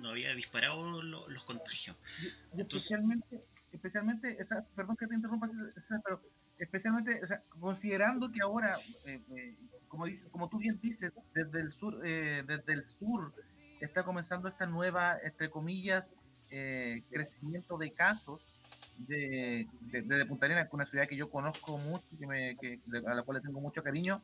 no 0.00 0.10
había 0.10 0.34
disparado 0.34 1.02
los 1.02 1.44
contagios. 1.44 1.96
Y, 2.56 2.62
especialmente, 2.62 3.42
especialmente 3.72 4.38
perdón 4.74 4.96
que 4.96 5.06
te 5.06 5.14
interrumpa, 5.14 5.48
pero 6.02 6.22
especialmente 6.58 7.20
considerando 7.60 8.32
que 8.32 8.40
ahora... 8.40 8.78
Eh, 9.04 9.20
eh, 9.36 9.54
como, 9.96 10.06
dice, 10.06 10.28
como 10.28 10.48
tú 10.50 10.58
bien 10.58 10.78
dices, 10.82 11.10
desde 11.32 11.58
el 11.58 11.72
sur, 11.72 12.02
eh, 12.04 12.44
desde 12.46 12.74
el 12.74 12.86
sur 12.86 13.32
está 13.80 14.04
comenzando 14.04 14.46
esta 14.46 14.66
nueva, 14.66 15.16
entre 15.22 15.48
comillas, 15.48 16.12
eh, 16.50 17.02
crecimiento 17.10 17.78
de 17.78 17.92
casos 17.92 18.62
de, 18.98 19.66
de, 19.80 20.26
Punta 20.26 20.44
Arenas, 20.44 20.68
una 20.70 20.84
ciudad 20.84 21.08
que 21.08 21.16
yo 21.16 21.30
conozco 21.30 21.78
mucho, 21.78 22.04
que 22.18 22.26
me, 22.26 22.56
que, 22.58 22.80
a 23.06 23.14
la 23.14 23.22
cual 23.22 23.38
le 23.38 23.42
tengo 23.42 23.58
mucho 23.58 23.82
cariño, 23.82 24.20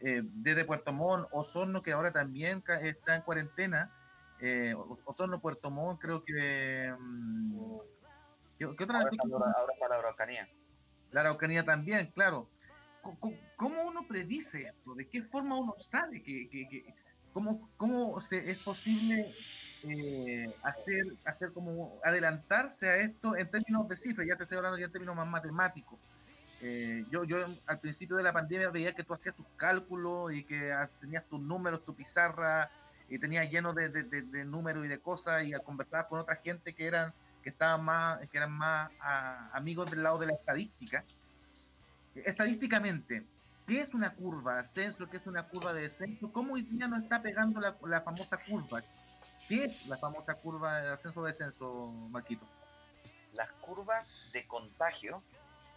eh, 0.00 0.20
desde 0.24 0.66
Puerto 0.66 0.92
Montt, 0.92 1.26
Osorno, 1.32 1.82
que 1.82 1.92
ahora 1.92 2.12
también 2.12 2.62
está 2.82 3.16
en 3.16 3.22
cuarentena, 3.22 3.90
Osorno, 5.06 5.40
Puerto 5.40 5.70
Montt, 5.70 6.00
creo 6.00 6.22
que... 6.22 6.94
Mm, 6.98 7.78
¿Qué, 8.58 8.66
otra 8.66 8.98
ahora, 8.98 9.10
está, 9.10 9.88
la 9.88 9.96
Araucanía. 9.96 10.48
La 11.12 11.20
Araucanía 11.22 11.64
también, 11.64 12.12
claro. 12.14 12.48
¿Cómo 13.56 13.82
uno 13.82 14.06
predice 14.06 14.68
esto? 14.68 14.94
¿De 14.94 15.08
qué 15.08 15.22
forma 15.22 15.56
uno 15.56 15.74
sabe 15.78 16.22
que, 16.22 16.48
que, 16.48 16.84
cómo, 17.32 17.70
cómo 17.76 18.20
se, 18.20 18.38
es 18.38 18.62
posible 18.62 19.26
eh, 19.88 20.46
hacer, 20.62 21.06
hacer 21.24 21.52
como 21.52 21.98
adelantarse 22.02 22.88
a 22.88 22.96
esto 22.96 23.36
en 23.36 23.50
términos 23.50 23.88
de 23.88 23.96
cifras? 23.96 24.26
Ya 24.26 24.36
te 24.36 24.44
estoy 24.44 24.58
hablando 24.58 24.78
ya 24.78 24.86
en 24.86 24.92
términos 24.92 25.16
más 25.16 25.28
matemáticos. 25.28 25.98
Eh, 26.62 27.04
yo, 27.10 27.24
yo 27.24 27.36
al 27.66 27.80
principio 27.80 28.16
de 28.16 28.22
la 28.22 28.32
pandemia 28.32 28.70
veía 28.70 28.94
que 28.94 29.04
tú 29.04 29.12
hacías 29.12 29.34
tus 29.34 29.46
cálculos 29.56 30.32
y 30.32 30.44
que 30.44 30.72
tenías 31.00 31.24
tus 31.26 31.40
números, 31.40 31.84
tu 31.84 31.94
pizarra 31.94 32.70
y 33.08 33.18
tenías 33.18 33.50
lleno 33.50 33.74
de, 33.74 33.88
de, 33.90 34.44
números 34.44 34.84
y 34.86 34.88
de 34.88 34.98
cosas 34.98 35.44
y 35.44 35.52
al 35.52 35.62
conversar 35.62 36.08
con 36.08 36.20
otra 36.20 36.36
gente 36.36 36.74
que 36.74 36.86
eran 36.86 37.12
que 37.42 37.50
estaban 37.50 37.84
más 37.84 38.18
que 38.30 38.38
eran 38.38 38.52
más 38.52 38.90
ah, 39.00 39.50
amigos 39.52 39.90
del 39.90 40.02
lado 40.02 40.16
de 40.16 40.26
la 40.26 40.32
estadística 40.32 41.04
estadísticamente, 42.14 43.26
¿qué 43.66 43.80
es 43.80 43.94
una 43.94 44.14
curva 44.14 44.54
de 44.54 44.60
ascenso? 44.60 45.08
¿Qué 45.08 45.16
es 45.16 45.26
una 45.26 45.48
curva 45.48 45.72
de 45.72 45.82
descenso? 45.82 46.32
¿Cómo 46.32 46.56
día 46.56 46.88
no 46.88 46.96
está 46.96 47.22
pegando 47.22 47.60
la, 47.60 47.76
la 47.86 48.00
famosa 48.02 48.38
curva? 48.38 48.80
¿Qué 49.48 49.64
es 49.64 49.86
la 49.88 49.96
famosa 49.96 50.34
curva 50.34 50.80
de 50.80 50.92
ascenso-descenso, 50.92 51.90
Marquito? 52.10 52.46
Las 53.32 53.50
curvas 53.52 54.06
de 54.32 54.46
contagio 54.46 55.22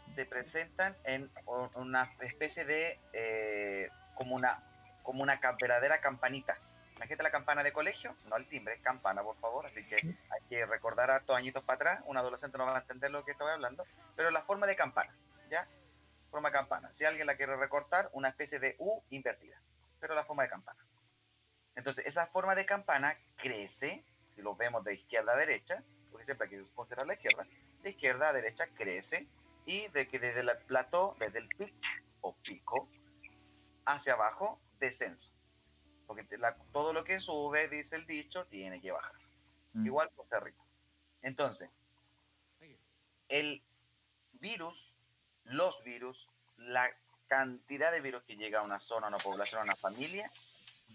se 0.07 0.25
presentan 0.25 0.95
en 1.03 1.29
una 1.75 2.09
especie 2.21 2.65
de, 2.65 2.99
eh, 3.13 3.89
como, 4.15 4.35
una, 4.35 4.63
como 5.03 5.23
una 5.23 5.39
verdadera 5.59 5.99
campanita. 5.99 6.57
Imagínate 6.95 7.23
la 7.23 7.31
campana 7.31 7.61
de 7.61 7.73
colegio, 7.73 8.15
no 8.27 8.35
al 8.35 8.47
timbre, 8.47 8.79
campana, 8.81 9.21
por 9.21 9.37
favor. 9.37 9.65
Así 9.65 9.85
que 9.85 9.95
hay 9.97 10.47
que 10.49 10.65
recordar 10.65 11.11
a 11.11 11.17
estos 11.17 11.35
añitos 11.35 11.63
para 11.63 11.75
atrás. 11.75 12.03
Un 12.07 12.17
adolescente 12.17 12.57
no 12.57 12.65
va 12.65 12.77
a 12.77 12.81
entender 12.81 13.11
lo 13.11 13.23
que 13.23 13.31
estoy 13.31 13.51
hablando, 13.51 13.85
pero 14.15 14.31
la 14.31 14.41
forma 14.41 14.65
de 14.65 14.75
campana, 14.75 15.13
¿ya? 15.49 15.67
Forma 16.29 16.51
campana. 16.51 16.91
Si 16.93 17.05
alguien 17.05 17.27
la 17.27 17.37
quiere 17.37 17.55
recortar, 17.55 18.09
una 18.13 18.29
especie 18.29 18.59
de 18.59 18.75
U 18.79 19.03
invertida, 19.09 19.61
pero 19.99 20.15
la 20.15 20.23
forma 20.23 20.43
de 20.43 20.49
campana. 20.49 20.79
Entonces, 21.75 22.05
esa 22.05 22.27
forma 22.27 22.55
de 22.55 22.65
campana 22.65 23.15
crece, 23.37 24.03
si 24.35 24.41
lo 24.41 24.55
vemos 24.55 24.83
de 24.83 24.95
izquierda 24.95 25.33
a 25.33 25.37
derecha, 25.37 25.83
porque 26.11 26.25
siempre 26.25 26.47
hay 26.47 26.57
que 26.57 26.71
considerar 26.73 27.05
la 27.05 27.13
izquierda, 27.13 27.45
de 27.83 27.89
izquierda 27.89 28.29
a 28.29 28.33
derecha 28.33 28.67
crece 28.75 29.27
y 29.65 29.87
de 29.89 30.07
que 30.07 30.19
desde 30.19 30.41
el 30.41 30.51
plató, 30.65 31.15
desde 31.19 31.39
el 31.39 31.47
pic 31.49 31.73
o 32.21 32.35
pico 32.35 32.89
hacia 33.85 34.13
abajo, 34.13 34.59
descenso. 34.79 35.31
Porque 36.07 36.25
todo 36.71 36.93
lo 36.93 37.03
que 37.03 37.19
sube, 37.19 37.67
dice 37.67 37.95
el 37.95 38.07
dicho, 38.07 38.45
tiene 38.45 38.81
que 38.81 38.91
bajar. 38.91 39.13
Mm. 39.73 39.85
Igual 39.85 40.09
por 40.15 40.27
Cerrito. 40.27 40.63
Entonces, 41.21 41.69
el 43.27 43.61
virus, 44.33 44.95
los 45.47 45.83
virus, 45.83 46.29
la 46.57 46.89
cantidad 47.27 47.91
de 47.91 48.01
virus 48.01 48.23
que 48.23 48.35
llega 48.35 48.59
a 48.59 48.63
una 48.63 48.79
zona, 48.79 49.07
a 49.07 49.09
una 49.09 49.17
población, 49.17 49.61
a 49.61 49.63
una 49.65 49.75
familia, 49.75 50.29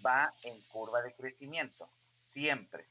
va 0.05 0.32
en 0.44 0.61
curva 0.62 1.03
de 1.03 1.14
crecimiento, 1.14 1.88
siempre. 2.11 2.86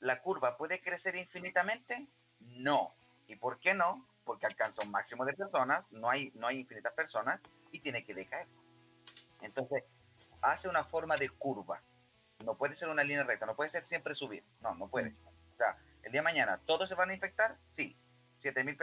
¿La 0.00 0.20
curva 0.20 0.56
puede 0.56 0.80
crecer 0.80 1.16
infinitamente? 1.16 2.06
No. 2.40 2.94
¿Y 3.26 3.36
por 3.36 3.58
qué 3.58 3.74
no? 3.74 4.06
Porque 4.24 4.46
alcanza 4.46 4.82
un 4.82 4.90
máximo 4.90 5.24
de 5.24 5.34
personas, 5.34 5.92
no 5.92 6.08
hay, 6.08 6.30
no 6.34 6.46
hay 6.46 6.60
infinitas 6.60 6.92
personas 6.92 7.40
y 7.72 7.80
tiene 7.80 8.04
que 8.04 8.14
decaer. 8.14 8.46
Entonces, 9.40 9.84
hace 10.40 10.68
una 10.68 10.84
forma 10.84 11.16
de 11.16 11.28
curva. 11.28 11.82
No 12.44 12.54
puede 12.56 12.76
ser 12.76 12.88
una 12.88 13.02
línea 13.02 13.24
recta, 13.24 13.46
no 13.46 13.56
puede 13.56 13.70
ser 13.70 13.82
siempre 13.82 14.14
subir. 14.14 14.44
No, 14.60 14.74
no 14.74 14.88
puede. 14.88 15.14
O 15.54 15.56
sea, 15.56 15.76
el 16.02 16.12
día 16.12 16.20
de 16.20 16.24
mañana, 16.24 16.60
¿todos 16.64 16.88
se 16.88 16.94
van 16.94 17.10
a 17.10 17.14
infectar? 17.14 17.58
Sí. 17.64 17.96
¿7 18.40 18.64
mil, 18.64 18.78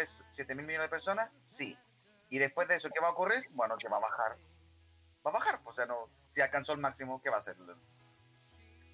mil 0.55 0.65
millones 0.65 0.85
de 0.85 0.89
personas? 0.89 1.35
Sí. 1.45 1.77
Y 2.29 2.39
después 2.39 2.67
de 2.67 2.75
eso, 2.75 2.89
¿qué 2.89 2.99
va 2.99 3.09
a 3.09 3.11
ocurrir? 3.11 3.47
Bueno, 3.51 3.77
que 3.77 3.87
va 3.87 3.97
a 3.97 4.01
bajar. 4.01 4.37
Va 5.25 5.31
a 5.31 5.33
bajar. 5.33 5.61
O 5.63 5.73
sea, 5.73 5.85
no, 5.85 6.09
si 6.31 6.41
alcanzó 6.41 6.73
el 6.73 6.79
máximo, 6.79 7.21
¿qué 7.21 7.29
va 7.29 7.37
a 7.37 7.39
hacer? 7.39 7.55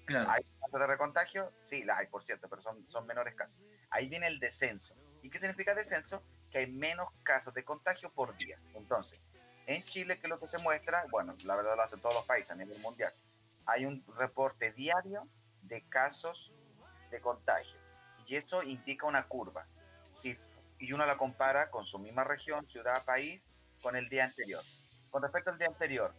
¿Hay 0.08 0.42
casos 0.60 0.80
de 0.80 0.86
recontagio? 0.86 1.52
Sí, 1.62 1.84
la 1.84 1.98
hay, 1.98 2.06
por 2.06 2.22
cierto, 2.24 2.48
pero 2.48 2.62
son, 2.62 2.86
son 2.88 3.06
menores 3.06 3.34
casos. 3.34 3.60
Ahí 3.90 4.08
viene 4.08 4.26
el 4.26 4.38
descenso. 4.38 4.94
¿Y 5.22 5.30
qué 5.30 5.38
significa 5.38 5.74
descenso? 5.74 6.22
Que 6.50 6.58
hay 6.58 6.66
menos 6.70 7.08
casos 7.22 7.54
de 7.54 7.64
contagio 7.64 8.12
por 8.12 8.36
día. 8.36 8.58
Entonces, 8.74 9.20
en 9.66 9.82
Chile, 9.82 10.18
¿qué 10.18 10.26
es 10.26 10.30
lo 10.30 10.38
que 10.38 10.46
se 10.46 10.58
muestra? 10.58 11.06
Bueno, 11.10 11.36
la 11.44 11.56
verdad 11.56 11.76
lo 11.76 11.82
hacen 11.82 12.00
todos 12.00 12.14
los 12.14 12.26
países 12.26 12.50
a 12.50 12.56
nivel 12.56 12.78
mundial. 12.80 13.12
Hay 13.66 13.86
un 13.86 14.04
reporte 14.16 14.72
diario 14.72 15.28
de 15.62 15.82
casos 15.88 16.52
de 17.10 17.20
contagio. 17.20 17.78
Y 18.26 18.36
eso 18.36 18.62
indica 18.62 19.06
una 19.06 19.28
curva. 19.28 19.66
Si, 20.10 20.36
y 20.82 20.92
uno 20.92 21.06
la 21.06 21.16
compara 21.16 21.70
con 21.70 21.86
su 21.86 21.96
misma 22.00 22.24
región, 22.24 22.66
ciudad, 22.66 23.04
país, 23.04 23.46
con 23.80 23.94
el 23.94 24.08
día 24.08 24.24
anterior. 24.24 24.60
Con 25.10 25.22
respecto 25.22 25.50
al 25.50 25.58
día 25.58 25.68
anterior, 25.68 26.12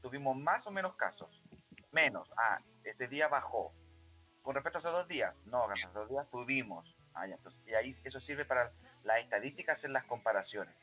tuvimos 0.00 0.34
más 0.38 0.66
o 0.66 0.70
menos 0.70 0.96
casos. 0.96 1.42
Menos. 1.92 2.30
Ah, 2.38 2.62
ese 2.82 3.08
día 3.08 3.28
bajó. 3.28 3.74
Con 4.40 4.54
respecto 4.54 4.78
a 4.78 4.80
esos 4.80 4.92
dos 4.92 5.06
días, 5.06 5.36
no, 5.44 5.70
esos 5.70 5.92
dos 5.92 6.08
días 6.08 6.26
tuvimos. 6.30 6.96
Ah, 7.12 7.26
entonces, 7.26 7.60
y 7.66 7.74
ahí 7.74 7.94
eso 8.04 8.18
sirve 8.18 8.46
para 8.46 8.72
las 9.04 9.18
estadísticas, 9.18 9.76
hacer 9.76 9.90
las 9.90 10.04
comparaciones. 10.04 10.74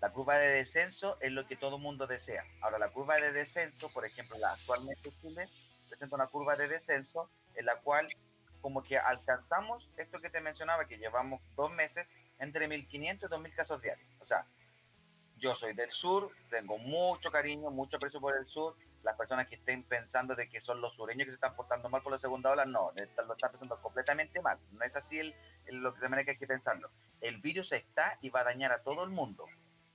La 0.00 0.10
curva 0.10 0.38
de 0.38 0.48
descenso 0.48 1.18
es 1.20 1.30
lo 1.32 1.46
que 1.46 1.56
todo 1.56 1.78
mundo 1.78 2.06
desea. 2.06 2.42
Ahora, 2.62 2.78
la 2.78 2.90
curva 2.90 3.16
de 3.16 3.32
descenso, 3.32 3.90
por 3.90 4.06
ejemplo, 4.06 4.38
la 4.38 4.52
actualmente 4.52 5.10
Chile 5.20 5.46
presenta 5.86 6.16
una 6.16 6.28
curva 6.28 6.56
de 6.56 6.68
descenso 6.68 7.28
en 7.54 7.66
la 7.66 7.76
cual 7.80 8.08
como 8.60 8.82
que 8.82 8.98
alcanzamos 8.98 9.90
esto 9.96 10.20
que 10.20 10.30
te 10.30 10.40
mencionaba, 10.40 10.86
que 10.86 10.98
llevamos 10.98 11.40
dos 11.56 11.70
meses 11.70 12.10
entre 12.38 12.68
1.500 12.68 12.88
y 12.90 13.26
2.000 13.26 13.54
casos 13.54 13.80
diarios. 13.80 14.08
O 14.20 14.24
sea, 14.24 14.46
yo 15.38 15.54
soy 15.54 15.72
del 15.72 15.90
sur, 15.90 16.30
tengo 16.50 16.78
mucho 16.78 17.30
cariño, 17.30 17.70
mucho 17.70 17.96
aprecio 17.96 18.20
por 18.20 18.36
el 18.36 18.48
sur. 18.48 18.76
Las 19.04 19.16
personas 19.16 19.46
que 19.46 19.54
estén 19.54 19.84
pensando 19.84 20.34
de 20.34 20.48
que 20.48 20.60
son 20.60 20.80
los 20.80 20.96
sureños 20.96 21.24
que 21.24 21.30
se 21.30 21.36
están 21.36 21.54
portando 21.54 21.88
mal 21.88 22.02
por 22.02 22.12
la 22.12 22.18
segunda 22.18 22.50
ola, 22.50 22.64
no, 22.64 22.92
lo 22.94 23.02
están 23.34 23.50
pensando 23.50 23.80
completamente 23.80 24.42
mal. 24.42 24.58
No 24.72 24.84
es 24.84 24.96
así 24.96 25.20
el, 25.20 25.34
lo 25.66 25.94
que 25.94 26.00
manera 26.02 26.24
que 26.24 26.32
hay 26.32 26.38
que 26.38 26.46
pensarlo. 26.46 26.90
El 27.20 27.40
virus 27.40 27.72
está 27.72 28.18
y 28.20 28.30
va 28.30 28.40
a 28.40 28.44
dañar 28.44 28.72
a 28.72 28.82
todo 28.82 29.04
el 29.04 29.10
mundo. 29.10 29.46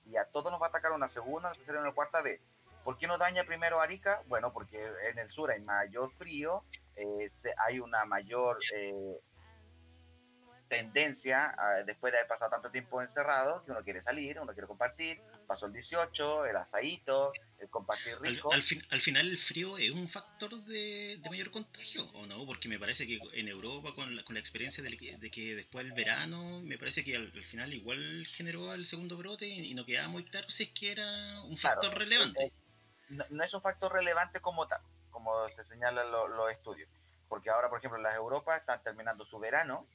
Y 0.06 0.16
a 0.16 0.24
todos 0.24 0.50
nos 0.50 0.60
va 0.60 0.66
a 0.66 0.68
atacar 0.70 0.92
una 0.92 1.08
segunda, 1.08 1.50
una 1.50 1.56
tercera 1.56 1.80
una 1.80 1.92
cuarta 1.92 2.22
vez. 2.22 2.46
¿Por 2.82 2.98
qué 2.98 3.06
no 3.06 3.18
daña 3.18 3.44
primero 3.44 3.80
Arica? 3.80 4.22
Bueno, 4.26 4.52
porque 4.52 4.90
en 5.10 5.18
el 5.18 5.30
sur 5.30 5.50
hay 5.50 5.60
mayor 5.60 6.12
frío, 6.12 6.64
eh, 6.96 7.28
hay 7.66 7.80
una 7.80 8.04
mayor 8.04 8.58
eh, 8.74 9.20
tendencia, 10.68 11.54
después 11.86 12.12
de 12.12 12.18
haber 12.18 12.28
pasado 12.28 12.50
tanto 12.50 12.70
tiempo 12.70 13.00
encerrado, 13.00 13.64
que 13.64 13.70
uno 13.70 13.82
quiere 13.84 14.02
salir, 14.02 14.40
uno 14.40 14.52
quiere 14.52 14.66
compartir, 14.66 15.20
pasó 15.46 15.66
el 15.66 15.72
18, 15.72 16.46
el 16.46 16.56
asadito, 16.56 17.32
el 17.58 17.68
compartir 17.68 18.18
rico. 18.20 18.52
Al, 18.52 18.62
al, 18.90 19.00
final 19.00 19.28
el 19.28 19.38
frío 19.38 19.76
es 19.78 19.90
un 19.90 20.08
factor 20.08 20.52
de, 20.64 21.20
mayor 21.30 21.50
contagio, 21.50 22.04
¿o 22.14 22.26
no? 22.26 22.44
Porque 22.46 22.68
me 22.68 22.78
parece 22.78 23.06
que 23.06 23.20
en 23.34 23.48
Europa, 23.48 23.94
con 23.94 24.14
la, 24.16 24.24
con 24.24 24.34
la 24.34 24.40
experiencia 24.40 24.82
de 24.82 24.96
que, 24.96 25.16
de 25.16 25.30
que, 25.30 25.54
después 25.54 25.84
del 25.84 25.94
verano, 25.94 26.60
me 26.62 26.78
parece 26.78 27.04
que 27.04 27.16
al, 27.16 27.30
final 27.44 27.72
igual 27.72 28.26
generó 28.26 28.74
el 28.74 28.86
segundo 28.86 29.16
brote 29.16 29.46
y, 29.46 29.74
no 29.74 29.84
quedaba 29.84 30.08
muy 30.08 30.24
claro 30.24 30.48
si 30.48 30.64
es 30.64 30.70
que 30.70 30.92
era 30.92 31.42
un 31.42 31.56
factor 31.56 31.96
relevante. 31.96 32.44
Eh, 32.44 32.52
no, 33.08 33.44
es 33.44 33.52
un 33.54 33.60
factor 33.62 33.92
relevante 33.92 34.40
como 34.40 34.66
tal, 34.66 34.80
como 35.24 35.48
se 35.48 35.64
señalan 35.64 36.10
los 36.10 36.50
estudios. 36.50 36.88
Porque 37.28 37.50
ahora, 37.50 37.68
por 37.68 37.78
ejemplo, 37.78 37.98
las 37.98 38.14
Europas 38.14 38.60
están 38.60 38.82
terminando 38.82 39.24
su 39.24 39.38
verano 39.38 39.86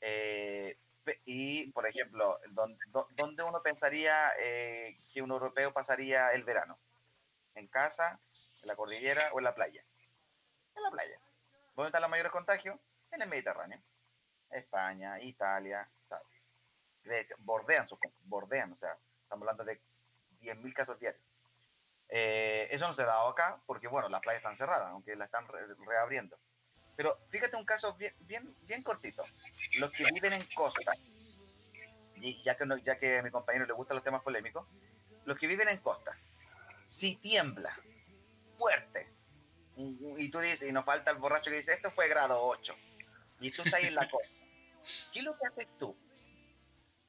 eh, 0.00 0.78
y, 1.24 1.70
por 1.72 1.86
ejemplo, 1.86 2.38
¿dónde, 2.50 3.42
uno 3.42 3.62
pensaría 3.62 4.32
eh, 4.38 4.98
que 5.12 5.22
un 5.22 5.30
europeo 5.30 5.72
pasaría 5.72 6.30
el 6.30 6.44
verano? 6.44 6.78
¿En 7.54 7.66
casa, 7.68 8.20
en 8.62 8.68
la 8.68 8.76
cordillera 8.76 9.30
o 9.32 9.38
en 9.38 9.44
la 9.44 9.54
playa? 9.54 9.84
En 10.74 10.82
la 10.82 10.90
playa. 10.90 11.18
¿Dónde 11.74 11.88
están 11.88 12.02
los 12.02 12.10
mayores 12.10 12.32
contagios? 12.32 12.78
En 13.10 13.22
el 13.22 13.28
Mediterráneo. 13.28 13.80
España, 14.50 15.20
Italia, 15.20 15.88
Grecia, 17.02 17.36
bordean, 17.40 17.86
bordean, 18.24 18.72
o 18.72 18.76
sea, 18.76 18.96
estamos 19.22 19.42
hablando 19.42 19.64
de 19.64 19.80
10.000 20.40 20.72
casos 20.72 20.98
diarios. 20.98 21.22
Eh, 22.08 22.68
eso 22.70 22.86
no 22.86 22.94
se 22.94 23.02
ha 23.02 23.06
dado 23.06 23.28
acá 23.28 23.60
porque, 23.66 23.88
bueno, 23.88 24.08
las 24.08 24.20
playas 24.20 24.40
están 24.40 24.56
cerradas, 24.56 24.88
aunque 24.90 25.16
la 25.16 25.24
están 25.24 25.46
reabriendo. 25.86 26.38
Pero 26.96 27.18
fíjate 27.28 27.56
un 27.56 27.64
caso 27.64 27.94
bien, 27.94 28.14
bien, 28.62 28.82
cortito. 28.82 29.22
Los 29.78 29.92
que 29.92 30.04
viven 30.12 30.32
en 30.32 30.42
costa, 30.54 30.92
y 32.16 32.42
ya 32.42 32.56
que, 32.56 32.64
no, 32.64 32.76
ya 32.78 32.98
que 32.98 33.18
a 33.18 33.22
mi 33.22 33.30
compañero 33.30 33.66
le 33.66 33.72
gustan 33.74 33.96
los 33.96 34.04
temas 34.04 34.22
polémicos, 34.22 34.66
los 35.24 35.38
que 35.38 35.46
viven 35.46 35.68
en 35.68 35.78
costa, 35.78 36.16
si 36.86 37.16
tiembla 37.16 37.78
fuerte, 38.56 39.12
y 39.76 40.30
tú 40.30 40.38
dices, 40.38 40.68
y 40.68 40.72
nos 40.72 40.86
falta 40.86 41.10
el 41.10 41.18
borracho 41.18 41.50
que 41.50 41.58
dice, 41.58 41.74
esto 41.74 41.90
fue 41.90 42.08
grado 42.08 42.42
8, 42.42 42.74
y 43.40 43.50
tú 43.50 43.62
estás 43.62 43.74
ahí 43.74 43.88
en 43.88 43.94
la 43.94 44.08
costa, 44.08 44.34
¿qué 45.12 45.18
es 45.18 45.24
lo 45.24 45.36
que 45.36 45.46
haces 45.46 45.66
tú? 45.78 45.94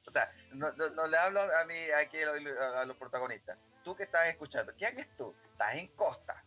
O 0.06 0.10
sea, 0.10 0.30
no, 0.52 0.70
no, 0.72 1.06
le 1.06 1.16
hablo 1.16 1.40
a 1.40 1.64
mí, 1.64 1.90
aquí 1.90 2.18
a 2.18 2.84
los 2.84 2.96
protagonistas. 2.96 3.58
Tú 3.88 3.96
que 3.96 4.02
estás 4.02 4.28
escuchando, 4.28 4.74
¿qué 4.76 4.84
haces 4.84 5.08
tú? 5.16 5.34
Estás 5.50 5.76
en 5.76 5.86
costa, 5.88 6.44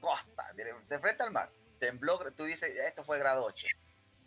costa, 0.00 0.52
de 0.54 0.98
frente 1.00 1.24
al 1.24 1.32
mar 1.32 1.50
tembló, 1.80 2.20
tú 2.36 2.44
dices, 2.44 2.70
esto 2.86 3.04
fue 3.04 3.18
grado 3.18 3.44
8. 3.44 3.66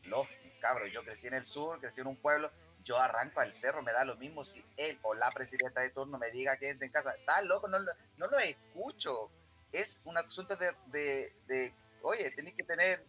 No, 0.03 0.27
cabrón, 0.59 0.89
yo 0.89 1.01
crecí 1.01 1.27
en 1.27 1.35
el 1.35 1.45
sur, 1.45 1.79
crecí 1.79 2.01
en 2.01 2.07
un 2.07 2.17
pueblo, 2.17 2.51
yo 2.83 2.99
arranco 2.99 3.39
al 3.39 3.53
cerro, 3.53 3.81
me 3.81 3.93
da 3.93 4.03
lo 4.03 4.17
mismo 4.17 4.43
si 4.43 4.61
él 4.75 4.99
o 5.01 5.13
la 5.13 5.31
presidenta 5.31 5.79
de 5.79 5.91
turno 5.91 6.17
me 6.17 6.29
diga 6.29 6.57
quédense 6.57 6.83
en 6.83 6.91
casa. 6.91 7.15
Está 7.15 7.41
loco, 7.41 7.69
no, 7.69 7.79
no 7.79 8.27
lo 8.27 8.37
escucho. 8.39 9.31
Es 9.71 10.01
un 10.03 10.17
asunto 10.17 10.57
de, 10.57 10.75
de, 10.87 11.33
de 11.47 11.73
oye, 12.01 12.31
tenéis 12.31 12.57
que 12.57 12.65
tener 12.65 13.05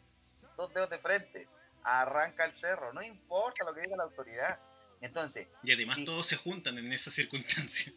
dos 0.56 0.72
dedos 0.72 0.88
de 0.88 1.00
frente. 1.00 1.48
Arranca 1.82 2.44
el 2.44 2.54
cerro, 2.54 2.92
no 2.92 3.02
importa 3.02 3.64
lo 3.64 3.74
que 3.74 3.80
diga 3.80 3.96
la 3.96 4.04
autoridad. 4.04 4.60
Entonces. 5.00 5.48
Y 5.64 5.72
además 5.72 5.98
todos 6.04 6.26
se 6.26 6.36
juntan 6.36 6.76
en 6.78 6.92
esa 6.92 7.10
circunstancia. 7.10 7.92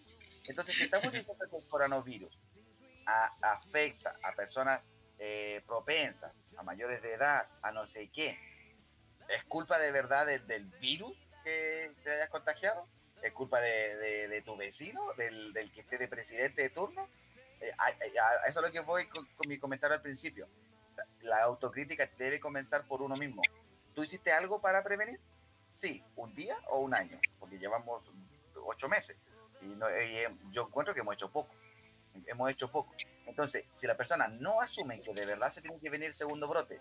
Entonces, 0.46 0.76
si 0.76 0.84
estamos 0.84 1.12
diciendo 1.12 1.46
que 1.50 1.58
el 1.58 1.68
coronavirus 1.68 2.38
afecta 3.42 4.16
a 4.24 4.34
personas 4.34 4.82
eh, 5.20 5.62
propensas, 5.66 6.34
a 6.58 6.64
mayores 6.64 7.02
de 7.02 7.14
edad, 7.14 7.48
a 7.62 7.72
no 7.72 7.88
sé 7.88 8.10
qué, 8.10 8.38
¿es 9.30 9.44
culpa 9.46 9.78
de 9.78 9.92
verdad 9.92 10.26
del 10.26 10.66
virus 10.80 11.18
que 11.44 11.94
te 12.04 12.12
hayas 12.12 12.30
contagiado? 12.30 12.88
¿Es 13.22 13.32
culpa 13.32 13.62
de, 13.62 14.44
tu 14.46 14.58
vecino, 14.58 15.14
del, 15.14 15.72
que 15.74 15.82
esté 15.82 15.98
de 15.98 16.10
presidente 16.10 16.62
de 16.62 16.70
turno? 16.70 17.08
Eh, 17.62 17.72
a, 17.78 17.90
eso 18.50 18.60
es 18.60 18.66
lo 18.66 18.72
que 18.72 18.82
voy 18.82 19.08
con, 19.08 19.26
mi 19.48 19.58
comentario 19.58 19.96
al 19.96 20.02
principio. 20.02 20.50
La 21.22 21.44
autocrítica 21.44 22.10
debe 22.18 22.42
comenzar 22.42 22.86
por 22.86 23.02
uno 23.02 23.16
mismo. 23.16 23.42
¿Tú 23.96 24.04
hiciste 24.04 24.34
algo 24.34 24.60
para 24.60 24.84
prevenir? 24.84 25.22
Sí, 25.74 26.04
un 26.18 26.36
día 26.36 26.58
o 26.70 26.82
un 26.82 26.94
año, 26.94 27.20
porque 27.40 27.58
llevamos 27.58 28.04
ocho 28.56 28.90
meses. 28.90 29.16
Y, 29.64 29.76
no, 29.76 29.88
y 29.90 30.24
yo 30.52 30.68
encuentro 30.68 30.94
que 30.94 31.02
hemos 31.02 31.16
hecho 31.16 31.32
poco. 31.32 31.54
Hemos 32.28 32.50
hecho 32.52 32.72
poco. 32.72 32.94
Entonces, 33.26 33.66
si 33.74 33.88
la 33.88 33.98
persona 33.98 34.28
no 34.28 34.62
asume 34.62 35.02
que 35.02 35.14
de 35.14 35.26
verdad 35.26 35.52
se 35.52 35.62
tiene 35.62 35.80
que 35.80 35.90
venir 35.90 36.08
el 36.08 36.14
segundo 36.14 36.48
brote, 36.48 36.78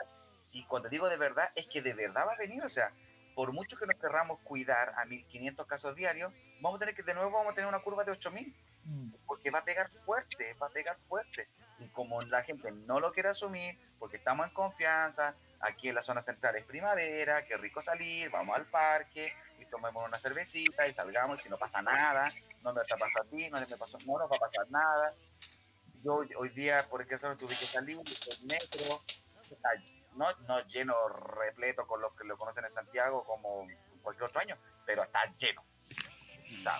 y 0.53 0.65
cuando 0.65 0.89
digo 0.89 1.09
de 1.09 1.17
verdad, 1.17 1.51
es 1.55 1.67
que 1.67 1.81
de 1.81 1.95
verdad 1.95 2.27
va 2.27 2.35
a 2.35 2.39
venir, 2.39 2.63
o 2.63 2.69
sea, 2.69 2.93
por 3.35 3.53
mucho 3.53 3.79
que 3.79 3.87
nos 3.87 3.99
querramos 3.99 4.41
cuidar 4.41 4.93
a 4.99 5.05
1500 5.07 5.67
casos 5.67 5.97
diarios, 5.97 6.33
vamos 6.61 6.77
a 6.77 6.81
tener 6.81 6.95
que 6.95 7.03
de 7.03 7.15
nuevo 7.15 7.31
vamos 7.31 7.53
a 7.53 7.55
tener 7.55 7.69
una 7.69 7.81
curva 7.81 8.05
de 8.05 8.13
8000, 8.13 8.55
mm. 8.85 9.13
porque 9.27 9.51
va 9.51 9.61
a 9.61 9.65
pegar 9.65 9.89
fuerte, 9.89 10.55
va 10.61 10.67
a 10.67 10.71
pegar 10.71 10.99
fuerte. 11.09 11.49
Y 11.79 11.89
como 11.89 12.21
la 12.23 12.43
gente 12.43 12.71
no 12.71 13.01
lo 13.01 13.13
quiere 13.13 13.31
asumir, 13.31 13.79
porque 13.99 14.19
estamos 14.19 14.47
en 14.47 14.53
confianza, 14.53 15.35
aquí 15.61 15.89
en 15.89 15.95
la 15.95 16.03
zona 16.03 16.21
central 16.21 16.55
es 16.57 16.65
primavera, 16.65 17.47
qué 17.47 17.57
rico 17.57 17.81
salir, 17.81 18.29
vamos 18.31 18.57
al 18.57 18.67
parque, 18.67 19.33
tomemos 19.73 20.07
una 20.07 20.19
cervecita 20.19 20.87
y 20.87 20.93
salgamos, 20.93 21.41
y 21.41 21.43
si 21.43 21.49
no 21.49 21.57
pasa 21.57 21.81
nada, 21.81 22.29
no 22.63 22.73
me 22.73 22.83
está 22.83 22.97
pasando 22.97 23.29
a 23.29 23.37
ti, 23.37 23.51
no 23.51 23.61
me 23.61 23.77
pasó, 23.77 23.99
no 24.07 24.19
nos 24.19 24.31
va 24.31 24.37
a 24.37 24.41
pasar 24.41 24.71
nada. 24.71 25.15
Yo 26.03 26.25
hoy 26.37 26.49
día, 26.51 26.87
por 26.89 27.03
ejemplo, 27.03 27.37
tuve 27.37 27.49
que 27.49 27.55
salir, 27.55 27.97
el 27.97 28.47
metro, 28.47 29.03
no, 30.17 30.27
no 30.49 30.67
lleno, 30.67 30.95
repleto 31.09 31.87
con 31.87 32.01
los 32.01 32.15
que 32.15 32.25
lo 32.25 32.37
conocen 32.37 32.65
en 32.65 32.75
Santiago 32.75 33.25
como 33.25 33.69
cualquier 34.03 34.29
otro 34.29 34.41
año, 34.41 34.59
pero 34.85 35.03
está 35.03 35.21
lleno. 35.37 35.65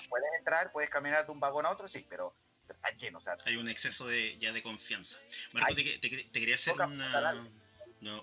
puedes 0.09 0.29
entrar, 0.39 0.73
puedes 0.73 0.91
caminar 0.91 1.25
de 1.25 1.33
un 1.33 1.41
vagón 1.41 1.67
a 1.67 1.71
otro, 1.71 1.89
sí, 1.89 2.05
pero 2.09 2.35
está 2.69 2.91
lleno. 2.91 3.19
O 3.19 3.21
sea, 3.21 3.37
Hay 3.47 3.57
un 3.57 3.69
exceso 3.69 4.07
de, 4.07 4.39
ya 4.39 4.53
de 4.53 4.63
confianza. 4.63 5.19
Marco, 5.55 5.75
te, 5.75 5.99
te, 5.99 6.31
quería 6.31 6.55
hacer 6.55 6.75
una, 6.75 7.47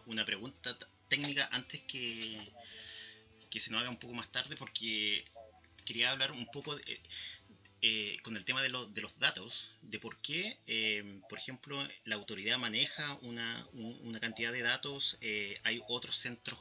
una, 0.06 0.26
pregunta 0.26 0.76
técnica 1.08 1.48
antes 1.54 1.82
que, 1.82 2.40
que 3.50 3.60
se 3.60 3.72
nos 3.72 3.82
haga 3.82 3.90
un 3.90 4.00
poco 4.00 4.14
más 4.14 4.30
tarde, 4.30 4.56
porque 4.58 5.26
quería 5.86 6.12
hablar 6.12 6.32
un 6.32 6.46
poco 6.48 6.76
de, 6.76 7.02
eh, 7.82 8.18
con 8.24 8.36
el 8.36 8.44
tema 8.44 8.62
de, 8.62 8.68
de, 8.68 9.02
los 9.02 9.20
datos, 9.20 9.72
de 9.82 10.00
por 10.00 10.18
qué, 10.18 10.58
eh, 10.68 11.22
por 11.30 11.38
ejemplo, 11.38 11.82
la 12.04 12.16
autoridad 12.16 12.58
maneja 12.58 13.18
una, 13.22 13.66
una 13.72 14.20
cantidad 14.20 14.52
de 14.52 14.62
datos, 14.62 15.18
eh, 15.22 15.56
hay 15.64 15.82
otros 15.88 16.18
centros, 16.18 16.60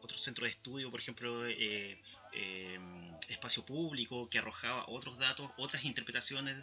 otros 0.00 0.22
centros 0.22 0.46
de 0.46 0.52
estudio, 0.52 0.90
por 0.90 1.00
ejemplo, 1.00 1.44
espacio 3.28 3.66
público, 3.66 4.30
que 4.30 4.38
arrojaba 4.38 4.86
otros 4.88 5.18
datos, 5.18 5.50
otras 5.58 5.84
interpretaciones. 5.84 6.56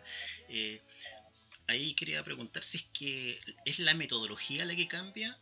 ahí 1.68 1.94
quería 1.94 2.24
preguntar 2.24 2.64
si 2.64 2.78
es 2.78 2.86
que 2.94 3.40
es 3.66 3.78
la 3.78 3.94
metodología 3.94 4.66
la 4.66 4.76
que 4.76 4.88
cambia 4.88 5.38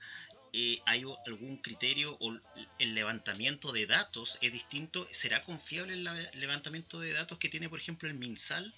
eh, 0.54 0.82
hay 0.86 1.04
algún 1.26 1.58
criterio 1.58 2.18
o 2.20 2.38
el 2.80 2.94
levantamiento 2.94 3.72
de 3.72 3.88
datos 3.88 4.38
es 4.42 4.52
distinto. 4.52 5.08
¿Será 5.12 5.42
confiable 5.42 5.94
el 5.94 6.04
levantamiento 6.40 7.00
de 7.00 7.14
datos 7.14 7.38
que 7.38 7.50
tiene, 7.50 7.70
por 7.70 7.80
ejemplo, 7.80 8.10
el 8.10 8.16
MinSal? 8.16 8.74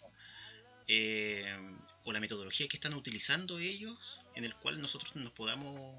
Eh, 0.88 1.58
o 2.04 2.12
la 2.12 2.20
metodología 2.20 2.68
que 2.68 2.76
están 2.76 2.94
utilizando 2.94 3.58
ellos, 3.58 4.20
en 4.36 4.44
el 4.44 4.54
cual 4.56 4.82
nosotros 4.82 5.16
nos 5.16 5.32
podamos, 5.32 5.96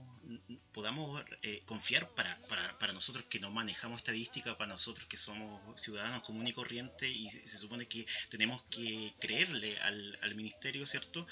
podamos 0.72 1.25
eh, 1.43 1.62
confiar 1.64 2.11
para, 2.11 2.37
para, 2.49 2.79
para, 2.79 2.93
nosotros 2.93 3.25
que 3.31 3.41
no 3.41 3.51
manejamos 3.51 3.99
estadística, 3.99 4.59
para 4.59 4.75
nosotros 4.75 5.07
que 5.09 5.16
somos 5.16 5.81
ciudadanos 5.81 6.22
comunes 6.22 6.51
y 6.51 6.55
corrientes 6.55 7.09
y 7.09 7.31
se 7.31 7.57
supone 7.57 7.87
que 7.87 8.07
tenemos 8.29 8.62
que 8.64 9.14
creerle 9.18 9.79
al, 9.79 10.18
al 10.20 10.35
ministerio, 10.35 10.85
¿cierto? 10.85 11.27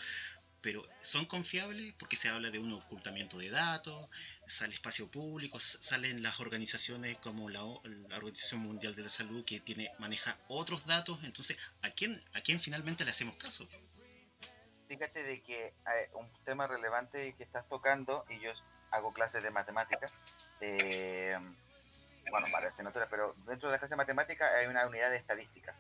Pero 0.63 0.87
son 1.01 1.27
confiables 1.27 1.93
porque 1.99 2.17
se 2.17 2.29
habla 2.29 2.51
de 2.51 2.59
un 2.59 2.73
ocultamiento 2.73 3.37
de 3.39 3.51
datos, 3.51 4.09
sale 4.47 4.75
espacio 4.75 5.11
público, 5.11 5.59
salen 5.61 6.23
las 6.23 6.41
organizaciones 6.41 7.19
como 7.19 7.51
la, 7.51 7.63
Organización 7.65 8.61
Mundial 8.61 8.95
de 8.95 9.03
la 9.03 9.09
Salud 9.09 9.45
que 9.45 9.61
tiene 9.61 9.91
maneja 9.99 10.39
otros 10.49 10.87
datos, 10.87 11.19
entonces 11.25 11.59
¿a 11.83 11.91
quién 11.91 12.23
a 12.35 12.41
quién 12.41 12.61
finalmente 12.61 13.05
le 13.05 13.11
hacemos 13.11 13.37
caso? 13.37 13.67
Fíjate 14.89 15.23
de 15.23 15.43
que 15.43 15.67
eh, 15.67 16.11
un 16.15 16.31
tema 16.45 16.67
relevante 16.67 17.35
que 17.37 17.43
estás 17.43 17.69
tocando 17.69 18.25
y 18.29 18.39
yo 18.41 18.53
hago 18.91 19.13
clases 19.13 19.43
de 19.43 19.51
matemáticas, 19.51 20.13
eh, 20.61 21.37
bueno, 22.31 22.47
para 22.53 22.69
asignaturas, 22.69 23.09
pero 23.11 23.35
dentro 23.47 23.69
de 23.69 23.73
la 23.73 23.79
clase 23.79 23.95
de 23.95 23.97
matemáticas 23.97 24.53
hay 24.53 24.67
una 24.67 24.87
unidad 24.87 25.11
de 25.11 25.17
estadística 25.17 25.75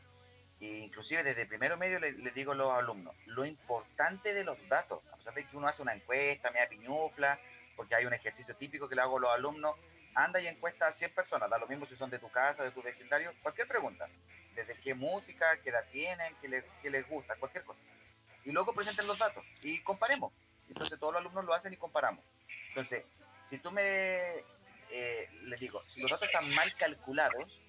inclusive 0.63 1.25
desde 1.25 1.47
primero 1.47 1.77
medio 1.77 1.99
les, 1.99 2.35
digo 2.35 2.53
a 2.53 2.55
los 2.55 2.71
alumnos, 2.71 3.15
lo 3.27 3.45
importante 3.45 4.33
de 4.33 4.45
los 4.45 4.57
datos, 4.69 5.03
a 5.13 5.17
pesar 5.17 5.35
de 5.35 5.45
que 5.45 5.57
uno 5.57 5.67
hace 5.67 5.83
una 5.83 5.93
encuesta, 5.93 6.51
me 6.51 6.61
da 6.61 6.69
piñufla, 6.69 7.39
porque 7.75 7.97
hay 7.97 8.07
un 8.07 8.15
ejercicio 8.15 8.55
típico 8.55 8.89
que 8.89 8.95
le 8.95 9.03
hago 9.03 9.19
a 9.19 9.21
los 9.21 9.31
alumnos, 9.33 9.77
anda 10.15 10.41
y 10.41 10.47
encuesta 10.47 10.87
a 10.87 10.93
100 10.93 11.15
personas, 11.15 11.51
da 11.51 11.59
lo 11.59 11.67
mismo 11.67 11.87
si 11.87 11.97
son 11.97 12.11
de 12.11 12.19
tu 12.19 12.31
casa, 12.31 12.63
de 12.63 12.71
tu 12.71 12.81
vecindario, 12.81 13.33
cualquier 13.43 13.67
pregunta, 13.67 14.09
desde 14.55 14.77
qué 14.77 14.95
música, 14.95 15.57
qué 15.63 15.71
edad 15.71 15.85
tienen, 15.91 16.37
qué, 16.41 16.91
les 16.91 17.09
gusta, 17.09 17.35
cualquier 17.37 17.65
cosa. 17.65 17.83
Y 18.45 18.53
luego 18.53 18.73
presenten 18.73 19.07
los 19.07 19.19
datos 19.19 19.45
y 19.63 19.81
comparemos. 19.81 20.33
Entonces 20.69 20.99
todos 20.99 21.13
los 21.13 21.21
alumnos 21.21 21.45
lo 21.45 21.55
hacen 21.55 21.73
y 21.73 21.77
comparamos. 21.77 22.25
Entonces, 22.69 23.05
si 23.43 23.59
tú 23.59 23.73
me, 23.73 23.83
eh, 24.91 25.29
les 25.43 25.59
digo, 25.59 25.83
si 25.83 26.01
los 26.01 26.11
datos 26.11 26.29
están 26.29 26.49
mal 26.55 26.73
calculados, 26.77 27.61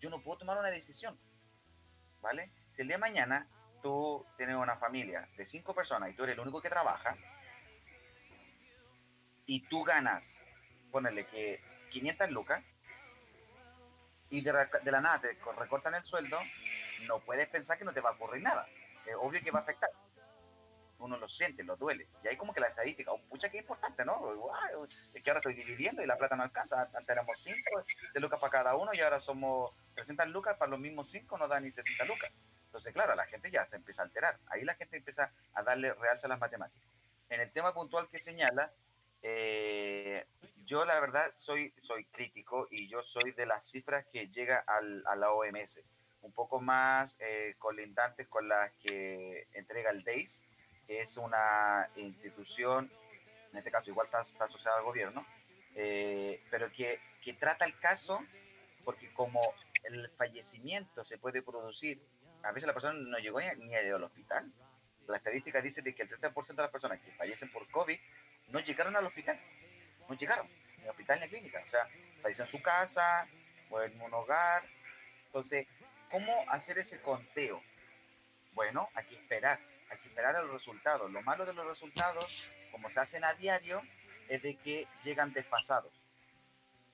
yo 0.00 0.10
no 0.10 0.20
puedo 0.20 0.38
tomar 0.38 0.58
una 0.58 0.70
decisión 0.70 1.18
¿vale? 2.22 2.50
Si 2.72 2.80
el 2.80 2.88
día 2.88 2.96
de 2.96 3.00
mañana 3.00 3.46
tú 3.82 4.24
tienes 4.36 4.56
una 4.56 4.76
familia 4.76 5.28
de 5.36 5.44
cinco 5.44 5.74
personas 5.74 6.10
y 6.10 6.14
tú 6.14 6.22
eres 6.22 6.34
el 6.34 6.40
único 6.40 6.62
que 6.62 6.70
trabaja 6.70 7.16
y 9.44 9.60
tú 9.68 9.82
ganas, 9.82 10.40
ponele 10.90 11.26
que 11.26 11.60
500 11.90 12.30
lucas 12.30 12.64
y 14.30 14.40
de, 14.40 14.52
la 14.52 15.00
nada 15.00 15.20
te 15.20 15.36
recortan 15.58 15.94
el 15.94 16.04
sueldo, 16.04 16.38
no 17.06 17.20
puedes 17.20 17.48
pensar 17.48 17.76
que 17.76 17.84
no 17.84 17.92
te 17.92 18.00
va 18.00 18.10
a 18.10 18.14
ocurrir 18.14 18.42
nada. 18.42 18.66
Es 19.04 19.14
obvio 19.18 19.42
que 19.42 19.50
va 19.50 19.58
a 19.58 19.62
afectar. 19.62 19.90
Uno 21.02 21.16
lo 21.18 21.28
siente, 21.28 21.64
lo 21.64 21.76
duele. 21.76 22.06
Y 22.22 22.28
ahí 22.28 22.36
como 22.36 22.54
que 22.54 22.60
la 22.60 22.68
estadística, 22.68 23.10
oh, 23.12 23.20
pucha 23.22 23.48
que 23.48 23.58
importante, 23.58 24.04
¿no? 24.04 24.54
es 24.86 25.22
que 25.22 25.30
ahora 25.30 25.40
estoy 25.40 25.54
dividiendo 25.54 26.02
y 26.02 26.06
la 26.06 26.16
plata 26.16 26.36
no 26.36 26.44
alcanza. 26.44 26.82
Antes 26.94 27.08
éramos 27.08 27.36
5, 27.38 27.58
6 28.12 28.22
lucas 28.22 28.40
para 28.40 28.50
cada 28.50 28.76
uno 28.76 28.92
y 28.94 29.00
ahora 29.00 29.20
somos 29.20 29.76
300 29.94 30.28
lucas 30.28 30.56
para 30.56 30.70
los 30.70 30.80
mismos 30.80 31.10
5 31.10 31.38
no 31.38 31.48
dan 31.48 31.64
ni 31.64 31.72
70 31.72 32.04
lucas. 32.04 32.30
Entonces, 32.66 32.92
claro, 32.92 33.14
la 33.14 33.26
gente 33.26 33.50
ya 33.50 33.66
se 33.66 33.76
empieza 33.76 34.02
a 34.02 34.04
alterar. 34.06 34.38
Ahí 34.46 34.64
la 34.64 34.74
gente 34.74 34.96
empieza 34.96 35.32
a 35.54 35.62
darle 35.62 35.92
realce 35.94 36.26
a 36.26 36.28
las 36.28 36.38
matemáticas. 36.38 36.88
En 37.28 37.40
el 37.40 37.50
tema 37.50 37.74
puntual 37.74 38.08
que 38.08 38.18
señala, 38.18 38.72
eh, 39.22 40.26
yo 40.64 40.84
la 40.84 40.98
verdad 41.00 41.30
soy, 41.34 41.74
soy 41.80 42.04
crítico 42.06 42.68
y 42.70 42.88
yo 42.88 43.02
soy 43.02 43.32
de 43.32 43.46
las 43.46 43.66
cifras 43.66 44.06
que 44.12 44.28
llega 44.28 44.58
al, 44.66 45.02
a 45.06 45.16
la 45.16 45.32
OMS, 45.32 45.80
un 46.22 46.32
poco 46.32 46.60
más 46.60 47.16
eh, 47.20 47.54
colindantes 47.58 48.28
con 48.28 48.48
las 48.48 48.72
que 48.72 49.48
entrega 49.52 49.90
el 49.90 50.02
DAIS, 50.02 50.42
es 51.00 51.16
una 51.16 51.88
institución, 51.96 52.90
en 53.52 53.58
este 53.58 53.70
caso 53.70 53.90
igual 53.90 54.06
está, 54.06 54.44
asociada 54.44 54.78
al 54.78 54.84
gobierno, 54.84 55.26
eh, 55.74 56.42
pero 56.50 56.70
que, 56.72 57.00
que 57.22 57.34
trata 57.34 57.64
el 57.64 57.78
caso 57.78 58.20
porque 58.84 59.12
como 59.12 59.40
el 59.84 60.10
fallecimiento 60.10 61.04
se 61.04 61.18
puede 61.18 61.42
producir, 61.42 62.00
a 62.42 62.52
veces 62.52 62.66
la 62.66 62.72
persona 62.72 62.94
no 62.94 63.18
llegó 63.18 63.40
ni, 63.40 63.74
al 63.74 64.02
hospital. 64.02 64.52
La 65.06 65.16
estadística 65.16 65.60
dice 65.60 65.82
de 65.82 65.94
que 65.94 66.02
el 66.02 66.08
30% 66.08 66.46
de 66.48 66.62
las 66.62 66.70
personas 66.70 67.00
que 67.00 67.12
fallecen 67.12 67.50
por 67.50 67.68
COVID 67.70 67.98
no 68.48 68.60
llegaron 68.60 68.96
al 68.96 69.06
hospital, 69.06 69.40
no 70.08 70.14
llegaron 70.14 70.48
ni 70.78 70.84
al 70.84 70.90
hospital 70.90 71.18
ni 71.20 71.26
a 71.26 71.28
clínica, 71.28 71.62
o 71.66 71.70
sea, 71.70 71.88
falleció 72.20 72.44
en 72.44 72.50
su 72.50 72.62
casa 72.62 73.26
o 73.70 73.80
en 73.80 74.00
un 74.00 74.12
hogar. 74.14 74.64
Entonces, 75.26 75.66
¿cómo 76.10 76.44
hacer 76.48 76.78
ese 76.78 77.00
conteo? 77.00 77.62
Bueno, 78.54 78.88
hay 78.94 79.06
que 79.06 79.16
esperar, 79.16 79.58
hay 79.92 79.98
que 79.98 80.08
esperar 80.08 80.34
a 80.36 80.42
los 80.42 80.52
resultados. 80.52 81.10
Lo 81.10 81.20
malo 81.22 81.44
de 81.44 81.52
los 81.52 81.66
resultados, 81.66 82.50
como 82.70 82.88
se 82.88 83.00
hacen 83.00 83.24
a 83.24 83.34
diario, 83.34 83.82
es 84.28 84.42
de 84.42 84.56
que 84.56 84.88
llegan 85.04 85.32
desfasados. 85.32 85.92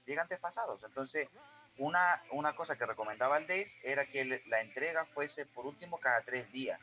Llegan 0.05 0.27
desfasados. 0.29 0.83
Entonces, 0.83 1.29
una, 1.77 2.23
una 2.33 2.57
cosa 2.57 2.77
que 2.77 2.87
recomendaba 2.87 3.39
el 3.39 3.47
DEIS 3.47 3.79
era 3.85 4.07
que 4.07 4.43
la 4.47 4.61
entrega 4.61 5.07
fuese 5.07 5.47
por 5.47 5.65
último 5.67 6.01
cada 6.01 6.23
tres 6.23 6.51
días. 6.51 6.81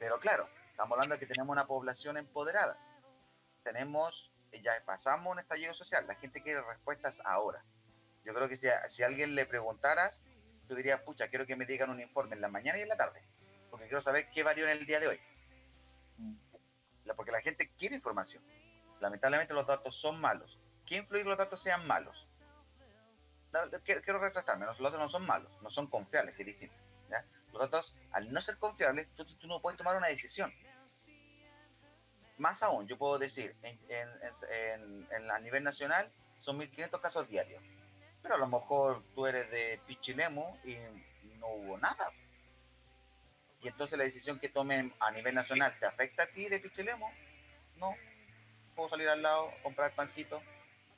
Pero 0.00 0.18
claro, 0.18 0.48
estamos 0.70 0.96
hablando 0.96 1.14
de 1.14 1.20
que 1.20 1.26
tenemos 1.26 1.52
una 1.52 1.66
población 1.66 2.16
empoderada. 2.16 2.76
Tenemos, 3.62 4.32
ya 4.60 4.72
pasamos 4.84 5.32
un 5.32 5.38
estallido 5.38 5.72
social, 5.72 6.04
la 6.06 6.16
gente 6.16 6.42
quiere 6.42 6.62
respuestas 6.62 7.22
ahora. 7.24 7.62
Yo 8.24 8.34
creo 8.34 8.48
que 8.48 8.56
si 8.56 8.66
si 8.88 9.04
alguien 9.04 9.36
le 9.36 9.46
preguntaras, 9.46 10.24
tú 10.66 10.74
dirías, 10.74 11.00
pucha, 11.02 11.28
quiero 11.28 11.46
que 11.46 11.54
me 11.54 11.64
digan 11.64 11.90
un 11.90 12.00
informe 12.00 12.34
en 12.34 12.40
la 12.40 12.48
mañana 12.48 12.78
y 12.78 12.82
en 12.82 12.88
la 12.88 12.96
tarde, 12.96 13.22
porque 13.76 13.88
quiero 13.88 14.00
saber 14.00 14.30
qué 14.30 14.42
varió 14.42 14.64
en 14.64 14.70
el 14.70 14.86
día 14.86 14.98
de 14.98 15.08
hoy. 15.08 15.20
Porque 17.14 17.30
la 17.30 17.42
gente 17.42 17.70
quiere 17.76 17.94
información. 17.94 18.42
Lamentablemente 19.00 19.52
los 19.52 19.66
datos 19.66 19.94
son 19.94 20.18
malos. 20.18 20.58
¿Qué 20.86 20.96
influye 20.96 21.24
que 21.24 21.28
los 21.28 21.36
datos 21.36 21.62
sean 21.62 21.86
malos? 21.86 22.26
quiero, 23.84 24.18
retratarme, 24.18 24.64
los 24.64 24.78
datos 24.78 24.98
no 24.98 25.10
son 25.10 25.26
malos, 25.26 25.50
no 25.62 25.68
son 25.68 25.88
confiables, 25.88 26.34
que 26.36 26.44
distinto. 26.44 26.74
Los 27.52 27.70
datos, 27.70 27.94
al 28.12 28.32
no 28.32 28.40
ser 28.40 28.58
confiables, 28.58 29.08
tú, 29.14 29.26
no 29.46 29.60
puedes 29.60 29.76
tomar 29.76 29.96
una 29.96 30.08
decisión. 30.08 30.50
Más 32.38 32.62
aún, 32.62 32.86
yo 32.86 32.96
puedo 32.96 33.18
decir, 33.18 33.56
en, 33.62 35.30
a 35.30 35.38
nivel 35.38 35.64
nacional 35.64 36.10
son 36.38 36.58
1.500 36.58 37.00
casos 37.00 37.28
diarios, 37.28 37.62
pero 38.22 38.36
a 38.36 38.38
lo 38.38 38.46
mejor 38.46 39.04
tú 39.14 39.26
eres 39.26 39.50
de 39.50 39.80
Pichilemu 39.86 40.56
y 40.64 40.76
no 41.38 41.48
hubo 41.48 41.76
nada. 41.76 42.10
Y 43.62 43.68
entonces 43.68 43.98
la 43.98 44.04
decisión 44.04 44.38
que 44.38 44.48
tomen 44.48 44.92
a 45.00 45.10
nivel 45.10 45.34
nacional 45.34 45.76
te 45.78 45.86
afecta 45.86 46.24
a 46.24 46.26
ti 46.26 46.48
de 46.48 46.60
Pichilemu, 46.60 47.06
no. 47.76 47.94
Puedo 48.74 48.90
salir 48.90 49.08
al 49.08 49.22
lado, 49.22 49.50
comprar 49.62 49.94
pancito, 49.94 50.42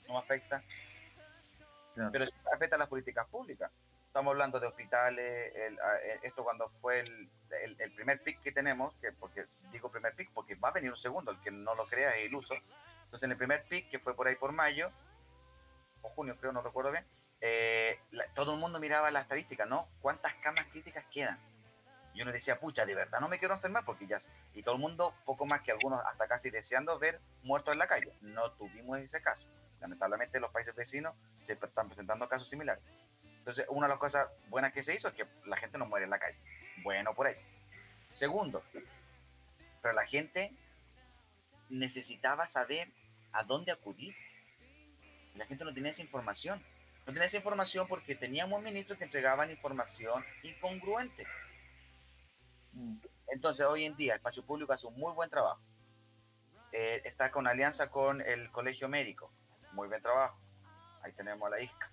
no 0.07 0.15
me 0.15 0.19
afecta 0.19 0.63
pero 2.13 2.27
sí 2.27 2.33
afecta 2.55 2.77
a 2.77 2.79
las 2.79 2.89
políticas 2.89 3.27
públicas. 3.29 3.71
Estamos 4.07 4.33
hablando 4.33 4.59
de 4.59 4.67
hospitales, 4.67 5.53
eh, 5.55 5.77
esto 6.23 6.43
cuando 6.43 6.71
fue 6.81 7.01
el, 7.01 7.29
el, 7.79 7.93
primer 7.93 8.23
pic 8.23 8.41
que 8.41 8.53
tenemos, 8.53 8.95
que 9.01 9.13
porque 9.13 9.47
digo 9.71 9.91
primer 9.91 10.15
pic 10.15 10.31
porque 10.33 10.55
va 10.55 10.71
a 10.71 10.73
venir 10.73 10.91
un 10.91 10.97
segundo, 10.97 11.31
el 11.31 11.41
que 11.41 11.51
no 11.51 11.75
lo 11.75 11.85
crea 11.87 12.17
es 12.17 12.27
iluso. 12.27 12.55
Entonces 13.05 13.25
en 13.25 13.33
el 13.33 13.37
primer 13.37 13.65
pic, 13.65 13.91
que 13.91 13.99
fue 13.99 14.15
por 14.15 14.27
ahí 14.27 14.37
por 14.37 14.53
mayo, 14.53 14.91
o 16.03 16.09
junio 16.11 16.37
creo, 16.41 16.53
no 16.53 16.63
recuerdo 16.63 16.91
bien, 16.91 17.05
eh, 17.41 17.99
todo 18.35 18.55
el 18.55 18.61
mundo 18.61 18.81
miraba 18.81 19.11
la 19.11 19.21
estadística, 19.21 19.67
¿no? 19.67 19.89
¿Cuántas 20.01 20.35
camas 20.37 20.67
críticas 20.67 21.05
quedan? 21.13 21.39
Y 22.15 22.23
uno 22.23 22.33
decía, 22.33 22.59
pucha, 22.59 22.85
de 22.85 22.95
verdad 22.95 23.21
no 23.21 23.29
me 23.29 23.39
quiero 23.39 23.55
enfermar 23.55 23.85
porque 23.85 24.07
ya... 24.07 24.19
Y 24.55 24.63
todo 24.63 24.75
el 24.75 24.81
mundo, 24.81 25.15
poco 25.25 25.47
más 25.47 25.63
que 25.63 25.71
algunos, 25.71 26.01
hasta 26.01 26.27
casi 26.27 26.51
deseando 26.51 26.99
ver 26.99 27.21
muertos 27.43 27.73
en 27.73 27.79
la 27.79 27.87
calle. 27.87 28.13
No 28.21 28.51
tuvimos 28.53 28.99
ese 28.99 29.23
caso. 29.23 29.47
Lamentablemente 29.81 30.41
los 30.41 30.51
países 30.51 30.75
vecinos 30.75 31.15
se 31.43 31.53
están 31.53 31.87
presentando 31.87 32.29
casos 32.29 32.49
similares. 32.49 32.83
Entonces, 33.39 33.67
una 33.69 33.87
de 33.87 33.93
las 33.93 33.99
cosas 33.99 34.29
buenas 34.49 34.73
que 34.73 34.83
se 34.83 34.95
hizo 34.95 35.09
es 35.09 35.15
que 35.15 35.27
la 35.47 35.57
gente 35.57 35.79
no 35.79 35.87
muere 35.87 36.05
en 36.05 36.11
la 36.11 36.19
calle. 36.19 36.39
Bueno, 36.83 37.15
por 37.15 37.29
ahí. 37.29 37.37
Segundo, 38.13 38.63
pero 39.81 39.95
la 39.95 40.07
gente 40.07 40.53
necesitaba 41.69 42.47
saber 42.47 42.89
a 43.33 43.45
dónde 43.45 43.73
acudir. 43.73 44.15
La 45.35 45.47
gente 45.47 45.65
no 45.65 45.73
tenía 45.73 45.93
esa 45.93 46.03
información. 46.03 46.63
No 47.07 47.13
tenía 47.13 47.25
esa 47.25 47.37
información 47.37 47.87
porque 47.89 48.15
teníamos 48.15 48.61
ministros 48.63 48.99
que 48.99 49.05
entregaban 49.05 49.51
información 49.51 50.25
incongruente. 50.43 51.27
Entonces, 53.29 53.67
hoy 53.67 53.85
en 53.85 53.97
día, 53.97 54.15
Espacio 54.15 54.45
Público 54.45 54.73
hace 54.73 54.87
un 54.87 54.97
muy 54.97 55.13
buen 55.13 55.31
trabajo. 55.31 55.61
Eh, 56.73 57.01
está 57.05 57.31
con 57.31 57.47
alianza 57.47 57.91
con 57.91 58.21
el 58.21 58.51
Colegio 58.51 58.89
Médico. 58.89 59.31
Muy 59.73 59.89
buen 59.89 60.03
trabajo. 60.03 60.39
Ahí 61.03 61.13
tenemos 61.13 61.47
a 61.47 61.51
la 61.51 61.61
ISCA. 61.61 61.91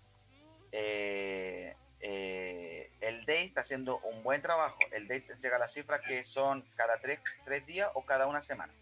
Eh, 0.71 1.75
eh, 1.99 2.91
el 2.99 3.25
DEI 3.25 3.45
está 3.45 3.61
haciendo 3.61 3.99
un 3.99 4.23
buen 4.23 4.41
trabajo. 4.41 4.77
El 4.91 5.07
DEI 5.07 5.23
llega 5.41 5.55
a 5.57 5.59
las 5.59 5.73
cifras 5.73 6.01
que 6.01 6.23
son 6.23 6.63
cada 6.75 6.97
tres, 6.99 7.19
tres 7.45 7.65
días 7.65 7.89
o 7.93 8.05
cada 8.05 8.27
una 8.27 8.41
semana. 8.41 8.73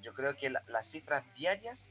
yo 0.00 0.14
creo 0.14 0.36
que 0.36 0.50
las 0.50 0.88
cifras 0.88 1.24
diarias, 1.34 1.88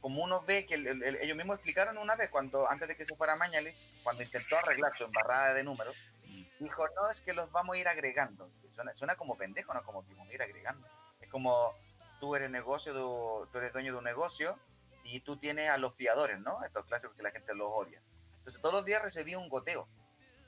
como 0.00 0.22
uno 0.22 0.42
ve 0.42 0.64
que 0.64 0.76
ellos 1.20 1.36
mismos 1.36 1.56
explicaron 1.56 1.98
una 1.98 2.14
vez, 2.14 2.30
cuando 2.30 2.70
antes 2.70 2.88
de 2.88 2.96
que 2.96 3.04
se 3.04 3.16
fuera 3.16 3.36
Mañale, 3.36 3.74
cuando 4.02 4.22
intentó 4.22 4.56
arreglar 4.56 4.94
su 4.94 5.04
embarrada 5.04 5.54
de 5.54 5.64
números, 5.64 5.96
Dijo, 6.58 6.88
no, 6.96 7.08
es 7.08 7.20
que 7.20 7.32
los 7.32 7.50
vamos 7.52 7.76
a 7.76 7.78
ir 7.78 7.88
agregando. 7.88 8.50
Suena, 8.74 8.94
suena 8.94 9.16
como 9.16 9.36
pendejo, 9.36 9.74
no 9.74 9.82
como 9.84 10.06
que 10.06 10.14
vamos 10.14 10.30
a 10.30 10.34
ir 10.34 10.42
agregando. 10.42 10.86
Es 11.20 11.28
como 11.28 11.74
tú 12.20 12.34
eres 12.34 12.50
negocio, 12.50 12.92
de, 12.92 13.50
tú 13.50 13.58
eres 13.58 13.72
dueño 13.72 13.92
de 13.92 13.98
un 13.98 14.04
negocio 14.04 14.58
y 15.04 15.20
tú 15.20 15.36
tienes 15.36 15.70
a 15.70 15.78
los 15.78 15.94
fiadores, 15.94 16.40
¿no? 16.40 16.62
Estos 16.64 16.84
clásicos 16.86 17.16
que 17.16 17.22
la 17.22 17.30
gente 17.30 17.54
los 17.54 17.68
odia. 17.70 18.02
Entonces 18.38 18.60
todos 18.60 18.74
los 18.74 18.84
días 18.84 19.02
recibía 19.02 19.38
un 19.38 19.48
goteo. 19.48 19.88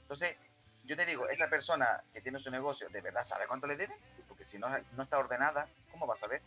Entonces, 0.02 0.36
yo 0.84 0.96
te 0.96 1.06
digo, 1.06 1.28
esa 1.28 1.48
persona 1.48 2.02
que 2.12 2.20
tiene 2.20 2.40
su 2.40 2.50
negocio, 2.50 2.88
¿de 2.88 3.00
verdad 3.00 3.24
sabe 3.24 3.46
cuánto 3.46 3.66
le 3.66 3.76
debe? 3.76 3.94
Porque 4.26 4.44
si 4.44 4.58
no, 4.58 4.68
no 4.96 5.02
está 5.02 5.18
ordenada, 5.18 5.68
¿cómo 5.92 6.06
va 6.06 6.14
a 6.14 6.18
saber? 6.18 6.42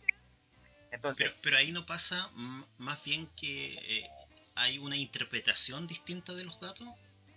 Entonces, 0.90 1.28
pero, 1.28 1.40
pero 1.42 1.56
ahí 1.56 1.72
no 1.72 1.86
pasa 1.86 2.30
más 2.78 3.02
bien 3.04 3.26
que 3.36 3.74
eh, 3.74 4.10
hay 4.54 4.78
una 4.78 4.96
interpretación 4.96 5.86
distinta 5.86 6.34
de 6.34 6.44
los 6.44 6.60
datos 6.60 6.86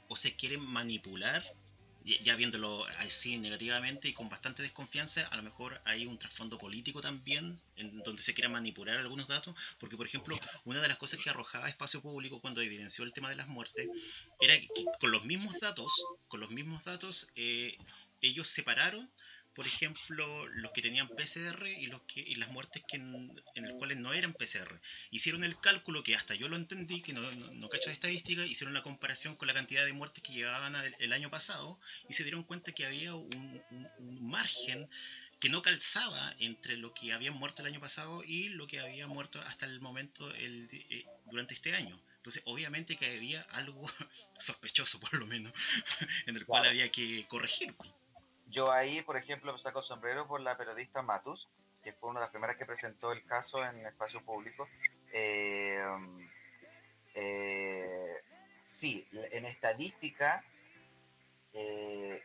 o 0.09 0.15
se 0.15 0.35
quieren 0.35 0.61
manipular 0.61 1.43
ya 2.21 2.35
viéndolo 2.35 2.85
así 2.99 3.37
negativamente 3.37 4.07
y 4.07 4.13
con 4.13 4.29
bastante 4.29 4.61
desconfianza, 4.63 5.27
a 5.27 5.35
lo 5.35 5.43
mejor 5.43 5.81
hay 5.83 6.05
un 6.05 6.17
trasfondo 6.17 6.57
político 6.57 7.01
también, 7.01 7.59
en 7.75 8.01
donde 8.03 8.21
se 8.21 8.33
quiera 8.33 8.49
manipular 8.49 8.97
algunos 8.97 9.27
datos, 9.27 9.55
porque 9.79 9.97
por 9.97 10.05
ejemplo, 10.05 10.39
una 10.63 10.81
de 10.81 10.87
las 10.87 10.97
cosas 10.97 11.19
que 11.19 11.29
arrojaba 11.29 11.67
espacio 11.67 12.01
público 12.01 12.39
cuando 12.39 12.61
evidenció 12.61 13.03
el 13.03 13.13
tema 13.13 13.29
de 13.29 13.35
las 13.35 13.47
muertes, 13.47 13.87
era 14.39 14.57
que 14.57 14.69
con 14.99 15.11
los 15.11 15.25
mismos 15.25 15.59
datos, 15.59 15.91
con 16.27 16.39
los 16.39 16.49
mismos 16.51 16.85
datos, 16.85 17.27
eh, 17.35 17.77
ellos 18.21 18.47
separaron 18.47 19.11
por 19.57 19.65
ejemplo, 19.65 20.45
los 20.49 20.71
que 20.71 20.83
tenían 20.83 21.07
PCR 21.07 21.65
y, 21.65 21.87
los 21.87 22.03
que, 22.03 22.19
y 22.19 22.35
las 22.35 22.49
muertes 22.49 22.83
que 22.87 22.97
en, 22.97 23.43
en 23.55 23.65
el 23.65 23.73
cuales 23.73 23.97
no 23.97 24.13
eran 24.13 24.35
PCR. 24.35 24.79
Hicieron 25.09 25.43
el 25.43 25.59
cálculo, 25.59 26.03
que 26.03 26.13
hasta 26.13 26.35
yo 26.35 26.47
lo 26.47 26.55
entendí, 26.55 27.01
que 27.01 27.11
no, 27.11 27.21
no, 27.31 27.67
cacho 27.67 27.89
de 27.89 27.93
estadística, 27.93 28.45
hicieron 28.45 28.75
la 28.75 28.83
comparación 28.83 29.35
con 29.35 29.47
la 29.47 29.55
cantidad 29.55 29.83
de 29.83 29.93
muertes 29.93 30.21
que 30.21 30.31
llevaban 30.31 30.75
el, 30.99 31.11
año 31.11 31.31
pasado 31.31 31.79
y 32.07 32.13
se 32.13 32.21
dieron 32.21 32.43
cuenta 32.43 32.71
que 32.71 32.85
había 32.85 33.15
un, 33.15 33.63
un, 33.97 34.29
margen 34.29 34.87
que 35.39 35.49
no 35.49 35.63
calzaba 35.63 36.35
entre 36.37 36.77
lo 36.77 36.93
que 36.93 37.11
habían 37.11 37.33
muerto 37.33 37.63
el 37.63 37.69
año 37.69 37.79
pasado 37.79 38.23
y 38.23 38.49
lo 38.49 38.67
que 38.67 38.79
había 38.79 39.07
muerto 39.07 39.41
hasta 39.41 39.65
el 39.65 39.79
momento 39.79 40.31
el, 40.35 40.69
eh, 40.71 41.03
durante 41.31 41.55
este 41.55 41.73
año. 41.73 41.99
Entonces, 42.17 42.43
obviamente 42.45 42.95
que 42.95 43.15
había 43.15 43.41
algo 43.41 43.89
sospechoso, 44.37 44.99
por 44.99 45.15
lo 45.15 45.25
menos, 45.25 45.51
en 46.27 46.35
el 46.35 46.45
cual 46.45 46.67
había 46.67 46.91
que 46.91 47.25
corregir. 47.27 47.73
Yo 48.49 48.71
ahí, 48.71 49.01
por 49.01 49.17
ejemplo, 49.17 49.57
saco 49.57 49.81
sombrero 49.81 50.27
por 50.27 50.41
la 50.41 50.57
periodista 50.57 51.01
Matus, 51.01 51.49
que 51.83 51.93
fue 51.93 52.09
una 52.09 52.19
de 52.19 52.25
las 52.25 52.31
primeras 52.31 52.57
que 52.57 52.65
presentó 52.65 53.11
el 53.11 53.25
caso 53.25 53.63
en 53.65 53.85
espacio 53.85 54.23
público. 54.23 54.67
Eh, 55.11 55.81
eh, 57.13 58.21
sí, 58.63 59.07
en 59.31 59.45
estadística, 59.45 60.43
eh, 61.53 62.23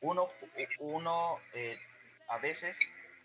uno, 0.00 0.28
uno 0.78 1.38
a 2.28 2.38
veces 2.38 2.78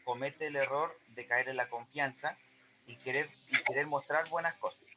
comete 0.04 0.48
el 0.48 0.56
error 0.56 0.98
de 1.10 1.28
caer 1.28 1.50
en 1.50 1.58
la 1.58 1.70
confianza 1.70 2.38
y 2.86 2.96
querer, 2.98 3.30
y 3.50 3.64
querer 3.64 3.88
mostrar 3.88 4.28
buenas 4.30 4.56
cosas. 4.56 4.88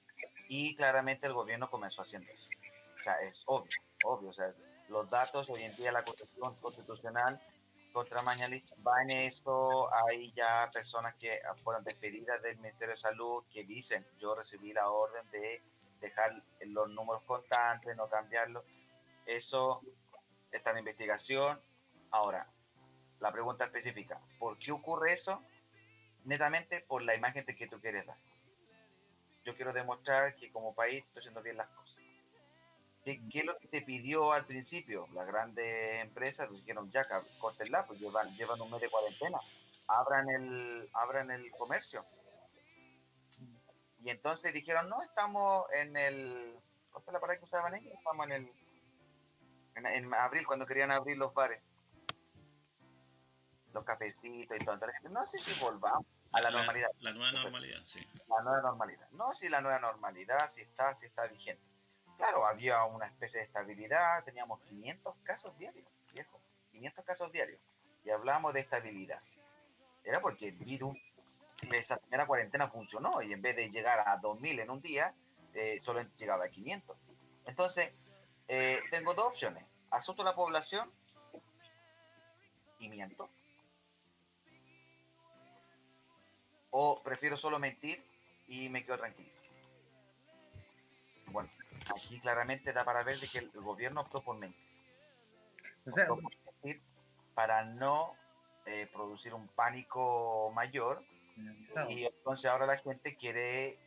Y 0.49 0.75
claramente 0.77 1.27
el 1.27 1.33
gobierno 1.33 1.71
comenzó 1.71 2.03
haciendo 2.03 2.31
eso. 2.33 2.49
O 2.99 3.03
sea, 3.03 3.21
es 3.23 3.43
obvio, 3.47 3.77
obvio. 4.05 4.31
O 4.31 4.33
sea, 4.33 4.53
los 4.91 5.09
datos, 5.09 5.49
hoy 5.49 5.63
en 5.63 5.75
día 5.77 5.93
la 5.93 6.05
Constitución 6.05 6.55
Constitucional 6.57 7.41
contra 7.93 8.23
Mañalich 8.23 8.73
va 8.87 9.03
en 9.03 9.11
eso, 9.11 9.93
hay 9.95 10.33
ya 10.33 10.69
personas 10.73 11.15
que 11.15 11.41
fueron 11.63 11.83
despedidas 11.85 12.43
del 12.43 12.57
Ministerio 12.59 12.95
de 12.95 13.01
Salud 13.01 13.45
que 13.53 13.65
dicen, 13.65 14.07
yo 14.19 14.35
recibí 14.35 14.73
la 14.73 14.91
orden 14.91 15.29
de 15.31 15.63
dejar 16.01 16.43
los 16.61 16.89
números 16.91 17.23
constantes, 17.25 17.97
no 17.97 18.09
cambiarlos. 18.09 18.65
Eso 19.27 19.81
está 20.51 20.71
en 20.73 20.79
investigación. 20.79 21.61
Ahora, 22.11 22.47
la 23.21 23.33
pregunta 23.33 23.65
específica, 23.65 24.21
¿por 24.39 24.59
qué 24.59 24.73
ocurre 24.73 25.13
eso? 25.13 25.43
Netamente 26.25 26.81
por 26.81 27.03
la 27.03 27.15
imagen 27.15 27.45
que 27.45 27.67
tú 27.67 27.81
quieres 27.81 28.07
dar. 28.07 28.17
Yo 29.45 29.55
quiero 29.57 29.73
demostrar 29.73 30.37
que 30.37 30.51
como 30.51 30.75
país 30.75 31.05
estoy 31.05 31.21
haciendo 31.21 31.43
bien 31.43 31.57
las 31.57 31.69
cosas. 31.69 31.90
¿Qué, 33.05 33.19
es 33.33 33.45
lo 33.45 33.57
que 33.59 33.69
se 33.69 33.81
pidió 33.81 34.33
al 34.33 34.45
principio? 34.45 35.09
Las 35.15 35.27
grandes 35.27 36.03
empresas 36.03 36.51
dijeron, 36.51 36.91
ya, 36.91 37.07
córtenla, 37.39 37.87
pues 37.87 37.99
llevan, 37.99 38.29
llevan 38.37 38.61
un 38.61 38.71
mes 38.71 38.81
de 38.81 38.91
cuarentena, 38.91 39.39
abran 39.89 40.29
el, 40.29 40.89
abran 40.93 41.31
el 41.31 41.51
comercio. 41.53 42.05
Y 44.03 44.11
entonces 44.11 44.53
dijeron, 44.53 44.89
no, 44.89 45.03
estamos 45.03 45.65
en 45.73 45.97
el, 45.97 46.59
¿cuál 46.91 47.05
es 47.07 47.13
la 47.13 47.21
palabra 47.21 47.39
que 47.39 47.45
usaban 47.45 47.75
ellos? 47.75 47.95
Estamos 47.97 48.27
en 48.27 48.33
el, 48.33 48.53
en, 49.77 50.15
abril, 50.15 50.47
cuando 50.47 50.67
querían 50.67 50.91
abrir 50.91 51.17
los 51.17 51.33
bares, 51.33 51.63
los 53.73 53.85
cafecitos 53.85 54.59
y 54.59 54.65
todo. 54.65 54.75
Entonces, 54.75 55.11
no 55.11 55.27
sé 55.27 55.39
si 55.39 55.59
volvamos 55.59 56.07
a 56.33 56.41
la, 56.43 56.51
normalidad. 56.51 56.91
La 57.01 57.13
nueva 57.13 57.33
normalidad, 57.33 57.81
sí. 57.83 58.01
La 58.29 58.43
nueva 58.43 58.61
normalidad. 58.61 59.09
No, 59.13 59.35
si 59.35 59.49
la 59.49 59.63
nueva 59.63 59.79
normalidad, 59.79 60.51
si 60.51 60.61
está, 60.61 60.99
si 60.99 61.07
está 61.07 61.27
vigente 61.29 61.70
claro, 62.21 62.45
había 62.45 62.85
una 62.85 63.07
especie 63.07 63.41
de 63.41 63.47
estabilidad, 63.47 64.23
teníamos 64.25 64.61
500 64.69 65.15
casos 65.23 65.57
diarios, 65.57 65.87
viejo, 66.13 66.39
500 66.71 67.03
casos 67.03 67.33
diarios, 67.33 67.59
y 68.05 68.11
hablábamos 68.11 68.53
de 68.53 68.61
estabilidad. 68.61 69.23
Era 70.05 70.21
porque 70.21 70.49
el 70.49 70.57
virus, 70.57 70.99
esa 71.73 71.97
primera 71.97 72.27
cuarentena 72.27 72.69
funcionó, 72.69 73.23
y 73.23 73.33
en 73.33 73.41
vez 73.41 73.57
de 73.57 73.71
llegar 73.71 74.01
a 74.01 74.21
2.000 74.21 74.61
en 74.61 74.71
un 74.71 74.83
día, 74.83 75.15
eh, 75.55 75.81
solo 75.83 76.03
llegaba 76.19 76.45
a 76.45 76.51
500. 76.51 76.95
Entonces, 77.47 77.91
eh, 78.49 78.81
tengo 78.91 79.15
dos 79.15 79.29
opciones, 79.29 79.65
asusto 79.91 80.23
la 80.23 80.35
población 80.35 80.93
y 82.81 82.91
miento. 82.91 83.31
O 86.69 87.03
prefiero 87.03 87.39
solo 87.39 87.59
mentir 87.59 88.05
y 88.47 88.69
me 88.69 88.85
quedo 88.85 88.99
tranquilo. 88.99 89.40
Aquí 91.89 92.21
claramente 92.21 92.73
da 92.73 92.85
para 92.85 93.03
ver 93.03 93.19
de 93.19 93.29
que 93.29 93.39
el 93.39 93.51
gobierno 93.51 94.03
optó 94.03 94.23
por 94.23 94.37
mentir. 94.37 94.61
para 97.35 97.65
no 97.65 98.15
eh, 98.67 98.89
producir 98.93 99.35
un 99.35 99.49
pánico 99.49 100.51
mayor. 100.55 101.03
Y 101.89 102.05
entonces 102.05 102.51
ahora 102.51 102.67
la 102.67 102.77
gente 102.79 103.17
quiere 103.17 103.79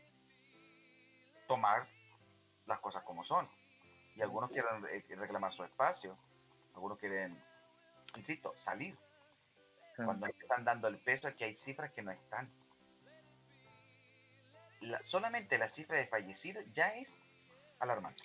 tomar 1.48 1.88
las 2.66 2.80
cosas 2.80 3.04
como 3.04 3.24
son. 3.24 3.48
Y 4.16 4.22
algunos 4.22 4.50
quieren 4.52 4.86
eh, 4.92 5.04
reclamar 5.16 5.54
su 5.54 5.64
espacio. 5.64 6.18
Algunos 6.74 6.98
quieren, 6.98 7.42
insisto, 8.16 8.54
salir. 8.58 8.98
Cuando 9.96 10.26
están 10.26 10.64
dando 10.64 10.88
el 10.88 10.98
peso 10.98 11.28
es 11.28 11.36
que 11.36 11.46
hay 11.46 11.56
cifras 11.56 11.92
que 11.92 12.02
no 12.02 12.12
están. 12.12 12.52
solamente 15.04 15.58
la 15.58 15.70
cifra 15.70 15.98
de 15.98 16.08
fallecidos 16.08 16.66
ya 16.74 16.90
es 16.96 17.22
alarmante. 17.80 18.24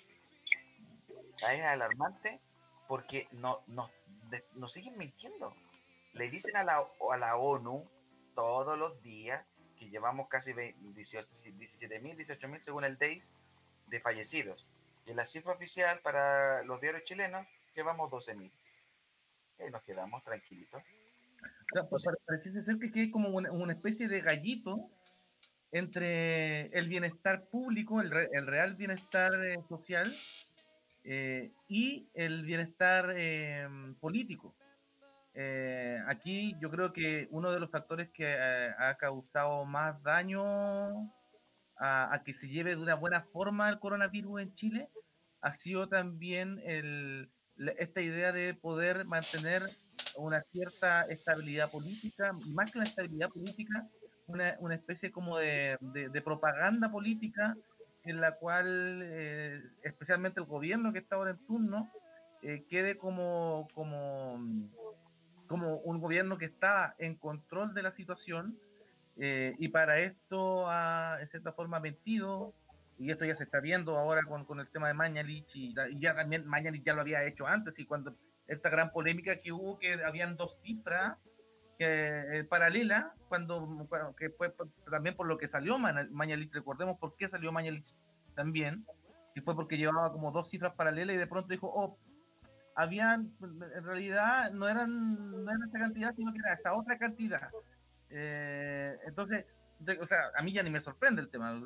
Es 1.51 1.63
alarmante 1.63 2.41
porque 2.87 3.27
no, 3.31 3.61
nos, 3.67 3.91
nos 4.55 4.73
siguen 4.73 4.97
mintiendo. 4.97 5.55
Le 6.13 6.29
dicen 6.29 6.55
a 6.57 6.63
la, 6.63 6.85
a 7.11 7.17
la 7.17 7.37
ONU 7.37 7.87
todos 8.35 8.77
los 8.77 9.01
días 9.01 9.45
que 9.77 9.89
llevamos 9.89 10.27
casi 10.27 10.53
17 10.53 11.99
mil, 11.99 12.17
18 12.17 12.47
mil 12.47 12.61
según 12.61 12.83
el 12.83 12.97
DEIS 12.97 13.31
de 13.87 13.99
fallecidos. 13.99 14.67
Y 15.05 15.11
en 15.11 15.17
la 15.17 15.25
cifra 15.25 15.53
oficial 15.53 15.99
para 16.01 16.63
los 16.63 16.81
diarios 16.81 17.03
chilenos 17.03 17.47
llevamos 17.75 18.11
12.000. 18.11 18.51
Y 19.65 19.71
nos 19.71 19.83
quedamos 19.83 20.23
tranquilitos. 20.23 20.81
O 20.81 21.73
sea, 21.73 21.83
pues, 21.87 22.05
parece 22.25 22.61
ser 22.61 22.77
que 22.77 22.99
hay 22.99 23.11
como 23.11 23.29
una, 23.29 23.51
una 23.51 23.73
especie 23.73 24.07
de 24.07 24.21
gallito 24.21 24.89
entre 25.71 26.67
el 26.77 26.87
bienestar 26.87 27.45
público, 27.45 28.01
el, 28.01 28.09
re- 28.09 28.29
el 28.33 28.47
real 28.47 28.75
bienestar 28.75 29.33
eh, 29.45 29.57
social 29.67 30.11
eh, 31.03 31.51
y 31.67 32.07
el 32.13 32.43
bienestar 32.43 33.13
eh, 33.15 33.67
político. 33.99 34.55
Eh, 35.35 35.99
aquí 36.07 36.55
yo 36.59 36.69
creo 36.71 36.91
que 36.91 37.27
uno 37.31 37.51
de 37.51 37.59
los 37.59 37.69
factores 37.69 38.09
que 38.09 38.25
eh, 38.27 38.71
ha 38.77 38.95
causado 38.97 39.63
más 39.63 40.01
daño 40.01 41.11
a, 41.77 42.13
a 42.13 42.23
que 42.23 42.33
se 42.33 42.47
lleve 42.47 42.71
de 42.75 42.81
una 42.81 42.95
buena 42.95 43.21
forma 43.21 43.69
el 43.69 43.79
coronavirus 43.79 44.41
en 44.41 44.55
Chile 44.55 44.89
ha 45.41 45.53
sido 45.53 45.87
también 45.87 46.59
el, 46.65 47.29
esta 47.77 48.01
idea 48.01 48.31
de 48.31 48.53
poder 48.55 49.05
mantener 49.05 49.63
una 50.17 50.41
cierta 50.41 51.03
estabilidad 51.03 51.71
política, 51.71 52.31
y 52.45 52.49
más 52.51 52.71
que 52.71 52.79
una 52.79 52.87
estabilidad 52.87 53.29
política, 53.29 53.87
una, 54.29 54.55
una 54.59 54.75
especie 54.75 55.11
como 55.11 55.37
de, 55.37 55.77
de- 55.81 56.09
de 56.09 56.21
propaganda 56.21 56.89
política 56.91 57.55
en 58.03 58.21
la 58.21 58.33
cual 58.35 59.01
eh, 59.03 59.61
especialmente 59.83 60.39
el 60.39 60.45
gobierno 60.45 60.93
que 60.93 60.99
está 60.99 61.15
ahora 61.15 61.31
en 61.31 61.45
turno 61.45 61.89
eh, 62.41 62.63
quede 62.69 62.97
como, 62.97 63.67
como, 63.73 64.39
como 65.47 65.77
un 65.77 65.99
gobierno 65.99 66.37
que 66.37 66.45
está 66.45 66.95
en 66.99 67.15
control 67.15 67.73
de 67.73 67.83
la 67.83 67.91
situación 67.91 68.57
eh, 69.17 69.55
y 69.59 69.67
para 69.69 69.99
esto 69.99 70.69
ha 70.69 71.17
en 71.19 71.27
cierta 71.27 71.51
forma 71.51 71.79
mentido 71.79 72.53
y 72.97 73.11
esto 73.11 73.25
ya 73.25 73.35
se 73.35 73.43
está 73.43 73.59
viendo 73.59 73.97
ahora 73.97 74.21
con, 74.23 74.45
con 74.45 74.59
el 74.59 74.67
tema 74.69 74.87
de 74.87 74.93
Mañalich 74.93 75.55
y, 75.55 75.73
y 75.91 75.99
ya 75.99 76.15
también 76.15 76.45
Mañalich 76.47 76.83
ya 76.83 76.93
lo 76.93 77.01
había 77.01 77.23
hecho 77.25 77.47
antes 77.47 77.79
y 77.79 77.85
cuando 77.85 78.15
esta 78.47 78.69
gran 78.69 78.91
polémica 78.91 79.37
que 79.41 79.51
hubo 79.51 79.77
que 79.79 79.93
habían 80.03 80.37
dos 80.37 80.57
cifras 80.61 81.17
que, 81.79 82.39
eh, 82.39 82.43
paralelas 82.43 83.05
cuando, 83.27 83.87
que 84.17 84.31
también 84.91 85.15
por 85.15 85.25
lo 85.25 85.39
que 85.39 85.47
salió 85.47 85.79
Mañalich 85.79 86.53
recordemos 86.53 86.99
por 86.99 87.15
qué 87.15 87.27
salió 87.27 87.51
Mañalich 87.51 87.95
también 88.35 88.85
y 89.33 89.41
fue 89.41 89.55
porque 89.55 89.77
llevaba 89.77 90.11
como 90.11 90.31
dos 90.31 90.49
cifras 90.49 90.75
paralelas 90.75 91.15
y 91.15 91.19
de 91.19 91.27
pronto 91.27 91.47
dijo 91.47 91.71
oh 91.73 91.97
habían 92.75 93.33
en 93.41 93.83
realidad 93.83 94.51
no 94.51 94.67
eran 94.67 95.43
no 95.43 95.51
era 95.51 95.65
esta 95.65 95.79
cantidad 95.79 96.13
sino 96.15 96.31
que 96.31 96.39
era 96.39 96.53
esta 96.53 96.75
otra 96.75 96.97
cantidad 96.99 97.49
eh, 98.09 98.97
entonces, 99.05 99.45
o 100.01 100.07
sea, 100.07 100.31
a 100.35 100.41
mí 100.41 100.51
ya 100.51 100.63
ni 100.63 100.69
me 100.69 100.81
sorprende 100.81 101.21
el 101.21 101.29
tema. 101.29 101.61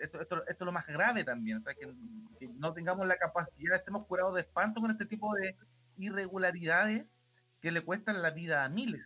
Esto, 0.00 0.20
esto, 0.20 0.46
esto 0.46 0.64
es 0.64 0.66
lo 0.66 0.72
más 0.72 0.86
grave 0.86 1.24
también. 1.24 1.58
O 1.58 1.62
sea, 1.62 1.74
que, 1.74 1.92
que 2.38 2.48
no 2.48 2.72
tengamos 2.72 3.06
la 3.06 3.16
capacidad, 3.16 3.76
estemos 3.76 4.06
curados 4.06 4.34
de 4.34 4.42
espanto 4.42 4.80
con 4.80 4.90
este 4.90 5.06
tipo 5.06 5.34
de 5.34 5.56
irregularidades 5.98 7.06
que 7.60 7.70
le 7.70 7.82
cuestan 7.82 8.22
la 8.22 8.30
vida 8.30 8.64
a 8.64 8.68
miles. 8.68 9.04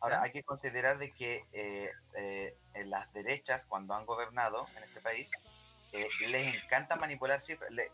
Ahora, 0.00 0.22
hay 0.22 0.32
que 0.32 0.42
considerar 0.42 0.98
de 0.98 1.12
que 1.12 1.44
eh, 1.52 1.90
eh, 2.16 2.56
en 2.72 2.88
las 2.88 3.12
derechas, 3.12 3.66
cuando 3.66 3.94
han 3.94 4.06
gobernado 4.06 4.66
en 4.76 4.82
este 4.82 5.00
país, 5.00 5.30
eh, 5.92 6.08
les 6.28 6.64
encanta 6.64 6.96
manipular 6.96 7.38
cifras, 7.40 7.70
le, 7.70 7.92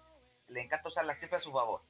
le 0.48 0.60
encanta 0.60 0.88
usar 0.88 1.04
las 1.04 1.18
cifras 1.18 1.42
a 1.42 1.44
su 1.44 1.52
favor. 1.52 1.82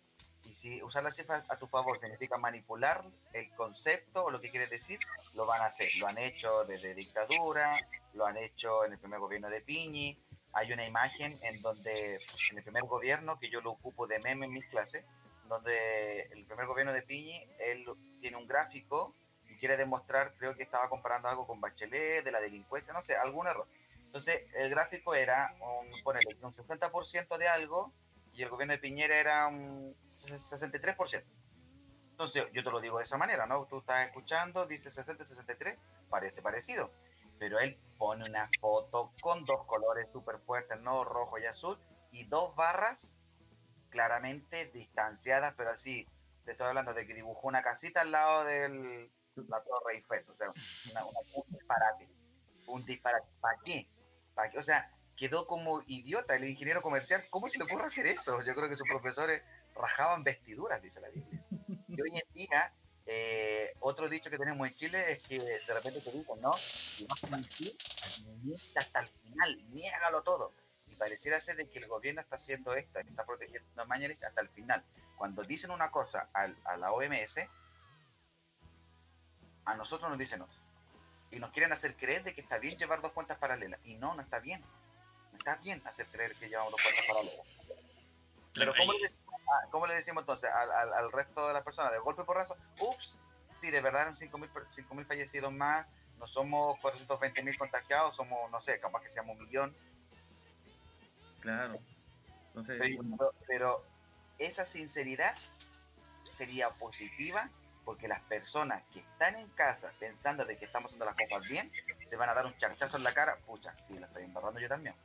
Y 0.45 0.55
si 0.55 0.83
usar 0.83 1.03
las 1.03 1.17
cifras 1.17 1.45
a 1.51 1.57
tu 1.59 1.67
favor 1.67 2.01
significa 2.01 2.39
manipular 2.39 3.05
el 3.35 3.53
concepto 3.57 4.25
o 4.25 4.31
lo 4.31 4.41
que 4.41 4.51
quieres 4.51 4.71
decir, 4.71 4.99
lo 5.35 5.45
van 5.45 5.61
a 5.61 5.67
hacer. 5.67 5.89
Lo 5.99 6.07
han 6.07 6.17
hecho 6.17 6.65
desde 6.65 6.95
dictadura, 6.95 7.79
lo 8.15 8.25
han 8.25 8.39
hecho 8.39 8.85
en 8.85 8.93
el 8.93 8.99
primer 8.99 9.21
gobierno 9.21 9.51
de 9.51 9.61
Piñi. 9.61 10.19
Hay 10.53 10.73
una 10.73 10.87
imagen 10.87 11.37
en 11.43 11.61
donde, 11.61 12.19
en 12.51 12.57
el 12.57 12.63
primer 12.63 12.85
gobierno, 12.85 13.39
que 13.39 13.51
yo 13.51 13.61
lo 13.61 13.73
ocupo 13.73 14.07
de 14.07 14.19
meme 14.21 14.47
en 14.47 14.53
mis 14.53 14.67
clases, 14.67 15.05
donde 15.49 16.23
el 16.31 16.47
primer 16.47 16.67
gobierno 16.67 16.95
de 16.95 17.03
Piñi, 17.03 17.47
él 17.59 17.85
tiene 18.21 18.39
un 18.39 18.47
gráfico 18.47 19.15
quiere 19.57 19.77
demostrar, 19.77 20.35
creo 20.35 20.55
que 20.55 20.63
estaba 20.63 20.89
comparando 20.89 21.29
algo 21.29 21.47
con 21.47 21.61
Bachelet, 21.61 22.25
de 22.25 22.31
la 22.31 22.41
delincuencia, 22.41 22.93
no 22.93 23.03
sé, 23.03 23.17
algún 23.17 23.47
error. 23.47 23.67
Entonces, 24.07 24.47
el 24.55 24.71
gráfico 24.71 25.15
era 25.15 25.55
un, 25.61 26.03
ponele, 26.03 26.37
un 26.41 26.53
60% 26.53 27.37
de 27.37 27.49
algo 27.49 27.93
y 28.33 28.43
el 28.43 28.49
gobierno 28.49 28.73
de 28.73 28.79
Piñera 28.79 29.17
era 29.17 29.47
un 29.47 29.95
63%. 30.09 31.25
Entonces, 32.11 32.47
yo 32.53 32.65
te 32.65 32.71
lo 32.71 32.81
digo 32.81 32.99
de 32.99 33.05
esa 33.05 33.19
manera, 33.19 33.47
¿no? 33.47 33.67
Tú 33.67 33.81
estás 33.81 34.07
escuchando, 34.07 34.67
dice 34.67 34.91
60, 34.91 35.27
63, 35.27 35.79
parece 36.09 36.41
parecido. 36.41 36.91
Pero 37.39 37.59
él 37.59 37.79
pone 37.99 38.25
una 38.27 38.49
foto 38.59 39.13
con 39.21 39.45
dos 39.45 39.67
colores 39.67 40.09
súper 40.13 40.39
fuertes, 40.39 40.81
¿no? 40.81 41.05
Rojo 41.05 41.39
y 41.39 41.45
azul, 41.45 41.79
y 42.11 42.25
dos 42.25 42.57
barras 42.57 43.19
claramente 43.91 44.67
distanciadas, 44.67 45.53
pero 45.59 45.71
así, 45.71 46.07
te 46.47 46.53
estoy 46.53 46.69
hablando 46.69 46.95
de 46.95 47.07
que 47.07 47.15
dibujó 47.15 47.49
una 47.49 47.63
casita 47.63 48.01
al 48.01 48.13
lado 48.13 48.45
de 48.45 49.11
la 49.49 49.63
Torre 49.63 49.95
Eiffel, 49.97 50.25
o 50.29 50.33
sea, 50.33 50.49
una- 50.91 51.05
una- 51.05 51.21
un 51.35 51.45
disparate. 51.53 52.09
Un 52.67 52.85
disparate. 52.85 53.27
¿Para 53.41 53.59
qué? 53.65 53.89
¿Para 54.35 54.51
qué? 54.51 54.59
O 54.59 54.63
sea, 54.63 54.91
quedó 55.17 55.47
como 55.47 55.83
idiota 55.87 56.37
el 56.37 56.45
ingeniero 56.45 56.83
comercial. 56.83 57.23
¿Cómo 57.31 57.49
se 57.49 57.59
le 57.59 57.65
ocurre 57.65 57.85
hacer 57.85 58.07
eso? 58.07 58.43
Yo 58.43 58.55
creo 58.55 58.69
que 58.69 58.77
sus 58.77 58.89
profesores 58.89 59.43
rajaban 59.75 60.25
vestiduras, 60.25 60.83
dice 60.83 61.01
la 61.01 61.09
Biblia. 61.09 61.45
Y 61.89 62.01
hoy 62.01 62.19
en 62.19 62.33
día, 62.35 62.73
eh, 63.07 63.75
otro 63.81 64.09
dicho 64.09 64.31
que 64.31 64.39
tenemos 64.39 64.67
en 64.67 64.75
Chile 64.75 65.13
es 65.13 65.23
que 65.23 65.39
de 65.39 65.75
repente 65.75 66.01
te 66.01 66.11
dicen, 66.11 66.41
¿no? 66.41 66.53
Si 66.55 67.07
vas 67.07 67.23
a 67.25 67.29
mentir, 67.29 67.73
hasta 68.77 69.01
el 69.01 69.07
final, 69.09 69.71
niégalo 69.73 70.23
todo. 70.23 70.53
Y 70.91 70.95
pareciera 70.97 71.41
ser 71.41 71.57
de 71.57 71.69
que 71.69 71.79
el 71.79 71.87
gobierno 71.87 72.21
está 72.21 72.37
haciendo 72.37 72.75
esto, 72.75 72.99
está 72.99 73.25
protegiendo 73.25 73.83
a 73.83 73.85
Mañalich 73.85 74.23
hasta 74.25 74.41
el 74.41 74.49
final. 74.49 74.85
Cuando 75.17 75.43
dicen 75.45 75.71
una 75.71 75.91
cosa 75.91 76.29
al- 76.33 76.57
a 76.65 76.77
la 76.77 76.93
OMS, 76.93 77.37
a 79.67 79.75
nosotros 79.75 80.09
nos 80.09 80.19
dicen. 80.19 80.43
Y 81.31 81.39
nos 81.39 81.51
quieren 81.51 81.73
hacer 81.73 81.97
creer 81.97 82.23
de 82.25 82.35
que 82.35 82.41
está 82.41 82.59
bien 82.59 82.79
llevar 82.79 83.03
dos 83.03 83.13
cuentas 83.13 83.37
paralelas. 83.39 83.81
Y 83.85 83.97
no, 83.97 84.15
no 84.15 84.23
está 84.23 84.39
bien. 84.39 84.63
No 85.33 85.39
está 85.39 85.57
bien 85.57 85.83
hacer 85.87 86.07
creer 86.07 86.35
que 86.37 86.49
llevamos 86.49 86.73
dos 86.73 86.81
cuentas 86.83 87.05
paralelas. 87.07 87.73
Pero 88.55 88.73
¿cómo 88.75 88.93
le, 88.95 89.01
decimos, 89.01 89.35
ah, 89.49 89.67
cómo 89.71 89.87
le 89.87 89.95
decimos 89.95 90.23
entonces 90.23 90.51
al, 90.51 90.71
al- 90.71 90.95
al 90.95 91.13
resto 91.13 91.47
de 91.49 91.53
las 91.53 91.63
personas? 91.63 91.93
De 91.93 91.99
golpe 91.99 92.25
por 92.25 92.37
razo, 92.37 92.57
ups, 92.81 93.19
si 93.61 93.71
de 93.71 93.81
verdad 93.83 94.03
eran 94.03 94.15
5.000 94.15 94.95
mil 94.95 95.05
fallecidos 95.05 95.53
más, 95.53 95.87
no 96.19 96.27
somos 96.27 96.79
420.000 96.81 97.59
contagiados, 97.59 98.17
somos, 98.17 98.51
no 98.51 98.63
sé, 98.63 98.81
capaz 98.81 99.03
que 99.03 99.11
seamos 99.11 99.37
un 99.37 99.45
millón. 99.45 99.77
Claro. 101.41 101.79
Entonces, 102.49 102.81
pero 103.47 103.85
esa 104.39 104.65
sinceridad 104.65 105.37
sería 106.39 106.71
positiva 106.71 107.51
porque 107.87 108.09
las 108.09 108.21
personas 108.23 108.83
que 108.93 108.99
están 108.99 109.37
en 109.37 109.49
casa 109.51 109.93
pensando 110.01 110.45
de 110.45 110.59
que 110.59 110.65
estamos 110.65 110.87
haciendo 110.89 111.05
las 111.05 111.15
cosas 111.15 111.49
bien, 111.49 111.71
se 112.05 112.17
van 112.17 112.29
a 112.29 112.35
dar 112.35 112.45
un 112.45 112.57
charchazo 112.59 112.97
en 112.97 113.05
la 113.05 113.15
cara, 113.15 113.39
pucha, 113.47 113.77
sí, 113.87 113.97
la 113.97 114.07
estoy 114.09 114.25
embarrando 114.25 114.59
yo 114.59 114.69
también. 114.69 114.97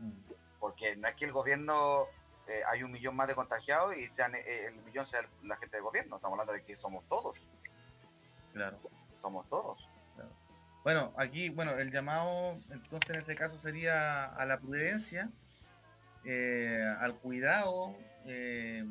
mm, 0.00 0.10
Porque 0.58 0.96
no 0.96 1.06
es 1.06 1.14
que 1.14 1.26
el 1.26 1.32
gobierno 1.32 2.08
eh, 2.48 2.60
hay 2.68 2.82
un 2.82 2.90
millón 2.90 3.14
más 3.14 3.28
de 3.28 3.36
contagiados 3.36 3.96
y 3.96 4.08
sean 4.10 4.34
eh, 4.34 4.66
el 4.66 4.74
millón 4.82 5.06
sea 5.06 5.24
la 5.44 5.56
gente 5.58 5.76
del 5.76 5.84
gobierno, 5.84 6.16
estamos 6.16 6.34
hablando 6.34 6.52
de 6.52 6.64
que 6.64 6.76
somos 6.76 7.08
todos, 7.08 7.46
claro. 8.52 8.78
somos 9.20 9.48
todos. 9.48 9.88
Bueno, 10.82 11.14
aquí, 11.16 11.50
bueno, 11.50 11.78
el 11.78 11.92
llamado 11.92 12.54
entonces 12.72 13.10
en 13.10 13.20
este 13.20 13.36
caso 13.36 13.56
sería 13.60 14.24
a 14.24 14.44
la 14.44 14.58
prudencia, 14.58 15.30
eh, 16.24 16.82
al 16.98 17.14
cuidado, 17.14 17.94
eh, 18.26 18.84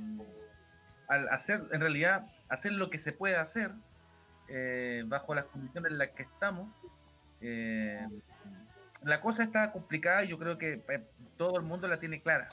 al 1.10 1.28
hacer, 1.28 1.62
en 1.74 1.82
realidad, 1.82 2.26
hacer 2.52 2.74
lo 2.74 2.90
que 2.90 3.00
se 3.00 3.12
puede 3.14 3.36
hacer 3.38 3.72
eh, 4.48 5.04
bajo 5.08 5.34
las 5.34 5.46
condiciones 5.46 5.92
en 5.92 5.98
las 5.98 6.10
que 6.10 6.24
estamos. 6.24 6.70
Eh, 7.42 8.06
la 9.04 9.20
cosa 9.22 9.44
está 9.44 9.72
complicada, 9.72 10.24
yo 10.24 10.38
creo 10.38 10.58
que 10.58 10.74
eh, 10.88 11.04
todo 11.38 11.58
el 11.58 11.64
mundo 11.64 11.88
la 11.88 12.00
tiene 12.00 12.22
clara, 12.22 12.50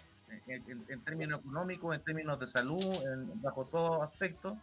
en, 0.47 0.63
en- 0.71 0.85
en 0.89 1.05
términos 1.05 1.41
económicos, 1.41 1.95
en 1.95 2.03
términos 2.03 2.41
de 2.41 2.47
salud, 2.47 2.81
en- 3.13 3.43
bajo 3.43 3.65
todo 3.67 4.03
aspecto, 4.03 4.57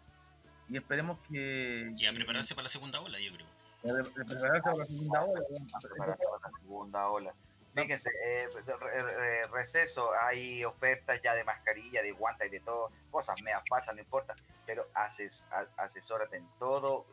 y 0.70 0.78
esperemos 0.78 1.20
que... 1.30 1.94
Y 1.96 2.06
a 2.08 2.14
prepararse 2.14 2.56
para 2.56 2.64
la 2.64 2.70
segunda 2.70 3.00
ola, 3.02 3.20
yo 3.20 3.32
creo. 3.34 3.48
de 3.96 4.04
prepararse 4.26 4.62
para 4.64 4.78
la 4.78 4.86
segunda 4.86 5.22
ola, 5.24 5.40
a 5.74 5.80
preparar 5.80 6.18
para 6.18 6.52
la 6.52 6.60
segunda 6.60 7.08
ola. 7.10 7.34
Fíjense, 7.76 8.10
eh, 8.24 8.48
re- 8.66 9.02
re- 9.04 9.48
receso, 9.48 10.10
hay 10.22 10.64
ofertas 10.64 11.22
ya 11.22 11.36
de 11.36 11.44
mascarilla, 11.44 12.02
de 12.02 12.12
guantes 12.12 12.50
de 12.50 12.62
todo, 12.62 12.90
cosas 13.12 13.40
meas 13.42 13.68
fachas, 13.68 13.94
no 13.94 14.02
importa, 14.02 14.34
pero 14.66 14.88
ases, 14.94 15.46
asesórate 15.76 16.38
en 16.38 16.48
todo, 16.58 17.06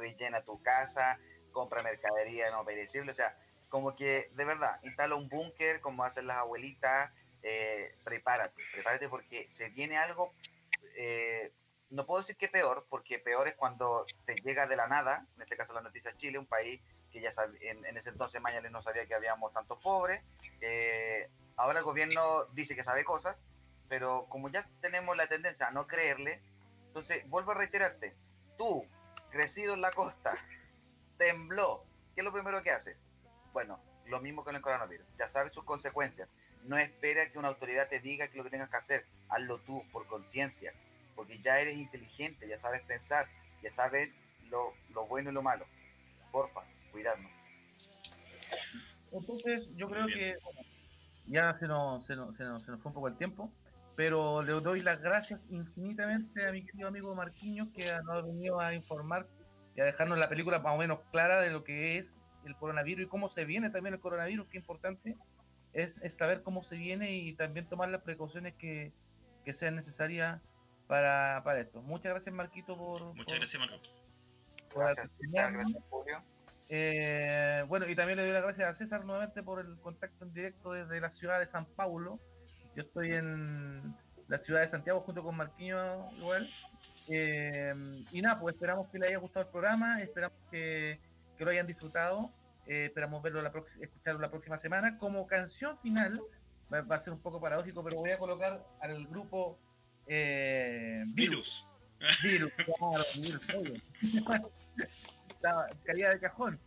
rellena 0.00 0.42
tu 0.42 0.62
casa, 0.62 1.18
compra 1.52 1.82
mercadería 1.82 2.50
no 2.50 2.64
perecible, 2.64 3.12
o 3.12 3.14
sea, 3.14 3.36
como 3.68 3.94
que 3.94 4.30
de 4.32 4.44
verdad, 4.46 4.74
instala 4.82 5.14
un 5.14 5.28
búnker 5.28 5.80
como 5.82 6.04
hacen 6.04 6.26
las 6.26 6.38
abuelitas, 6.38 7.12
eh, 7.42 7.94
prepárate, 8.02 8.62
prepárate 8.72 9.08
porque 9.10 9.46
se 9.50 9.68
viene 9.68 9.98
algo, 9.98 10.34
eh, 10.96 11.52
no 11.90 12.06
puedo 12.06 12.22
decir 12.22 12.36
que 12.36 12.48
peor, 12.48 12.86
porque 12.88 13.18
peor 13.18 13.46
es 13.48 13.54
cuando 13.56 14.06
te 14.24 14.40
llega 14.40 14.66
de 14.66 14.76
la 14.76 14.86
nada, 14.86 15.26
en 15.36 15.42
este 15.42 15.56
caso 15.56 15.74
la 15.74 15.82
noticia 15.82 16.16
Chile, 16.16 16.38
un 16.38 16.46
país 16.46 16.80
que 17.12 17.20
ya 17.20 17.30
en, 17.60 17.84
en 17.84 17.96
ese 17.96 18.10
entonces 18.10 18.40
Mañalich 18.40 18.72
no 18.72 18.82
sabía 18.82 19.06
que 19.06 19.14
habíamos 19.14 19.52
tantos 19.52 19.78
pobres, 19.78 20.22
ahora 21.56 21.78
el 21.78 21.84
gobierno 21.84 22.46
dice 22.46 22.74
que 22.74 22.82
sabe 22.82 23.04
cosas, 23.04 23.44
pero 23.88 24.26
como 24.28 24.48
ya 24.48 24.66
tenemos 24.80 25.16
la 25.16 25.26
tendencia 25.26 25.68
a 25.68 25.70
no 25.70 25.86
creerle, 25.86 26.40
entonces 26.86 27.28
vuelvo 27.28 27.52
a 27.52 27.54
reiterarte, 27.54 28.14
tú, 28.56 28.86
crecido 29.30 29.74
en 29.74 29.82
la 29.82 29.92
costa, 29.92 30.36
tembló, 31.18 31.84
¿qué 32.14 32.22
es 32.22 32.24
lo 32.24 32.32
primero 32.32 32.62
que 32.62 32.70
haces? 32.70 32.96
Bueno, 33.52 33.78
lo 34.06 34.20
mismo 34.20 34.44
con 34.44 34.56
el 34.56 34.62
coronavirus, 34.62 35.06
ya 35.18 35.28
sabes 35.28 35.52
sus 35.52 35.64
consecuencias, 35.64 36.28
no 36.64 36.78
espera 36.78 37.30
que 37.30 37.38
una 37.38 37.48
autoridad 37.48 37.88
te 37.88 38.00
diga 38.00 38.28
que 38.28 38.38
lo 38.38 38.44
que 38.44 38.50
tengas 38.50 38.70
que 38.70 38.76
hacer, 38.76 39.06
hazlo 39.28 39.58
tú 39.60 39.82
por 39.92 40.06
conciencia, 40.06 40.72
porque 41.14 41.38
ya 41.40 41.58
eres 41.58 41.76
inteligente, 41.76 42.48
ya 42.48 42.58
sabes 42.58 42.82
pensar, 42.82 43.28
ya 43.62 43.70
sabes 43.70 44.10
lo, 44.48 44.72
lo 44.90 45.06
bueno 45.06 45.30
y 45.30 45.32
lo 45.34 45.42
malo. 45.42 45.66
Porfa, 46.30 46.62
cuidarnos. 46.92 47.32
Entonces, 49.12 49.68
yo 49.74 49.88
creo 49.88 50.06
que 50.06 50.34
bueno, 50.42 50.60
ya 51.26 51.56
se 51.58 51.66
nos, 51.66 52.06
se, 52.06 52.16
nos, 52.16 52.36
se, 52.36 52.44
nos, 52.44 52.62
se 52.62 52.70
nos 52.70 52.80
fue 52.80 52.90
un 52.90 52.94
poco 52.94 53.08
el 53.08 53.16
tiempo, 53.16 53.52
pero 53.96 54.42
le 54.42 54.52
doy 54.52 54.80
las 54.80 55.00
gracias 55.00 55.40
infinitamente 55.50 56.46
a 56.46 56.52
mi 56.52 56.64
querido 56.64 56.88
amigo 56.88 57.14
Marquiños 57.14 57.68
que 57.74 57.84
nos 58.04 58.16
ha 58.16 58.20
venido 58.22 58.60
a 58.60 58.74
informar 58.74 59.26
y 59.74 59.80
a 59.80 59.84
dejarnos 59.84 60.18
la 60.18 60.28
película 60.28 60.58
más 60.60 60.74
o 60.74 60.78
menos 60.78 61.00
clara 61.10 61.40
de 61.40 61.50
lo 61.50 61.64
que 61.64 61.98
es 61.98 62.14
el 62.44 62.56
coronavirus 62.56 63.04
y 63.04 63.08
cómo 63.08 63.28
se 63.28 63.44
viene 63.44 63.70
también 63.70 63.94
el 63.94 64.00
coronavirus, 64.00 64.48
que 64.48 64.58
importante 64.58 65.16
es, 65.72 65.98
es 66.02 66.14
saber 66.14 66.42
cómo 66.42 66.62
se 66.62 66.76
viene 66.76 67.12
y 67.12 67.34
también 67.34 67.68
tomar 67.68 67.88
las 67.88 68.02
precauciones 68.02 68.54
que, 68.54 68.92
que 69.44 69.54
sean 69.54 69.76
necesarias 69.76 70.40
para, 70.86 71.42
para 71.44 71.60
esto. 71.60 71.82
Muchas 71.82 72.12
gracias 72.12 72.34
Marquito 72.34 72.76
por... 72.76 73.14
Muchas 73.14 73.26
por, 73.26 73.36
gracias 73.36 73.60
Marco. 73.60 73.76
por 74.70 74.84
Gracias, 74.84 75.10
gracias 75.20 75.82
Julio. 75.88 76.22
Eh, 76.68 77.64
bueno, 77.68 77.88
y 77.88 77.94
también 77.94 78.16
le 78.16 78.24
doy 78.24 78.32
las 78.32 78.42
gracias 78.42 78.68
a 78.68 78.74
César 78.74 79.04
nuevamente 79.04 79.42
por 79.42 79.60
el 79.60 79.78
contacto 79.80 80.24
en 80.24 80.32
directo 80.32 80.72
desde 80.72 81.00
la 81.00 81.10
ciudad 81.10 81.38
de 81.40 81.46
San 81.46 81.66
Paulo. 81.66 82.18
Yo 82.74 82.82
estoy 82.82 83.12
en 83.12 83.94
la 84.28 84.38
ciudad 84.38 84.60
de 84.62 84.68
Santiago 84.68 85.00
junto 85.00 85.22
con 85.22 85.36
Marquinhos 85.36 86.10
igual. 86.18 86.46
Eh, 87.10 87.74
y 88.12 88.22
nada, 88.22 88.40
pues 88.40 88.54
esperamos 88.54 88.88
que 88.88 88.98
les 88.98 89.10
haya 89.10 89.18
gustado 89.18 89.44
el 89.44 89.50
programa, 89.50 90.00
esperamos 90.00 90.38
que, 90.50 91.00
que 91.36 91.44
lo 91.44 91.50
hayan 91.50 91.66
disfrutado, 91.66 92.30
eh, 92.66 92.86
esperamos 92.86 93.22
verlo 93.22 93.42
la 93.42 93.52
escucharlo 93.80 94.20
la 94.20 94.30
próxima 94.30 94.58
semana. 94.58 94.96
Como 94.98 95.26
canción 95.26 95.78
final, 95.80 96.20
va, 96.72 96.80
va 96.82 96.96
a 96.96 97.00
ser 97.00 97.12
un 97.12 97.20
poco 97.20 97.40
paradójico, 97.40 97.84
pero 97.84 97.96
voy 97.96 98.10
a 98.10 98.18
colocar 98.18 98.64
al 98.80 99.06
grupo 99.06 99.58
eh, 100.06 101.04
Virus. 101.08 101.68
Virus. 102.22 102.22
Virus, 102.22 102.54
claro, 102.54 103.04
virus, 103.20 103.82
La 105.42 105.66
calidad 105.84 106.12
de 106.12 106.20
cajón. 106.20 106.58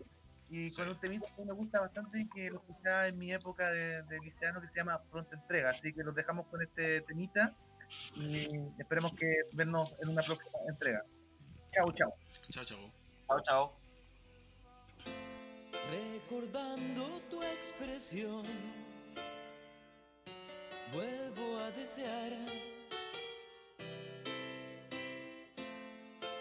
Y 0.49 0.69
Sí. 0.69 0.77
con 0.81 0.89
un 0.89 0.99
temita 0.99 1.25
que 1.35 1.43
me 1.43 1.53
gusta 1.53 1.79
bastante 1.81 2.27
que 2.33 2.49
lo 2.51 2.57
escuchaba 2.59 3.07
en 3.07 3.17
mi 3.17 3.33
época 3.33 3.69
de, 3.71 4.03
de 4.03 4.19
liceano 4.19 4.61
que 4.61 4.67
se 4.67 4.75
llama 4.75 5.01
Pronta 5.09 5.35
Entrega. 5.35 5.69
Así 5.71 5.91
que 5.93 6.03
los 6.03 6.13
dejamos 6.13 6.45
con 6.47 6.61
este 6.61 7.01
temita 7.01 7.53
y 8.15 8.47
esperemos 8.79 9.13
que 9.15 9.41
vernos 9.53 9.95
en 10.01 10.09
una 10.09 10.21
próxima 10.21 10.59
entrega. 10.67 11.03
Chao, 11.71 11.91
chao. 11.93 12.13
Chao, 12.51 12.63
chao. 12.63 12.79
Chao, 13.27 13.41
chao. 13.43 13.73
Recordando 15.91 17.21
tu 17.29 17.41
expresión, 17.43 18.43
vuelvo 20.91 21.59
a 21.59 21.71
desear 21.71 22.33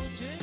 Jane. 0.00 0.39